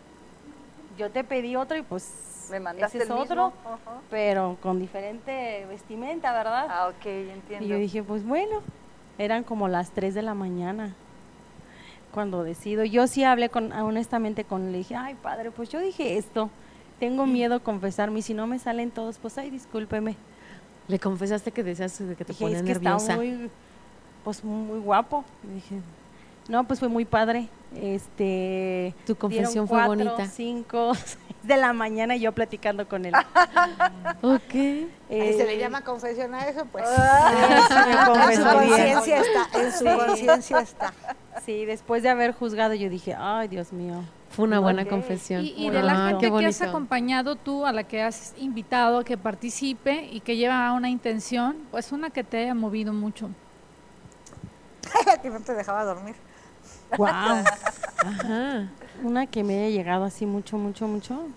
Yo 0.97 1.11
te 1.11 1.25
pedí 1.25 1.57
otro 1.57 1.75
y 1.77 1.81
pues 1.81 2.47
Me 2.49 2.61
mandaste 2.61 2.99
ese 2.99 3.03
es 3.05 3.11
el 3.11 3.17
otro, 3.17 3.47
mismo. 3.47 4.01
Pero 4.09 4.57
con 4.61 4.79
diferente 4.79 5.65
vestimenta, 5.67 6.31
¿verdad? 6.31 6.67
Ah, 6.69 6.87
ok, 6.87 7.05
entiendo. 7.05 7.65
y 7.65 7.67
yo 7.67 7.75
dije, 7.75 8.01
pues 8.01 8.25
bueno, 8.25 8.61
eran 9.17 9.43
como 9.43 9.67
las 9.67 9.91
3 9.91 10.13
de 10.13 10.21
la 10.21 10.33
mañana 10.33 10.93
cuando 12.11 12.43
decido. 12.43 12.83
Yo 12.83 13.07
sí 13.07 13.23
hablé 13.23 13.49
con, 13.49 13.71
honestamente 13.73 14.43
con 14.43 14.65
él, 14.65 14.71
le 14.71 14.77
dije, 14.79 14.95
ay 14.95 15.15
padre, 15.15 15.51
pues 15.51 15.69
yo 15.69 15.79
dije 15.79 16.17
esto, 16.17 16.49
tengo 16.99 17.25
miedo 17.25 17.55
a 17.55 17.59
confesarme 17.59 18.19
y 18.19 18.21
si 18.21 18.33
no 18.33 18.47
me 18.47 18.59
salen 18.59 18.91
todos, 18.91 19.17
pues 19.17 19.37
ay, 19.37 19.49
discúlpeme. 19.49 20.15
Le 20.87 20.99
confesaste 20.99 21.51
que 21.51 21.63
deseas 21.63 21.97
de 21.99 22.15
que 22.15 22.25
te 22.25 22.33
Dije, 22.33 22.43
ponía 22.43 22.57
es 22.57 22.63
que 22.63 22.73
nerviosa. 22.73 23.13
está 23.13 23.15
muy, 23.15 23.49
pues 24.23 24.43
muy 24.43 24.79
guapo. 24.79 25.23
Y 25.43 25.55
dije, 25.55 25.75
no, 26.47 26.63
pues 26.65 26.79
fue 26.79 26.89
muy 26.89 27.05
padre. 27.05 27.47
Este, 27.75 28.93
Tu 29.05 29.15
confesión 29.15 29.67
fue 29.67 29.85
bonita. 29.87 30.27
cinco, 30.27 30.93
de 31.43 31.57
la 31.57 31.73
mañana 31.73 32.15
y 32.15 32.19
yo 32.21 32.31
platicando 32.31 32.87
con 32.87 33.05
él. 33.05 33.13
Ok. 34.21 34.51
Se 34.51 34.87
le 35.09 35.55
Eh, 35.55 35.57
llama 35.57 35.81
confesión 35.81 36.33
a 36.35 36.47
eso, 36.47 36.65
pues. 36.71 36.85
Ah, 36.87 37.85
me 37.87 37.93
en 38.33 38.37
su 38.37 38.43
conciencia 38.43 39.17
está, 39.21 39.59
en 39.59 39.71
su 39.71 39.77
Sí. 39.79 40.05
conciencia 40.05 40.59
está. 40.59 40.93
Sí, 41.45 41.65
después 41.65 42.03
de 42.03 42.09
haber 42.09 42.33
juzgado, 42.33 42.73
yo 42.75 42.89
dije, 42.89 43.15
ay, 43.17 43.47
Dios 43.47 43.73
mío. 43.73 44.03
Fue 44.29 44.45
una 44.45 44.59
buena 44.59 44.85
confesión. 44.85 45.43
Y, 45.43 45.53
y 45.67 45.69
de 45.69 45.81
la 45.83 45.93
Ah, 45.93 46.09
gente 46.09 46.31
qué 46.31 46.37
que 46.39 46.45
has 46.47 46.61
acompañado 46.61 47.35
tú, 47.35 47.65
a 47.65 47.71
la 47.71 47.83
que 47.83 48.01
has 48.01 48.33
invitado 48.37 48.99
a 48.99 49.03
que 49.03 49.17
participe 49.17 50.07
y 50.11 50.21
que 50.21 50.37
lleva 50.37 50.71
una 50.73 50.89
intención, 50.89 51.57
pues 51.71 51.91
una 51.91 52.09
que 52.11 52.23
te 52.23 52.37
haya 52.43 52.53
movido 52.55 52.93
mucho. 52.93 53.29
que 55.21 55.29
no 55.29 55.39
te 55.39 55.53
dejaba 55.53 55.83
dormir. 55.83 56.15
Wow. 56.97 57.07
Ajá. 58.05 58.67
Una 59.03 59.25
que 59.27 59.43
me 59.43 59.57
haya 59.65 59.69
llegado 59.75 60.03
así 60.05 60.25
mucho, 60.25 60.57
mucho, 60.57 60.87
mucho. 60.87 61.27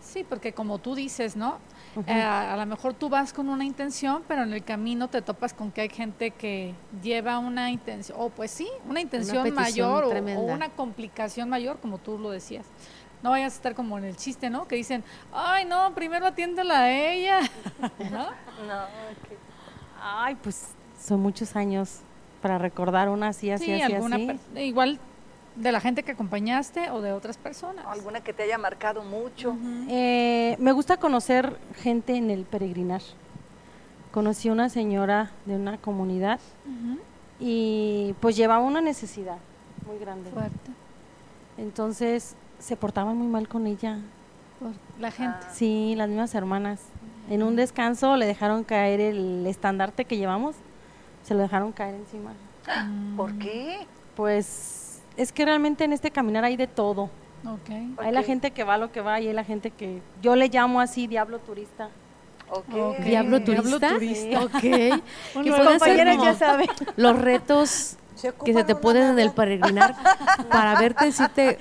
Sí, 0.00 0.24
porque 0.28 0.52
como 0.52 0.78
tú 0.78 0.94
dices, 0.94 1.36
¿no? 1.36 1.58
Eh, 2.06 2.22
a 2.22 2.54
lo 2.56 2.66
mejor 2.66 2.92
tú 2.94 3.08
vas 3.08 3.32
con 3.32 3.48
una 3.48 3.64
intención, 3.64 4.22
pero 4.28 4.42
en 4.42 4.52
el 4.52 4.62
camino 4.62 5.08
te 5.08 5.22
topas 5.22 5.54
con 5.54 5.72
que 5.72 5.80
hay 5.80 5.88
gente 5.88 6.30
que 6.30 6.74
lleva 7.02 7.38
una 7.38 7.70
intención, 7.70 8.18
o 8.20 8.28
pues 8.28 8.50
sí, 8.50 8.68
una 8.88 9.00
intención 9.00 9.52
mayor 9.54 10.04
o- 10.04 10.08
una 10.54 10.68
complicación 10.68 11.48
mayor, 11.48 11.78
como 11.80 11.98
tú 11.98 12.18
lo 12.18 12.30
decías. 12.30 12.66
No 13.22 13.30
vayas 13.30 13.54
a 13.54 13.56
estar 13.56 13.74
como 13.74 13.96
en 13.98 14.04
el 14.04 14.16
chiste, 14.16 14.50
¿no? 14.50 14.68
Que 14.68 14.76
dicen, 14.76 15.02
ay, 15.32 15.64
no, 15.64 15.92
primero 15.94 16.26
atiéndela 16.26 16.80
a 16.80 16.90
ella. 16.92 17.40
¿No? 18.10 18.26
No, 18.68 18.82
ok. 18.84 19.38
Ay, 20.00 20.34
pues 20.36 20.68
son 21.00 21.20
muchos 21.20 21.56
años 21.56 22.00
para 22.46 22.58
recordar 22.58 23.08
una 23.08 23.28
así, 23.28 23.50
así, 23.50 23.64
Sí, 23.64 23.72
así, 23.82 23.92
alguna 23.92 24.16
así. 24.16 24.60
igual 24.60 25.00
de 25.56 25.72
la 25.72 25.80
gente 25.80 26.04
que 26.04 26.12
acompañaste 26.12 26.90
o 26.92 27.00
de 27.00 27.12
otras 27.12 27.38
personas. 27.38 27.84
Alguna 27.88 28.20
que 28.20 28.32
te 28.32 28.44
haya 28.44 28.56
marcado 28.56 29.02
mucho. 29.02 29.56
Eh, 29.88 30.54
me 30.60 30.70
gusta 30.70 30.96
conocer 30.96 31.58
gente 31.82 32.14
en 32.14 32.30
el 32.30 32.44
peregrinar. 32.44 33.00
Conocí 34.12 34.48
una 34.48 34.68
señora 34.68 35.32
de 35.44 35.56
una 35.56 35.76
comunidad 35.78 36.38
y 37.40 38.14
pues 38.20 38.36
llevaba 38.36 38.62
una 38.62 38.80
necesidad 38.80 39.38
muy 39.88 39.98
grande. 39.98 40.30
Fuerte. 40.30 40.70
Entonces 41.58 42.36
se 42.60 42.76
portaban 42.76 43.16
muy 43.16 43.26
mal 43.26 43.48
con 43.48 43.66
ella. 43.66 43.98
por 44.60 44.70
la 45.00 45.10
gente. 45.10 45.38
Ah. 45.42 45.50
Sí, 45.52 45.94
las 45.96 46.08
mismas 46.08 46.32
hermanas. 46.36 46.80
En 47.28 47.42
un 47.42 47.56
descanso 47.56 48.16
le 48.16 48.24
dejaron 48.26 48.62
caer 48.62 49.00
el 49.00 49.44
estandarte 49.48 50.04
que 50.04 50.16
llevamos, 50.16 50.54
se 51.26 51.34
lo 51.34 51.42
dejaron 51.42 51.72
caer 51.72 51.96
encima. 51.96 52.32
¿Por 53.16 53.36
qué? 53.38 53.86
Pues 54.14 55.02
es 55.16 55.32
que 55.32 55.44
realmente 55.44 55.84
en 55.84 55.92
este 55.92 56.10
caminar 56.10 56.44
hay 56.44 56.56
de 56.56 56.66
todo. 56.66 57.10
Hay 57.98 58.12
la 58.12 58.22
gente 58.22 58.50
que 58.50 58.64
va 58.64 58.74
a 58.74 58.78
lo 58.78 58.90
que 58.90 59.00
va 59.00 59.20
y 59.20 59.28
hay 59.28 59.34
la 59.34 59.44
gente 59.44 59.70
que 59.70 60.00
yo 60.20 60.34
le 60.34 60.48
llamo 60.48 60.80
así 60.80 61.06
diablo 61.06 61.38
turista. 61.38 61.90
Ok. 62.50 62.74
Ok. 62.74 62.98
¿Diablo 62.98 63.38
Diablo 63.40 63.78
turista? 63.78 63.94
turista. 63.94 64.44
Ok. 64.44 64.52
Compañeras 65.64 66.16
como 66.16 66.24
ya 66.30 66.34
saben. 66.34 66.68
Los 66.96 67.18
retos 67.18 67.96
Se 68.14 68.32
que 68.32 68.52
se 68.52 68.64
te 68.64 68.74
ponen 68.74 69.10
en 69.10 69.18
el 69.18 69.30
peregrinar 69.32 69.94
para 70.50 70.78
verte 70.80 71.06
decirte 71.06 71.58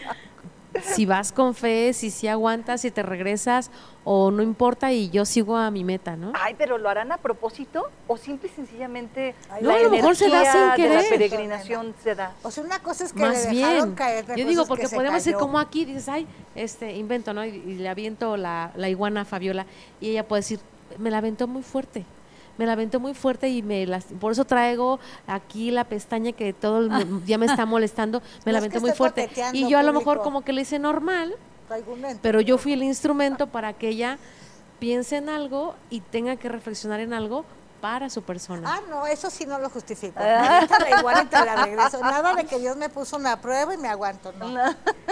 si 0.84 1.06
vas 1.06 1.32
con 1.32 1.54
fe, 1.56 1.94
si 1.94 2.10
sí 2.12 2.28
aguantas, 2.28 2.82
si 2.82 2.92
te 2.92 3.02
regresas 3.04 3.72
o 4.04 4.30
no 4.32 4.44
importa 4.44 4.92
y 4.92 5.10
yo 5.10 5.26
sigo 5.26 5.56
a 5.58 5.72
mi 5.72 5.84
meta, 5.84 6.16
¿no? 6.16 6.32
Ay, 6.36 6.54
pero 6.58 6.78
¿lo 6.78 6.90
harán 6.90 7.12
a 7.12 7.18
propósito 7.18 7.90
o 8.08 8.18
simple 8.18 8.50
y 8.52 8.56
sencillamente 8.56 9.34
No, 9.62 9.70
la 9.70 9.76
a 9.78 9.80
lo 9.84 9.90
mejor 9.90 10.16
se 10.16 10.30
da 10.30 10.44
sin 10.52 10.62
de 10.62 10.68
la 10.68 10.76
querer. 10.76 11.10
peregrinación 11.10 11.96
se 12.04 12.14
da? 12.16 12.34
O 12.44 12.52
sea, 12.52 12.64
una 12.64 12.80
cosa 12.80 13.06
es 13.06 13.14
que 13.14 13.20
Más 13.20 13.46
le 13.48 13.56
dejaron 13.56 13.84
bien. 13.84 13.96
caer, 13.96 14.26
Yo 14.36 14.46
digo, 14.48 14.66
porque 14.66 14.88
podemos 14.90 15.24
ser 15.24 15.36
como 15.36 15.58
aquí, 15.60 15.86
dices, 15.86 16.08
ay, 16.10 16.28
este, 16.54 16.94
invento, 16.96 17.34
¿no? 17.34 17.44
Y, 17.46 17.50
y 17.50 17.76
le 17.76 17.90
aviento 17.90 18.38
la, 18.38 18.72
la 18.76 18.90
iguana 18.90 19.22
a 19.22 19.26
Fabiola 19.26 19.66
y 20.00 20.12
ella 20.12 20.28
puede 20.28 20.42
decir, 20.42 20.60
me 21.00 21.10
la 21.10 21.18
aventó 21.18 21.48
muy 21.48 21.64
fuerte. 21.64 22.06
Me 22.58 22.66
la 22.66 22.74
aventó 22.74 23.00
muy 23.00 23.14
fuerte 23.14 23.50
y 23.50 23.62
me 23.62 23.86
las, 23.86 24.06
por 24.20 24.32
eso 24.32 24.46
traigo 24.46 25.00
aquí 25.28 25.72
la 25.72 25.84
pestaña 25.84 26.32
que 26.32 26.54
todo 26.54 26.80
el 26.80 27.26
día 27.26 27.38
me 27.38 27.46
está 27.46 27.66
molestando, 27.66 28.22
me 28.46 28.52
la 28.54 28.60
No 28.60 28.66
es 28.66 28.72
que 28.72 28.78
aventó 28.78 28.82
muy 28.82 28.96
fuerte. 28.96 29.30
Y 29.54 29.68
yo 29.68 29.78
a 29.78 29.84
lo 29.84 29.94
mejor 29.94 30.22
como 30.22 30.44
que 30.44 30.54
le 30.54 30.62
hice 30.62 30.80
normal, 30.80 31.36
pero 32.22 32.42
yo 32.42 32.58
fui 32.58 32.74
el 32.74 32.84
instrumento 32.84 33.48
para 33.48 33.74
que 33.74 33.90
ella 33.90 34.18
piense 34.80 35.18
en 35.18 35.30
algo 35.30 35.76
y 35.90 36.02
tenga 36.02 36.36
que 36.36 36.50
reflexionar 36.50 37.00
en 37.00 37.14
algo 37.14 37.46
para 37.82 38.10
su 38.10 38.24
persona. 38.24 38.64
Ah, 38.66 38.82
no, 38.90 39.06
eso 39.06 39.30
sí 39.30 39.46
no 39.46 39.60
lo 39.60 39.70
justifico. 39.70 40.14
Ah. 40.20 40.66
La 40.80 41.00
igual 41.00 41.24
y 41.24 41.28
te 41.28 41.46
la 41.46 41.66
regreso. 41.66 42.00
Nada 42.02 42.34
de 42.34 42.46
que 42.46 42.58
Dios 42.60 42.76
me 42.78 42.90
puso 42.90 43.18
una 43.18 43.40
prueba 43.42 43.74
y 43.74 43.78
me 43.78 43.88
aguanto, 43.88 44.32
no. 44.34 44.48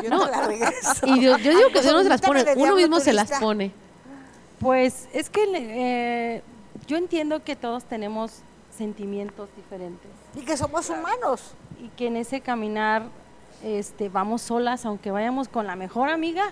Yo 0.02 0.10
No, 0.10 0.26
te 0.26 0.32
la 0.32 0.48
regreso. 0.48 1.06
Y 1.06 1.20
Dios- 1.20 1.40
yo 1.42 1.52
digo 1.52 1.70
que 1.72 1.82
Dios 1.82 1.94
no 1.94 2.04
se 2.04 2.10
las 2.10 2.22
pone, 2.22 2.46
uno 2.56 2.76
mismo 2.76 3.00
se 3.00 3.14
las 3.14 3.32
pone. 3.40 3.72
Pues 4.60 5.08
es 5.14 5.30
que 5.30 5.44
eh, 5.56 6.44
yo 6.88 6.98
entiendo 6.98 7.44
que 7.44 7.56
todos 7.56 7.84
tenemos 7.86 8.42
sentimientos 8.76 9.50
diferentes 9.56 10.10
Y 10.36 10.42
que 10.46 10.58
somos 10.58 10.90
humanos. 10.90 11.54
y 11.80 11.90
que 11.90 12.08
en 12.08 12.18
ese 12.18 12.42
caminar 12.42 13.04
este, 13.64 14.10
vamos 14.10 14.42
solas, 14.42 14.86
aunque 14.86 15.12
vayamos 15.12 15.48
con 15.48 15.68
la 15.68 15.76
mejor 15.76 16.10
amiga, 16.10 16.44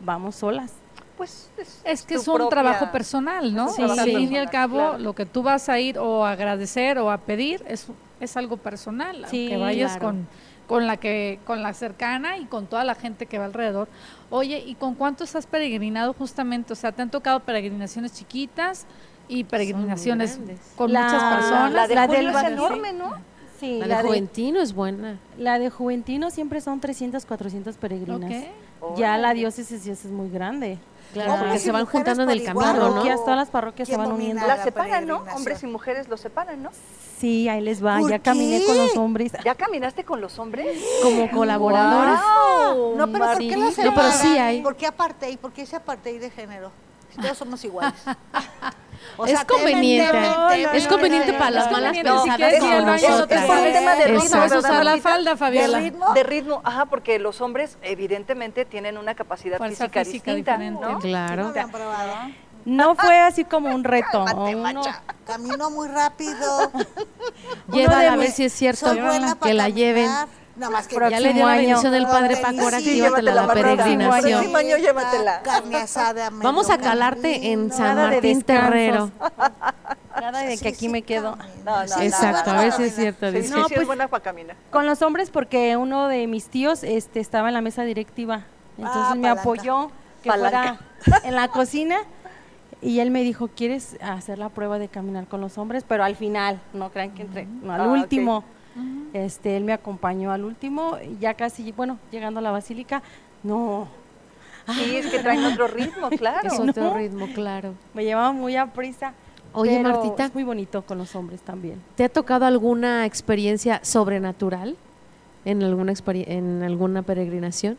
vamos 0.00 0.36
solas. 0.36 0.72
Pues 1.16 1.50
es, 1.58 1.80
Es 1.84 2.02
que 2.02 2.14
es 2.14 2.26
un 2.28 2.34
propia- 2.36 2.48
trabajo 2.50 2.90
personal, 2.92 3.54
¿no? 3.54 3.68
Sí, 3.68 3.82
al 3.82 3.98
sí. 3.98 4.14
fin 4.16 4.32
y 4.32 4.38
al 4.38 4.48
cabo, 4.50 4.76
Claro. 4.78 4.98
lo 4.98 5.12
que 5.14 5.26
tú 5.26 5.42
vas 5.42 5.68
a 5.68 5.78
ir 5.78 5.98
o 5.98 6.24
a 6.24 6.30
agradecer 6.32 6.98
o 6.98 7.10
a 7.10 7.18
pedir 7.18 7.62
es, 7.66 7.88
es 8.20 8.36
algo 8.36 8.56
personal, 8.56 9.26
Sí, 9.28 9.48
aunque 9.50 9.56
vayas 9.58 9.92
claro. 9.92 10.06
con, 10.06 10.28
con 10.66 10.86
la 10.86 10.96
que 10.96 11.38
con 11.44 11.62
la 11.62 11.74
cercana 11.74 12.38
y 12.38 12.44
con 12.46 12.66
toda 12.66 12.84
la 12.84 12.94
gente 12.94 13.26
que 13.26 13.38
va 13.38 13.44
alrededor. 13.46 13.88
Oye, 14.30 14.60
¿y 14.64 14.76
con 14.76 14.94
cuántos 14.94 15.34
has 15.36 15.46
peregrinado 15.46 16.12
justamente? 16.14 16.72
O 16.72 16.76
sea, 16.76 16.92
¿te 16.92 17.02
han 17.02 17.10
tocado 17.10 17.40
peregrinaciones 17.40 18.12
chiquitas 18.14 18.86
y 19.30 19.44
peregrinaciones 19.44 20.38
con 20.76 20.92
La- 20.92 21.04
muchas 21.04 21.22
personas? 21.36 21.72
La 21.72 21.86
de 21.88 21.94
La 21.94 22.06
Julio 22.06 22.18
del 22.32 22.36
es 22.36 22.42
enorme, 22.52 22.92
¿no? 22.92 23.12
Sí, 23.58 23.78
La, 23.78 23.86
la, 23.86 23.96
de 23.98 24.02
de, 24.02 24.08
Juventino 24.08 24.60
es 24.60 24.72
buena. 24.74 25.18
la 25.38 25.58
de 25.58 25.68
Juventino 25.70 26.30
siempre 26.30 26.60
son 26.60 26.80
300, 26.80 27.26
400 27.26 27.76
peregrinas. 27.76 28.44
Ok. 28.80 28.96
Ya 28.98 29.18
la 29.18 29.34
diócesis 29.34 29.86
es 29.86 30.06
muy 30.06 30.30
grande. 30.30 30.78
Claro, 31.12 31.36
porque 31.40 31.58
se 31.58 31.70
van 31.72 31.84
juntando 31.86 32.22
en 32.22 32.30
el 32.30 32.42
camino, 32.44 32.72
¿no? 32.72 33.02
Todas 33.02 33.36
las 33.36 33.50
parroquias 33.50 33.86
se 33.88 33.94
¿Quién 33.96 34.06
van 34.06 34.12
uniendo. 34.14 34.46
La 34.46 34.56
la 34.56 34.64
separan, 34.64 35.06
¿no? 35.06 35.24
Hombres 35.34 35.62
y 35.62 35.66
mujeres 35.66 36.08
los 36.08 36.20
separan, 36.20 36.62
¿no? 36.62 36.70
Sí, 37.18 37.48
ahí 37.48 37.60
les 37.60 37.84
va. 37.84 37.98
¿Por 37.98 38.10
Ya 38.10 38.18
caminé 38.20 38.60
qué? 38.60 38.64
con 38.66 38.78
los 38.78 38.96
hombres 38.96 39.32
¿Ya 39.44 39.54
caminaste 39.54 40.04
con 40.04 40.20
los 40.22 40.38
hombres? 40.38 40.82
Como 41.02 41.30
colaboradores. 41.30 42.18
¡Guau, 42.20 42.96
No, 42.96 43.06
pero 43.12 43.26
¿por 43.26 43.38
qué 43.38 43.56
lo 43.56 43.64
No, 43.66 43.72
pero 43.76 43.90
separan? 43.90 44.12
sí 44.12 44.38
hay. 44.38 44.62
¿Por 44.62 44.76
qué 44.76 44.86
apartheid? 44.86 45.36
¿Por 45.38 45.52
qué 45.52 45.62
ese 45.62 45.76
apartheid 45.76 46.20
de 46.20 46.30
género? 46.30 46.70
Si 47.14 47.20
todos 47.20 47.36
somos 47.36 47.62
iguales. 47.64 47.92
O 49.16 49.24
Es 49.24 49.32
sea, 49.32 49.44
temen, 49.44 49.62
conveniente, 49.62 50.12
temen, 50.12 50.32
temen, 50.48 50.76
es 50.76 50.86
conveniente 50.86 51.26
temen, 51.26 51.38
para 51.38 51.50
las 51.50 51.72
malas 51.72 51.96
pensadas 51.96 52.58
como 52.58 52.72
no 52.72 52.86
nosotras. 52.86 53.42
Es 53.42 53.46
por 53.46 53.56
un 53.58 53.72
tema 53.72 53.94
de 53.94 54.04
ritmo, 54.04 54.22
No 54.22 54.28
sabes 54.28 54.50
¿verdad, 54.52 54.70
usar 54.70 54.84
la 54.84 54.98
falda, 54.98 55.36
Fabiola. 55.36 55.78
¿De 55.78 55.84
ritmo? 55.84 56.14
De 56.14 56.22
ritmo, 56.22 56.60
ajá, 56.64 56.86
porque 56.86 57.18
los 57.18 57.40
hombres 57.40 57.78
evidentemente 57.82 58.64
tienen 58.64 58.98
una 58.98 59.14
capacidad 59.14 59.58
Fuerza 59.58 59.84
física, 59.84 60.04
física 60.04 60.34
distinta. 60.34 60.58
¿no? 60.58 60.92
No 60.92 60.98
Claro. 60.98 61.52
No 62.64 62.94
fue 62.94 63.18
así 63.18 63.44
como 63.44 63.74
un 63.74 63.84
reto. 63.84 64.24
Uno-. 64.34 64.82
Camino 65.26 65.70
muy 65.70 65.88
rápido. 65.88 66.70
Llévala 67.72 68.12
a 68.12 68.16
ver 68.16 68.30
si 68.30 68.44
es 68.44 68.52
cierto 68.52 68.92
que 69.42 69.54
la 69.54 69.68
lleven. 69.68 70.10
Nada 70.60 70.72
más 70.72 70.86
que 70.86 70.96
Ya 71.10 71.18
le 71.20 71.32
dio 71.32 71.46
la 71.46 71.54
bendición 71.56 71.90
del 71.92 72.04
padre 72.06 72.36
Paco, 72.36 72.60
ahora 72.60 72.80
llévatela 72.80 73.32
a 73.32 73.34
la 73.34 73.42
Marta. 73.46 73.54
peregrinación. 73.62 74.30
Próximo 74.32 74.56
año 74.58 74.76
llévatela. 74.76 75.40
Carne 75.42 75.76
asada 75.76 76.28
Vamos 76.30 76.68
a 76.68 76.76
calarte 76.76 77.50
en. 77.52 77.72
San 77.72 77.96
Martín. 77.96 78.42
Terrero. 78.42 79.10
Nada 80.20 80.42
de 80.42 80.56
Sí, 80.58 80.62
que 80.62 80.68
aquí 80.68 80.78
sí, 80.80 80.88
me 80.90 81.00
quedo. 81.00 81.36
No, 81.64 81.80
no, 81.80 81.88
Sí, 81.88 81.94
sí, 82.00 82.04
Exacto, 82.06 82.50
a 82.50 82.54
para 82.56 82.66
es 82.66 82.94
cierto. 82.94 83.30
Sí, 83.30 83.36
dice. 83.38 83.48
sí, 83.48 83.54
No, 83.54 83.66
sí, 83.68 83.72
es 83.72 83.78
pues- 83.78 83.86
buena 83.86 84.08
para 84.08 84.22
caminar. 84.22 84.54
Con 84.70 84.84
los 84.86 85.00
hombres 85.00 85.30
porque 85.30 85.76
uno 85.78 86.08
de 86.08 86.26
mis 86.26 86.48
tíos 86.48 86.84
este, 86.84 87.20
estaba 87.20 87.48
en 87.48 87.54
la 87.54 87.62
mesa 87.62 87.82
directiva. 87.84 88.42
Entonces 88.76 89.02
Ah, 89.06 89.14
me 89.14 89.22
palanca. 89.22 89.40
apoyó 89.40 89.90
que 90.22 90.28
Palanca. 90.28 90.78
fuera 91.00 91.20
en 91.26 91.34
la 91.36 91.48
cocina 91.48 91.96
y 92.82 93.00
él 93.00 93.10
me 93.10 93.22
dijo, 93.22 93.48
¿quieres 93.48 93.96
hacer 94.02 94.38
la 94.38 94.50
prueba 94.50 94.78
de 94.78 94.88
caminar 94.88 95.26
con 95.26 95.40
los 95.40 95.56
hombres? 95.56 95.84
Pero 95.88 96.04
al 96.04 96.16
final, 96.16 96.60
no 96.74 96.90
crean 96.90 97.12
que 97.12 97.22
entre, 97.22 97.46
no, 97.46 97.72
al 97.72 97.80
Ah, 97.80 97.84
Este, 99.12 99.56
él 99.56 99.64
me 99.64 99.72
acompañó 99.72 100.30
al 100.30 100.44
último, 100.44 100.96
ya 101.18 101.34
casi, 101.34 101.72
bueno, 101.72 101.98
llegando 102.10 102.38
a 102.38 102.42
la 102.42 102.50
basílica, 102.50 103.02
no, 103.42 103.88
Sí, 104.74 104.96
es 104.96 105.06
que 105.06 105.18
traen 105.18 105.44
otro 105.44 105.66
ritmo, 105.66 106.10
claro. 106.18 106.48
Es 106.48 106.58
otro 106.58 106.84
¿no? 106.84 106.94
ritmo, 106.94 107.26
claro. 107.34 107.74
me 107.94 108.04
llevaba 108.04 108.32
muy 108.32 108.56
a 108.56 108.66
prisa. 108.66 109.14
Oye, 109.52 109.80
pero 109.82 110.00
Martita. 110.00 110.26
Es 110.26 110.34
muy 110.34 110.44
bonito 110.44 110.82
con 110.82 110.98
los 110.98 111.14
hombres 111.16 111.40
también. 111.42 111.82
¿Te 111.96 112.04
ha 112.04 112.08
tocado 112.08 112.46
alguna 112.46 113.04
experiencia 113.04 113.80
sobrenatural 113.82 114.76
en 115.44 115.62
alguna 115.62 115.92
en 116.06 116.62
alguna 116.62 117.02
peregrinación? 117.02 117.76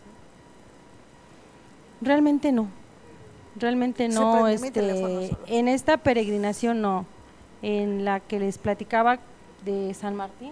Realmente 2.01 2.51
no. 2.51 2.67
Realmente 3.55 4.09
no. 4.09 4.45
teléfono 4.45 5.19
Este, 5.21 5.37
en 5.47 5.67
esta 5.67 5.97
peregrinación 5.97 6.81
no. 6.81 7.05
En 7.61 8.03
la 8.03 8.19
que 8.19 8.39
les 8.39 8.57
platicaba 8.57 9.19
de 9.63 9.93
San 9.93 10.15
Martín, 10.15 10.51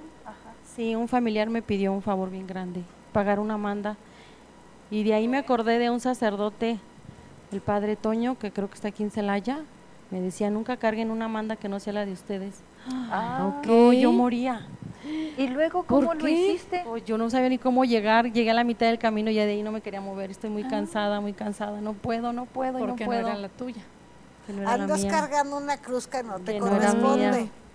sí, 0.80 0.95
un 0.95 1.09
familiar 1.09 1.49
me 1.49 1.61
pidió 1.61 1.91
un 1.91 2.01
favor 2.01 2.30
bien 2.32 2.47
grande, 2.47 2.84
pagar 3.11 3.41
una 3.41 3.57
manda. 3.57 3.97
Y 4.89 5.03
de 5.03 5.13
ahí 5.13 5.27
me 5.27 5.38
acordé 5.38 5.77
de 5.77 5.89
un 5.89 5.99
sacerdote, 5.99 6.80
el 7.51 7.59
padre 7.59 7.97
Toño, 7.97 8.39
que 8.39 8.51
creo 8.51 8.69
que 8.69 8.75
está 8.75 8.88
aquí 8.88 9.03
en 9.03 9.11
Celaya. 9.11 9.59
Me 10.09 10.21
decía, 10.21 10.49
nunca 10.49 10.77
carguen 10.77 11.11
una 11.11 11.27
manda 11.27 11.57
que 11.57 11.67
no 11.67 11.82
sea 11.82 11.91
la 11.91 12.05
de 12.05 12.13
ustedes. 12.13 12.61
Ah. 12.88 13.59
No, 13.65 13.91
yo 13.91 14.13
moría. 14.13 14.67
¿Y 15.38 15.47
luego 15.47 15.84
¿Por 15.84 16.05
cómo 16.05 16.13
lo 16.13 16.27
hiciste? 16.30 16.82
Pues 16.86 17.03
yo 17.03 17.17
no 17.17 17.30
sabía 17.30 17.49
ni 17.49 17.57
cómo 17.57 17.84
llegar, 17.84 18.32
llegué 18.32 18.51
a 18.51 18.53
la 18.53 18.63
mitad 18.63 18.88
del 18.88 18.99
camino 18.99 19.30
y 19.30 19.34
ya 19.36 19.45
de 19.45 19.51
ahí 19.51 19.63
no 19.63 19.73
me 19.73 19.82
quería 19.82 19.99
mover. 19.99 20.32
Estoy 20.32 20.49
muy 20.49 20.63
cansada, 20.63 21.19
muy 21.19 21.34
cansada. 21.34 21.82
No 21.82 21.91
puedo, 21.91 22.32
no 22.32 22.45
puedo, 22.45 22.80
y 22.80 22.82
no 22.82 22.88
Porque 22.88 23.03
no 23.03 23.09
puedo. 23.09 23.27
era 23.27 23.38
la 23.38 23.49
tuya. 23.49 23.82
Que 24.47 24.53
no 24.53 24.61
era 24.61 24.77
la 24.77 24.84
Andas 24.86 25.01
mía. 25.01 25.11
cargando 25.11 25.57
una 25.57 25.77
cruz 25.77 26.07
que 26.07 26.23
no 26.23 26.39
te 26.39 26.57
no 26.57 26.67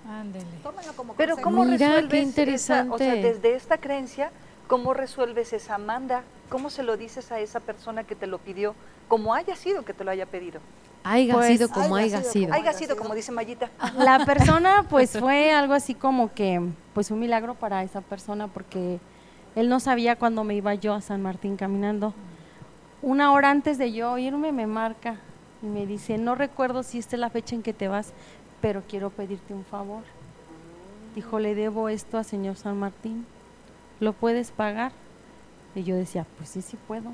Ándele. 0.09 0.45
Tómalo 0.63 0.93
como 0.95 1.15
Pero 1.15 1.35
consejo. 1.37 1.51
¿cómo 1.51 1.65
Mira, 1.65 1.79
qué 1.79 1.85
resuelves 2.03 2.49
esa- 2.49 2.87
o 2.91 2.99
sea, 2.99 3.07
interesante. 3.15 3.23
desde 3.23 3.55
esta 3.57 3.79
creencia, 3.79 4.31
cómo 4.67 4.93
resuelves 4.95 5.53
esa 5.53 5.79
manda? 5.79 6.23
¿Cómo 6.51 6.69
se 6.71 6.83
lo 6.83 6.97
dices 6.97 7.33
a 7.33 7.41
esa 7.41 7.61
persona 7.61 8.05
que 8.05 8.15
te 8.15 8.27
lo 8.27 8.39
pidió? 8.39 8.75
Como 9.09 9.35
haya 9.35 9.57
sido 9.57 9.85
que 9.85 9.95
te 9.95 10.05
lo 10.05 10.11
haya 10.11 10.27
pedido. 10.27 10.61
Haiga 11.05 11.35
Pues, 11.35 11.49
sido 11.49 11.69
como 11.69 11.97
haya 11.97 12.19
haya 12.19 12.31
sido 12.31 12.53
Haya 12.55 12.71
haya 12.71 12.73
sido, 12.79 12.95
sido. 12.95 13.03
como 13.03 13.15
dice 13.15 13.31
Mayita. 13.33 13.71
La 13.99 14.25
persona 14.25 14.87
pues 14.89 15.19
fue 15.19 15.53
algo 15.53 15.75
así 15.75 15.95
como 15.95 16.33
que 16.33 16.61
pues 16.95 17.11
un 17.11 17.19
milagro 17.21 17.55
para 17.55 17.83
esa 17.83 18.01
persona 18.01 18.49
porque 18.49 19.01
él 19.55 19.69
no 19.69 19.81
sabía 19.81 20.17
cuándo 20.17 20.45
me 20.45 20.55
iba 20.55 20.75
yo 20.75 20.95
a 20.95 21.01
San 21.03 21.21
Martín 21.23 21.57
caminando. 21.57 22.15
Una 23.03 23.33
hora 23.33 23.51
antes 23.51 23.77
de 23.77 23.93
yo 23.93 24.17
irme 24.17 24.51
me 24.53 24.67
marca 24.67 25.17
y 25.63 25.67
me 25.67 25.87
dice, 25.87 26.17
no 26.17 26.35
recuerdo 26.35 26.83
si 26.83 26.99
esta 26.99 27.17
es 27.17 27.21
la 27.21 27.29
fecha 27.31 27.55
en 27.55 27.63
que 27.63 27.73
te 27.75 27.87
vas, 27.89 28.13
pero 28.65 28.83
quiero 28.89 29.11
pedirte 29.11 29.53
un 29.53 29.63
favor. 29.67 30.03
Dijo, 31.15 31.39
le 31.39 31.55
debo 31.55 31.91
esto 31.91 32.17
a 32.17 32.25
señor 32.25 32.57
San 32.57 32.79
Martín, 32.79 33.27
¿lo 34.01 34.15
puedes 34.15 34.53
pagar? 34.53 34.91
Y 35.75 35.83
yo 35.83 35.95
decía, 35.95 36.25
pues 36.39 36.49
sí, 36.49 36.63
sí 36.63 36.79
puedo, 36.89 37.13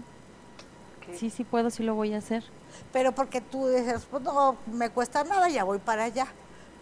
sí, 1.12 1.28
sí 1.28 1.42
puedo, 1.42 1.70
sí 1.70 1.82
lo 1.82 1.96
voy 1.96 2.14
a 2.14 2.18
hacer. 2.18 2.44
Pero 2.92 3.10
porque 3.10 3.40
tú 3.40 3.66
dices, 3.66 4.06
pues 4.08 4.22
no 4.22 4.54
me 4.72 4.90
cuesta 4.90 5.24
nada, 5.24 5.48
ya 5.48 5.64
voy 5.64 5.78
para 5.78 6.04
allá. 6.04 6.28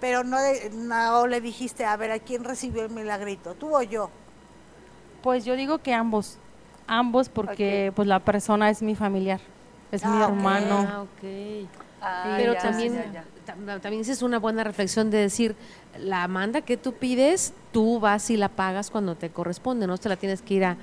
Pero 0.02 0.22
no, 0.22 0.36
no 0.74 1.26
le 1.26 1.40
dijiste, 1.40 1.86
a 1.86 1.96
ver, 1.96 2.10
¿a 2.10 2.18
quién 2.18 2.44
recibió 2.44 2.82
el 2.84 2.90
milagrito? 2.90 3.54
¿Tú 3.54 3.74
o 3.74 3.80
yo? 3.80 4.10
Pues 5.22 5.46
yo 5.46 5.56
digo 5.56 5.78
que 5.78 5.94
ambos, 5.94 6.36
ambos 6.86 7.30
porque 7.30 7.90
pues 7.96 8.06
la 8.06 8.18
persona 8.18 8.68
es 8.68 8.82
mi 8.82 8.94
familiar, 8.94 9.40
es 9.92 10.04
mi 10.04 10.10
Ah, 10.18 10.26
ok. 10.26 10.28
hermano. 10.28 10.84
Ah, 10.86 11.02
ok. 11.02 11.88
Ah, 12.01 12.34
Pero 12.36 12.53
ya, 12.55 12.61
también, 12.61 12.94
ya, 12.94 13.12
ya. 13.12 13.24
tam- 13.46 13.80
también 13.80 14.01
esa 14.03 14.12
es 14.12 14.22
una 14.22 14.38
buena 14.38 14.62
reflexión 14.64 15.11
de 15.11 15.18
decir, 15.18 15.57
la 15.99 16.28
manda 16.28 16.61
que 16.61 16.76
tú 16.76 16.92
pides, 16.92 17.53
tú 17.72 17.99
vas 18.01 18.30
y 18.30 18.36
la 18.36 18.49
pagas 18.49 18.90
cuando 18.90 19.14
te 19.16 19.30
corresponde, 19.30 19.86
no 19.86 19.99
te 19.99 20.09
la 20.09 20.16
tienes 20.16 20.42
que 20.42 20.55
ir 20.55 20.64
a, 20.64 20.76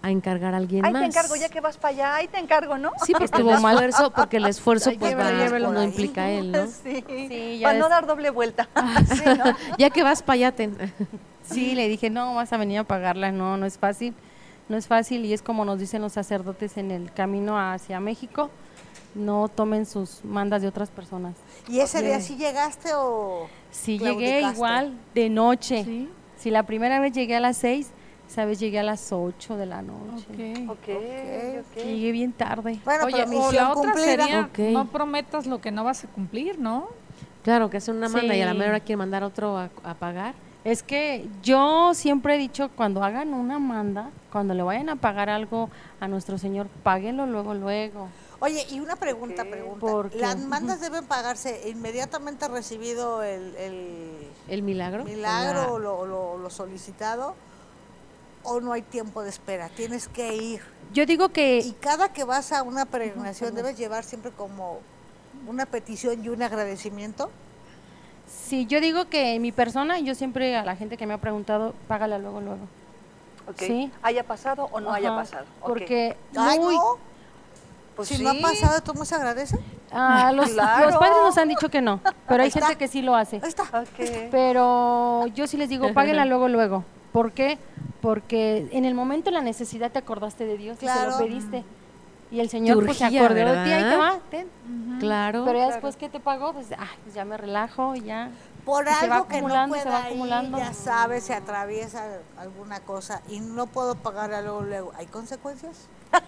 a 0.00 0.10
encargar 0.10 0.54
a 0.54 0.56
alguien 0.56 0.84
Ahí 0.84 0.92
más. 0.92 1.02
te 1.02 1.06
encargo, 1.08 1.36
ya 1.36 1.48
que 1.48 1.60
vas 1.60 1.76
para 1.76 1.94
allá, 1.94 2.14
ahí 2.16 2.28
te 2.28 2.38
encargo, 2.38 2.78
¿no? 2.78 2.90
Sí, 3.04 3.12
porque 3.18 3.24
el 3.26 3.30
Estuvo 3.48 3.60
mal. 3.60 3.74
esfuerzo, 3.76 4.10
porque 4.12 4.36
el 4.38 4.46
esfuerzo 4.46 4.90
Ay, 4.90 4.98
pues 4.98 5.10
llévelo, 5.10 5.30
va- 5.30 5.44
llévelo. 5.44 5.72
no 5.72 5.80
ahí. 5.80 5.86
implica 5.88 6.30
él, 6.30 6.52
¿no? 6.52 6.66
Sí, 6.82 7.04
Sí, 7.28 7.58
ya 7.58 7.68
para 7.68 7.78
no 7.78 7.88
dar 7.88 8.06
doble 8.06 8.30
vuelta. 8.30 8.68
Sí, 9.06 9.24
¿no? 9.36 9.44
ya 9.78 9.90
que 9.90 10.02
vas 10.02 10.22
para 10.22 10.34
allá, 10.34 10.52
ten. 10.52 10.76
Sí, 11.42 11.74
le 11.74 11.88
dije, 11.88 12.08
no, 12.08 12.34
vas 12.34 12.52
a 12.52 12.56
venir 12.56 12.78
a 12.78 12.84
pagarla, 12.84 13.30
no, 13.30 13.56
no 13.56 13.66
es 13.66 13.76
fácil. 13.78 14.14
no 14.68 14.76
es 14.78 14.86
fácil 14.86 15.24
y 15.26 15.34
es 15.34 15.42
como 15.42 15.64
nos 15.66 15.78
dicen 15.78 16.00
los 16.00 16.12
sacerdotes 16.14 16.78
en 16.78 16.90
el 16.90 17.12
camino 17.12 17.58
hacia 17.58 18.00
México, 18.00 18.48
no 19.14 19.48
tomen 19.48 19.86
sus 19.86 20.24
mandas 20.24 20.62
de 20.62 20.68
otras 20.68 20.90
personas. 20.90 21.34
¿Y 21.68 21.80
ese 21.80 22.02
día 22.02 22.20
sí 22.20 22.36
llegaste 22.36 22.90
o 22.94 23.46
Si 23.70 23.98
llegué 23.98 24.40
igual 24.42 24.94
de 25.14 25.28
noche, 25.30 26.08
si 26.36 26.50
la 26.50 26.62
primera 26.64 26.98
vez 27.00 27.12
llegué 27.12 27.36
a 27.36 27.40
las 27.40 27.56
6, 27.58 27.90
esa 28.28 28.44
vez 28.46 28.58
llegué 28.58 28.78
a 28.78 28.82
las 28.82 29.12
8 29.12 29.56
de 29.56 29.66
la 29.66 29.82
noche. 29.82 30.54
Ok. 30.66 30.70
Ok, 30.70 30.88
ok. 31.60 31.84
Llegué 31.84 32.12
bien 32.12 32.32
tarde. 32.32 32.80
Bueno, 32.84 33.04
Oye, 33.04 33.24
pero 33.28 33.40
o 33.42 33.52
la 33.52 33.70
otra 33.72 33.92
cumplida. 33.92 34.04
sería, 34.06 34.40
Ok. 34.50 34.58
no 34.72 34.86
prometas 34.86 35.46
lo 35.46 35.60
que 35.60 35.70
no 35.70 35.84
vas 35.84 36.04
a 36.04 36.08
cumplir, 36.08 36.58
¿no? 36.58 36.88
Claro, 37.42 37.68
que 37.68 37.76
hacen 37.76 37.96
una 37.96 38.08
manda 38.08 38.34
y 38.34 38.40
a 38.40 38.46
la 38.46 38.52
Sí. 38.52 38.58
mera 38.58 38.70
hora 38.70 38.80
quieren 38.80 38.98
mandar 39.00 39.22
otro 39.24 39.58
a, 39.58 39.68
a 39.84 39.94
pagar. 39.94 40.34
Es 40.64 40.82
que 40.84 41.26
yo 41.42 41.92
siempre 41.92 42.36
he 42.36 42.38
dicho, 42.38 42.70
cuando 42.76 43.02
hagan 43.02 43.34
una 43.34 43.58
manda, 43.58 44.10
cuando 44.30 44.54
le 44.54 44.62
vayan 44.62 44.88
a 44.90 44.96
pagar 44.96 45.28
algo 45.28 45.68
a 46.00 46.06
nuestro 46.06 46.38
Señor, 46.38 46.68
páguenlo 46.84 47.26
luego, 47.26 47.52
luego. 47.52 48.08
Oye, 48.42 48.66
y 48.70 48.80
una 48.80 48.96
pregunta, 48.96 49.44
pregunta. 49.44 49.78
¿Por 49.78 50.10
qué? 50.10 50.18
¿Las 50.18 50.36
mandas 50.36 50.80
deben 50.80 51.06
pagarse 51.06 51.68
inmediatamente 51.68 52.48
recibido 52.48 53.22
el, 53.22 53.54
el 53.54 54.26
¿El 54.48 54.62
milagro? 54.64 55.04
milagro 55.04 55.74
o 55.74 55.78
lo, 55.78 56.04
lo- 56.06 56.38
lo 56.38 56.50
solicitado? 56.50 57.36
¿O 58.42 58.60
no 58.60 58.72
hay 58.72 58.82
tiempo 58.82 59.22
de 59.22 59.28
espera? 59.28 59.68
Tienes 59.68 60.08
que 60.08 60.34
ir. 60.34 60.60
Yo 60.92 61.06
digo 61.06 61.28
que 61.28 61.58
Y 61.60 61.70
cada 61.74 62.12
que 62.12 62.24
vas 62.24 62.50
a 62.50 62.64
una 62.64 62.84
peregrinación 62.84 63.54
debes 63.54 63.78
llevar 63.78 64.02
siempre 64.02 64.32
como 64.32 64.80
una 65.46 65.64
petición 65.64 66.24
y 66.24 66.28
un 66.28 66.42
agradecimiento. 66.42 67.30
Sí, 68.26 68.66
yo 68.66 68.80
digo 68.80 69.04
que 69.08 69.34
en 69.36 69.42
mi 69.42 69.52
persona, 69.52 70.00
yo 70.00 70.16
siempre 70.16 70.56
a 70.56 70.64
la 70.64 70.74
gente 70.74 70.96
que 70.96 71.06
me 71.06 71.14
ha 71.14 71.18
preguntado, 71.18 71.74
págala 71.86 72.18
luego, 72.18 72.40
luego. 72.40 72.62
Ok. 73.46 73.58
Sí. 73.58 73.92
¿Haya 74.02 74.24
pasado 74.24 74.68
o 74.72 74.80
no 74.80 74.92
haya 74.92 75.14
pasado? 75.14 75.46
Porque 75.60 76.16
Ay, 76.36 76.58
muy, 76.58 76.74
no. 76.74 77.11
Pues 77.96 78.08
si 78.08 78.16
sí. 78.16 78.22
no 78.24 78.30
ha 78.30 78.34
pasado, 78.40 78.80
¿tú 78.82 79.04
se 79.04 79.14
agradece? 79.14 79.58
ah, 79.92 80.32
los, 80.32 80.50
Claro. 80.52 80.86
los 80.86 80.96
padres 80.96 81.16
nos 81.22 81.36
han 81.38 81.48
dicho 81.48 81.68
que 81.68 81.82
no, 81.82 82.00
pero 82.26 82.42
hay 82.42 82.46
Ahí 82.46 82.48
está. 82.48 82.66
gente 82.66 82.76
que 82.78 82.88
sí 82.88 83.02
lo 83.02 83.14
hace. 83.14 83.36
Ahí 83.42 83.48
está. 83.48 83.64
Pero 84.30 85.26
yo 85.28 85.46
sí 85.46 85.56
les 85.56 85.68
digo, 85.68 85.92
páguenla 85.92 86.24
luego, 86.24 86.48
luego. 86.48 86.84
¿Por 87.12 87.32
qué? 87.32 87.58
Porque 88.00 88.68
en 88.72 88.84
el 88.84 88.94
momento 88.94 89.30
de 89.30 89.34
la 89.36 89.42
necesidad 89.42 89.90
te 89.92 89.98
acordaste 89.98 90.44
de 90.46 90.56
Dios 90.56 90.78
y 90.80 90.86
Claro. 90.86 91.12
se 91.12 91.18
lo 91.22 91.26
pediste. 91.26 91.64
Y 92.30 92.40
el 92.40 92.48
Señor 92.48 92.82
pues 92.84 92.96
se 92.96 93.04
acordó 93.04 93.34
de 93.34 93.64
ti, 93.64 93.70
ahí 93.72 93.82
te 93.90 93.96
va, 93.96 94.18
ten. 94.30 94.48
Claro. 94.98 95.44
Pero 95.44 95.58
ya 95.58 95.66
después 95.68 95.96
que 95.96 96.08
te 96.08 96.18
pagó, 96.18 96.54
pues, 96.54 96.68
ah, 96.78 96.86
pues 97.02 97.14
ya 97.14 97.26
me 97.26 97.36
relajo 97.36 97.94
y 97.94 98.00
ya. 98.02 98.30
Por 98.64 98.84
Y 98.86 98.94
se 98.94 99.08
va 99.08 99.16
algo 99.16 99.28
que 99.28 99.40
no 99.40 99.48
acumulando, 99.48 99.74
se 99.76 99.82
pueda 99.82 99.94
va 99.94 100.00
ir, 100.00 100.06
acumulando. 100.06 100.58
ya 100.58 100.72
sabes, 100.72 101.24
se 101.24 101.34
atraviesa 101.34 102.18
alguna 102.38 102.80
cosa 102.80 103.20
y 103.28 103.40
no 103.40 103.66
puedo 103.66 103.96
pagar 103.96 104.32
a 104.32 104.40
luego. 104.40 104.92
¿Hay 104.96 105.06
consecuencias? 105.06 105.88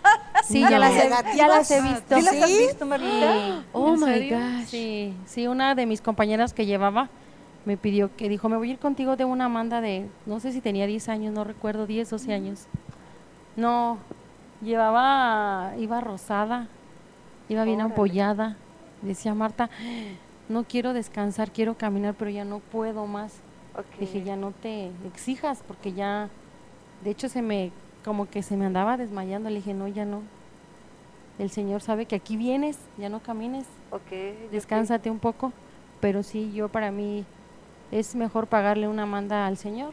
Sí, 0.47 0.61
ya, 0.61 0.78
las 0.78 0.93
he, 0.93 1.37
ya 1.37 1.49
las 1.49 1.70
he 1.70 1.80
visto. 1.80 2.16
¿Sí 2.16 2.22
las 2.22 2.35
has 2.35 2.49
visto, 2.51 2.85
Marlita? 2.85 3.64
Oh 3.72 3.95
¿En 3.95 4.01
my 4.01 4.30
gosh. 4.30 4.66
Sí, 4.66 5.14
sí, 5.24 5.47
una 5.47 5.74
de 5.74 5.87
mis 5.87 6.03
compañeras 6.03 6.53
que 6.53 6.66
llevaba 6.66 7.09
me 7.64 7.78
pidió 7.78 8.14
que 8.14 8.28
dijo, 8.28 8.51
me 8.51 8.59
voy 8.59 8.68
a 8.68 8.72
ir 8.74 8.78
contigo 8.78 9.16
de 9.16 9.24
una 9.24 9.49
manda 9.49 9.80
de, 9.80 10.07
no 10.26 10.41
sé 10.41 10.53
si 10.53 10.61
tenía 10.61 10.87
10 10.87 11.09
años, 11.09 11.32
no 11.32 11.45
recuerdo, 11.45 11.87
10, 11.87 12.11
12 12.11 12.35
años. 12.35 12.66
No, 13.57 13.97
llevaba, 14.61 15.72
iba 15.78 16.01
rosada, 16.03 16.66
iba 17.49 17.64
bien 17.64 17.76
Órale. 17.76 17.93
ampollada. 17.93 18.57
Decía 19.01 19.35
Marta, 19.35 19.70
no 20.49 20.64
quiero 20.64 20.92
descansar, 20.92 21.51
quiero 21.51 21.74
caminar, 21.74 22.14
pero 22.18 22.30
ya 22.30 22.45
no 22.45 22.59
puedo 22.59 23.07
más. 23.07 23.32
Ok. 23.76 23.99
Dije, 24.01 24.22
ya 24.22 24.36
no 24.36 24.53
te 24.53 24.90
exijas, 25.07 25.62
porque 25.66 25.92
ya, 25.92 26.28
de 27.03 27.11
hecho 27.11 27.28
se 27.28 27.42
me, 27.42 27.70
como 28.05 28.28
que 28.28 28.42
se 28.42 28.57
me 28.57 28.66
andaba 28.66 28.97
desmayando. 28.97 29.49
Le 29.51 29.57
dije, 29.57 29.74
no, 29.74 29.88
ya 29.88 30.05
no. 30.05 30.22
El 31.38 31.51
Señor 31.51 31.80
sabe 31.80 32.07
que 32.07 32.14
aquí 32.14 32.36
vienes, 32.36 32.78
ya 32.99 33.09
no 33.09 33.20
camines 33.20 33.64
Ok, 33.90 34.01
ok. 34.03 34.53
descánsate 34.53 35.11
un 35.11 35.18
poco, 35.18 35.53
pero 36.01 36.22
sí, 36.22 36.53
yo 36.53 36.68
para 36.68 36.90
mí 36.92 37.24
es 37.90 38.14
mejor 38.14 38.47
pagarle 38.47 38.86
una 38.86 39.07
manda 39.07 39.47
al 39.47 39.57
Señor 39.57 39.92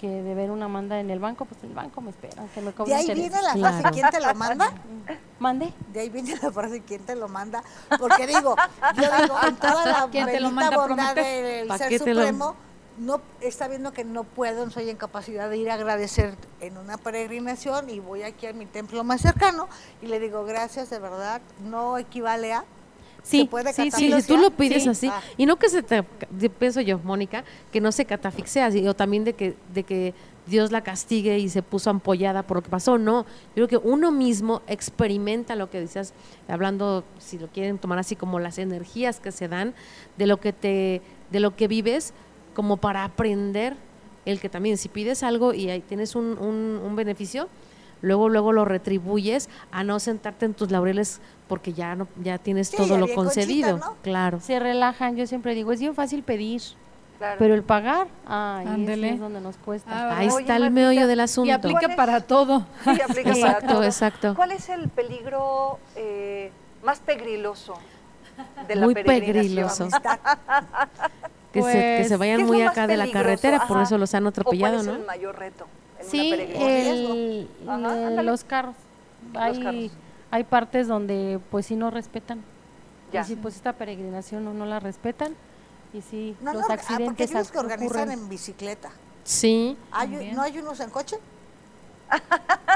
que 0.00 0.08
deber 0.08 0.50
una 0.50 0.66
manda 0.68 0.98
en 0.98 1.08
el 1.10 1.18
banco, 1.20 1.44
pues 1.44 1.62
el 1.62 1.72
banco 1.72 2.00
me 2.00 2.10
espera, 2.10 2.44
que 2.52 2.60
me 2.60 2.66
De 2.68 2.72
cobre 2.72 2.94
ahí 2.94 3.06
viene 3.14 3.30
la 3.42 3.52
Claro. 3.54 3.76
frase, 3.78 3.90
¿quién 3.92 4.10
te 4.10 4.20
lo 4.20 4.34
manda? 4.34 4.66
Mande. 5.44 5.72
De 5.92 6.00
ahí 6.00 6.08
viene 6.08 6.34
la 6.42 6.50
frase, 6.50 6.82
¿quién 6.86 7.02
te 7.02 7.14
lo 7.14 7.28
manda? 7.28 7.62
Porque 8.00 8.26
digo, 8.26 8.56
yo 8.96 9.02
digo, 9.22 9.36
en 9.46 9.56
toda 9.56 9.84
la 9.86 10.08
¿Quién 10.10 10.26
te 10.26 10.40
lo 10.40 10.48
bendita 10.50 10.76
bondad 10.76 11.14
del 11.14 11.68
¿Pa' 11.68 11.76
Ser 11.78 11.92
lo- 11.92 11.98
Supremo, 11.98 12.56
no 12.96 13.20
está 13.42 13.68
viendo 13.68 13.92
que 13.92 14.04
no 14.04 14.24
puedo, 14.24 14.64
no 14.64 14.70
soy 14.70 14.88
en 14.88 14.96
capacidad 14.96 15.50
de 15.50 15.58
ir 15.58 15.70
a 15.70 15.74
agradecer 15.74 16.34
en 16.60 16.78
una 16.78 16.96
peregrinación 16.96 17.90
y 17.90 17.98
voy 18.00 18.22
aquí 18.22 18.46
a 18.46 18.52
mi 18.54 18.66
templo 18.66 19.04
más 19.04 19.20
cercano 19.20 19.68
y 20.00 20.06
le 20.06 20.18
digo, 20.18 20.44
gracias, 20.44 20.88
de 20.90 20.98
verdad, 20.98 21.40
no 21.62 21.98
equivale 21.98 22.52
a... 22.54 22.64
Sí, 23.22 23.40
¿Se 23.42 23.46
puede 23.46 23.72
sí, 23.72 23.90
sí, 23.90 24.12
si 24.12 24.22
tú 24.26 24.36
lo 24.36 24.50
pides 24.50 24.82
Sí. 24.84 24.88
así, 24.90 25.08
Ah. 25.08 25.20
y 25.38 25.46
no 25.46 25.56
que 25.56 25.68
se 25.70 25.82
te, 25.82 26.02
pienso 26.58 26.80
yo, 26.82 26.98
Mónica, 26.98 27.42
que 27.72 27.80
no 27.80 27.90
se 27.90 28.04
catafixea, 28.04 28.66
así, 28.66 28.86
o 28.86 28.94
también 28.94 29.24
de 29.24 29.32
que, 29.32 29.56
de 29.72 29.82
que 29.82 30.14
Dios 30.46 30.70
la 30.72 30.82
castigue 30.82 31.38
y 31.38 31.48
se 31.48 31.62
puso 31.62 31.90
ampollada 31.90 32.42
por 32.42 32.58
lo 32.58 32.62
que 32.62 32.68
pasó, 32.70 32.98
no, 32.98 33.24
yo 33.56 33.66
creo 33.66 33.68
que 33.68 33.88
uno 33.88 34.10
mismo 34.10 34.60
experimenta 34.66 35.56
lo 35.56 35.70
que 35.70 35.80
decías, 35.80 36.12
hablando, 36.48 37.02
si 37.18 37.38
lo 37.38 37.48
quieren 37.48 37.78
tomar 37.78 37.98
así 37.98 38.14
como 38.14 38.38
las 38.40 38.58
energías 38.58 39.20
que 39.20 39.32
se 39.32 39.48
dan, 39.48 39.74
de 40.18 40.26
lo 40.26 40.38
que 40.38 40.52
te, 40.52 41.00
de 41.30 41.40
lo 41.40 41.56
que 41.56 41.66
vives, 41.68 42.12
como 42.54 42.76
para 42.76 43.04
aprender 43.04 43.76
el 44.26 44.38
que 44.40 44.48
también 44.48 44.76
si 44.78 44.88
pides 44.88 45.22
algo 45.22 45.54
y 45.54 45.70
ahí 45.70 45.80
tienes 45.80 46.14
un, 46.14 46.38
un, 46.38 46.80
un 46.84 46.96
beneficio, 46.96 47.48
luego 48.00 48.28
luego 48.28 48.52
lo 48.52 48.64
retribuyes 48.64 49.48
a 49.72 49.82
no 49.82 49.98
sentarte 49.98 50.44
en 50.46 50.54
tus 50.54 50.70
laureles 50.70 51.20
porque 51.48 51.72
ya 51.72 51.94
no 51.94 52.06
ya 52.22 52.38
tienes 52.38 52.68
Sí, 52.68 52.76
todo 52.76 52.88
ya 52.88 52.98
lo 52.98 53.06
conchita, 53.06 53.14
concedido. 53.14 53.78
¿no? 53.78 53.96
claro. 54.02 54.40
Se 54.40 54.58
relajan, 54.60 55.16
yo 55.16 55.26
siempre 55.26 55.54
digo, 55.54 55.72
es 55.72 55.80
bien 55.80 55.94
fácil 55.94 56.22
pedir, 56.22 56.60
Claro. 57.24 57.36
pero 57.38 57.54
el 57.54 57.62
pagar, 57.62 58.06
ay, 58.26 58.66
Ándele. 58.66 59.10
es 59.10 59.18
donde 59.20 59.40
nos 59.40 59.56
cuesta. 59.56 59.90
Ah, 59.90 60.18
ahí 60.18 60.28
Oye, 60.28 60.40
está 60.42 60.56
el 60.56 60.62
Martita, 60.64 60.80
meollo 60.80 61.06
del 61.06 61.18
Y 61.18 61.22
asunto 61.22 61.54
aplica 61.54 61.80
¿Cuál 61.80 61.90
es? 61.90 61.96
para 61.96 62.20
todo. 62.20 62.66
Sí, 62.84 62.90
aplica 62.90 63.22
para 63.30 63.34
exacto 63.34 63.66
todo. 63.74 63.82
exacto 63.84 64.34
¿Cuál 64.34 64.52
es 64.52 64.68
el 64.68 64.88
peligro 64.90 65.78
eh, 65.96 66.52
más 66.84 67.00
pegriloso 67.00 67.74
de 68.68 68.74
la 68.76 68.84
Muy 68.84 68.94
pegriloso. 68.94 69.88
que, 71.52 71.62
se, 71.62 71.72
que 71.72 72.04
se 72.04 72.08
Pues, 72.08 72.18
vayan 72.18 72.36
¿Qué 72.38 72.42
es 72.42 72.48
muy 72.48 72.62
acá 72.62 72.86
de 72.86 72.96
la 72.96 73.10
carretera 73.10 73.66
por 73.66 73.76
Ajá. 73.78 73.84
eso 73.84 73.96
los 73.98 74.12
han 74.14 74.26
¿O 74.26 74.28
atropellado 74.28 74.74
cuál 74.74 74.86
es 74.86 74.92
no 74.92 74.96
el 75.00 75.06
mayor 75.06 75.38
reto 75.38 75.66
en 76.00 76.06
Sí, 76.06 76.32
una 76.56 76.68
el- 76.68 77.48
Ajá, 77.68 78.22
los 78.22 78.44
carros. 78.44 78.74
Los 79.32 79.42
Hay, 79.42 79.62
carros. 79.62 79.90
hay 80.30 80.44
partes 80.44 80.88
donde 80.88 81.40
pues 81.50 81.64
sí 81.66 81.76
no 81.76 81.90
respetan. 81.90 82.40
Ya. 83.12 83.20
Y 83.20 83.24
si 83.24 83.36
pues 83.36 83.54
esta 83.54 83.72
peregrinación 83.74 84.44
no, 84.44 84.52
no 84.52 84.66
la 84.66 84.80
respetan 84.80 85.34
y 85.94 86.02
sí 86.02 86.36
No, 86.40 86.52
no, 86.52 86.58
los 86.60 86.64
ah, 86.64 86.66
porque 86.68 86.80
accidentes 86.82 87.30
hay 87.30 87.36
unos 87.36 87.50
que 87.50 87.58
ocurren. 87.58 88.10
en 88.10 88.28
bicicleta. 88.28 88.90
sí 89.22 89.78
Hay-. 89.92 90.32
¿No 90.34 90.42
hay 90.42 90.58
unos 90.58 90.80
en 90.80 90.90
coche? 90.90 91.16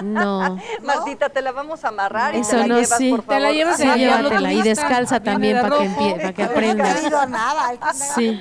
no 0.02 0.58
Martita, 0.82 1.28
te 1.28 1.42
la 1.42 1.52
vamos 1.52 1.84
a 1.84 1.88
amarrar 1.88 2.34
y 2.34 2.38
Eso 2.38 2.52
te 2.52 2.56
la 2.56 2.66
no, 2.66 2.74
llevas, 2.80 2.96
sí. 2.98 3.10
por 3.10 3.20
Te 3.20 3.26
favor. 3.26 3.42
la 3.42 3.52
llevas 3.52 3.76
sí 3.76 3.82
en 3.82 3.88
la 3.88 3.96
llévatela 3.96 4.52
y 4.52 4.62
descalza 4.62 5.18
Viene 5.18 5.32
también 5.32 5.60
para 5.60 5.78
que 5.78 5.88
para 6.16 6.32
que 6.32 6.42
No 6.42 6.48
he 6.48 6.52
aprenda 6.52 6.94
caído 6.94 7.18
a 7.20 7.26
nada, 7.26 7.66
hay 7.68 7.78
que 7.78 7.92
Sí. 7.94 8.40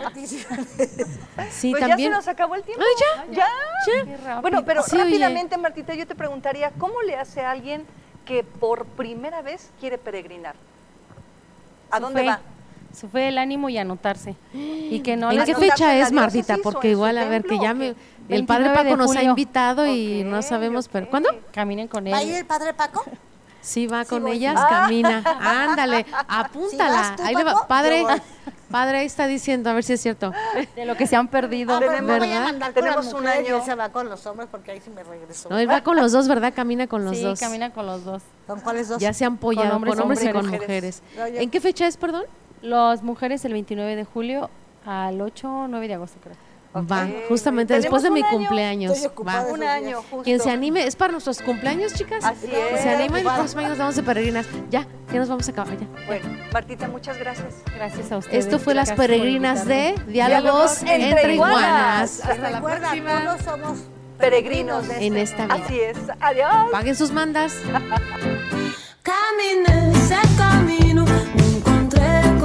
sí 1.52 1.72
Pues 1.72 1.82
también 1.82 1.98
ya 1.98 1.98
se 1.98 2.10
nos 2.10 2.28
acabó 2.28 2.56
el 2.56 2.64
tiempo. 2.64 2.84
Ay, 2.84 3.36
ya. 3.36 3.46
Qué 3.86 4.18
rápido. 4.18 4.42
Bueno, 4.42 4.66
pero 4.66 4.82
Sí, 4.84 4.96
oye. 4.96 5.04
rápidamente, 5.04 5.58
Martita, 5.58 5.94
yo 5.94 6.08
te 6.08 6.16
preguntaría, 6.16 6.72
¿cómo 6.78 7.02
le 7.02 7.16
hace 7.18 7.42
a 7.42 7.52
alguien 7.52 7.86
que 8.26 8.44
por 8.44 8.86
primera 8.86 9.42
vez 9.42 9.70
quiere 9.80 9.98
peregrinar? 9.98 10.56
¿A 11.92 12.00
dónde 12.00 12.24
va? 12.26 12.40
Su 13.00 13.08
fe, 13.10 13.28
el 13.28 13.38
ánimo 13.38 13.70
y 13.70 13.78
anotarse. 13.78 14.36
Y 14.54 15.02
que 15.02 15.16
no 15.18 15.30
¿En 15.32 15.38
qué 15.38 15.52
¿Anotarse 15.52 15.70
fecha 15.72 15.96
es, 15.98 16.12
Martita? 16.12 16.58
Porque 16.64 16.90
igual, 16.90 17.18
a 17.18 17.26
ver, 17.26 17.44
que 17.44 17.60
ya 17.60 17.74
me... 17.74 17.94
El 18.30 18.46
Padre 18.46 18.64
29 18.70 18.90
Paco 18.90 18.98
nos 18.98 19.16
ha 19.16 19.24
invitado 19.24 19.86
y 19.86 20.24
no 20.26 20.42
sabemos, 20.42 20.88
pero. 20.90 21.08
¿cuándo? 21.10 21.30
caminen 21.54 21.88
con 21.88 22.06
¿Va 22.06 22.18
a 22.18 22.24
ir 22.24 22.32
él. 22.34 22.36
el 22.40 22.46
padre 22.46 22.74
Paco? 22.74 23.06
Sí, 23.62 23.88
va 23.88 24.04
con 24.06 24.24
voy. 24.24 24.34
ellas, 24.38 24.56
Ah. 24.58 24.68
camina. 24.70 25.24
Ándale, 25.40 26.06
apúntala. 26.28 27.14
tú, 27.16 27.24
ahí 27.24 27.36
le 27.36 27.44
va. 27.46 27.68
Padre, 27.68 28.04
padre, 28.70 28.98
ahí 29.00 29.06
está 29.06 29.28
diciendo, 29.28 29.70
a 29.70 29.74
ver 29.74 29.84
si 29.86 29.94
es 29.94 30.02
cierto. 30.02 30.34
De 30.76 30.86
lo 30.86 30.96
que 30.96 31.08
se 31.08 31.16
han 31.16 31.28
perdido. 31.30 31.76
Ah, 31.76 31.80
pero 31.80 32.02
no 32.02 32.08
voy 32.08 32.16
a 32.16 32.20
¿verdad? 32.20 32.44
mandar 32.44 32.74
con 32.74 32.84
Tenemos 32.84 33.14
un 33.14 33.24
y 33.24 33.28
año. 33.28 33.58
él 33.58 33.62
se 33.64 33.76
va 33.76 33.90
con 33.90 34.10
los 34.10 34.26
hombres 34.26 34.50
porque 34.52 34.72
ahí 34.72 34.82
sí 34.82 34.90
me 34.90 35.04
regresó. 35.04 35.50
No, 35.50 35.58
él 35.58 35.70
va 35.70 35.82
con 35.82 35.96
los 35.96 36.12
dos, 36.12 36.28
¿verdad? 36.28 36.52
Camina 36.54 36.88
con 36.88 37.06
los 37.06 37.16
sí, 37.16 37.24
dos. 37.24 37.40
camina 37.40 37.70
con 37.72 37.86
los 37.86 38.04
dos. 38.04 38.24
¿Con 38.46 38.60
cuáles 38.60 38.90
dos? 38.90 39.00
Ya 39.00 39.14
se 39.14 39.24
han 39.24 39.36
apoyado 39.36 39.68
con 39.70 39.76
hombres 39.78 40.00
hombres, 40.00 40.24
y 40.24 40.28
y 40.28 40.32
con 40.32 40.46
mujeres. 40.48 40.62
mujeres. 40.68 41.04
No, 41.18 41.28
yo- 41.30 41.40
¿En 41.42 41.50
qué 41.50 41.62
fecha 41.62 41.88
es, 41.88 41.96
perdón? 41.98 42.24
Las 42.68 43.04
mujeres 43.04 43.44
el 43.46 43.54
29 43.54 43.96
de 43.96 44.04
julio 44.04 44.50
al 44.86 45.22
8 45.22 45.50
o 45.50 45.68
9 45.68 45.88
de 45.88 45.94
agosto, 45.94 46.20
creo. 46.22 46.36
Okay. 46.74 46.88
Va, 46.88 47.08
justamente 47.30 47.74
después 47.74 48.04
de 48.04 48.12
mi 48.12 48.22
cumpleaños. 48.24 49.10
Va. 49.26 49.46
Un 49.46 49.64
año, 49.64 50.02
justo. 50.02 50.24
Quien 50.24 50.40
se 50.40 50.52
anime, 50.52 50.86
es 50.86 50.96
para 50.96 51.12
nuestros 51.12 51.42
cumpleaños, 51.42 51.94
chicas. 51.94 52.24
Así 52.24 52.48
es. 52.52 52.82
Se 52.82 52.90
anima 52.90 53.20
y 53.20 53.24
los 53.24 53.34
próximos 53.34 53.66
años 53.66 53.78
vamos 53.78 53.96
de 53.96 54.04
peregrinas. 54.04 54.46
Ya, 54.70 54.86
ya 55.12 55.20
nos 55.20 55.30
vamos 55.30 55.48
a 55.48 55.52
acabar. 55.52 55.78
Ya. 55.78 55.88
Bueno, 56.06 56.26
Martita, 56.54 56.88
muchas 56.88 57.18
gracias. 57.18 57.56
Gracias 57.74 58.12
a 58.12 58.18
ustedes. 58.18 58.46
Esto 58.46 58.60
fue 58.60 58.76
Las 58.76 58.92
Peregrinas 58.92 59.66
de 59.66 59.96
Diálogos, 60.08 60.84
entre, 60.84 61.36
Iguanas. 61.36 62.20
Hasta 62.20 62.50
Recuerda, 62.50 62.60
la 62.60 62.62
próxima. 62.62 63.24
Todos 63.24 63.42
somos 63.42 63.80
peregrinos 64.20 64.90
en 64.90 65.18
este 65.18 65.44
esta 65.44 65.46
vida. 65.46 65.66
Así 65.66 65.80
es. 65.80 65.98
Adiós. 66.20 66.72
Paguen 66.72 66.96
sus 66.96 67.12
mandas. 67.12 67.56
Camino. 69.04 69.88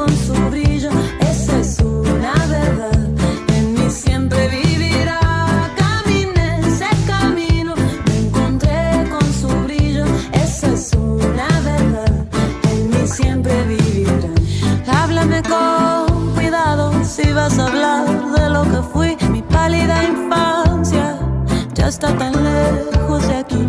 Esa 0.05 1.61
es 1.61 1.79
la 2.21 2.35
verdad, 2.47 3.09
en 3.55 3.75
mí 3.75 3.89
siempre 3.89 4.49
vivirá. 4.49 5.21
Caminé 5.77 6.59
ese 6.59 6.89
camino, 7.07 7.75
me 8.07 8.19
encontré 8.19 9.09
con 9.11 9.33
su 9.33 9.49
brillo. 9.65 10.05
Esa 10.33 10.73
es 10.73 10.93
una 10.95 11.49
verdad, 11.61 12.27
en 12.71 12.91
mí 12.91 13.07
siempre 13.07 13.55
vivirá. 13.65 14.31
Háblame 14.89 15.41
con 15.45 16.35
cuidado 16.35 16.93
si 17.05 17.33
vas 17.33 17.57
a 17.61 17.67
hablar 17.69 18.07
de 18.33 18.51
lo 18.51 18.63
que 18.65 18.83
fui. 18.93 19.17
Mi 19.31 19.43
pálida 19.43 20.03
infancia 20.03 21.17
ya 21.75 21.87
está 21.87 22.17
tan 22.17 22.33
lejos 22.43 23.29
de 23.29 23.37
aquí. 23.37 23.67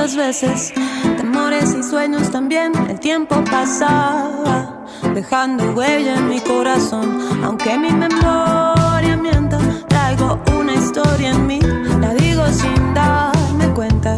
tantas 0.00 0.16
veces, 0.16 0.72
temores 1.18 1.74
y 1.78 1.82
sueños 1.82 2.30
también, 2.30 2.72
el 2.88 2.98
tiempo 3.00 3.44
pasaba, 3.50 4.86
dejando 5.14 5.74
huella 5.74 6.14
en 6.14 6.28
mi 6.30 6.40
corazón, 6.40 7.20
aunque 7.44 7.76
mi 7.76 7.90
memoria 7.92 9.18
mienta, 9.20 9.58
traigo 9.88 10.40
una 10.58 10.72
historia 10.72 11.32
en 11.32 11.46
mí, 11.46 11.60
la 12.00 12.14
digo 12.14 12.46
sin 12.46 12.94
darme 12.94 13.68
cuenta, 13.74 14.16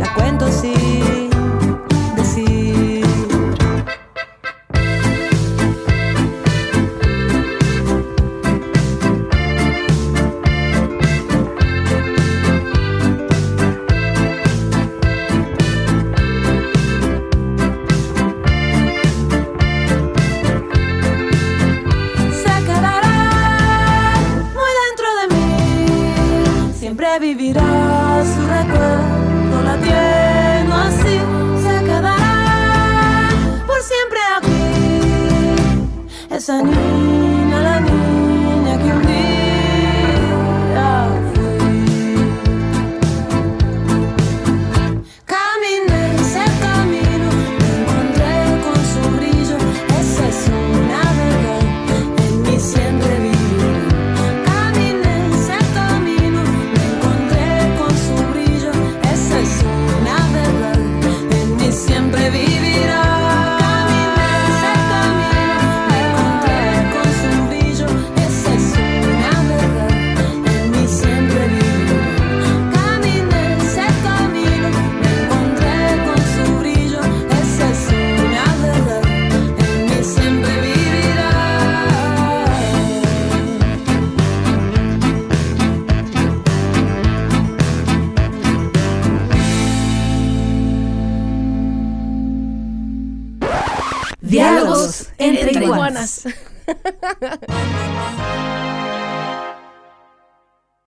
la 0.00 0.14
cuento 0.14 0.50
sin... 0.50 0.93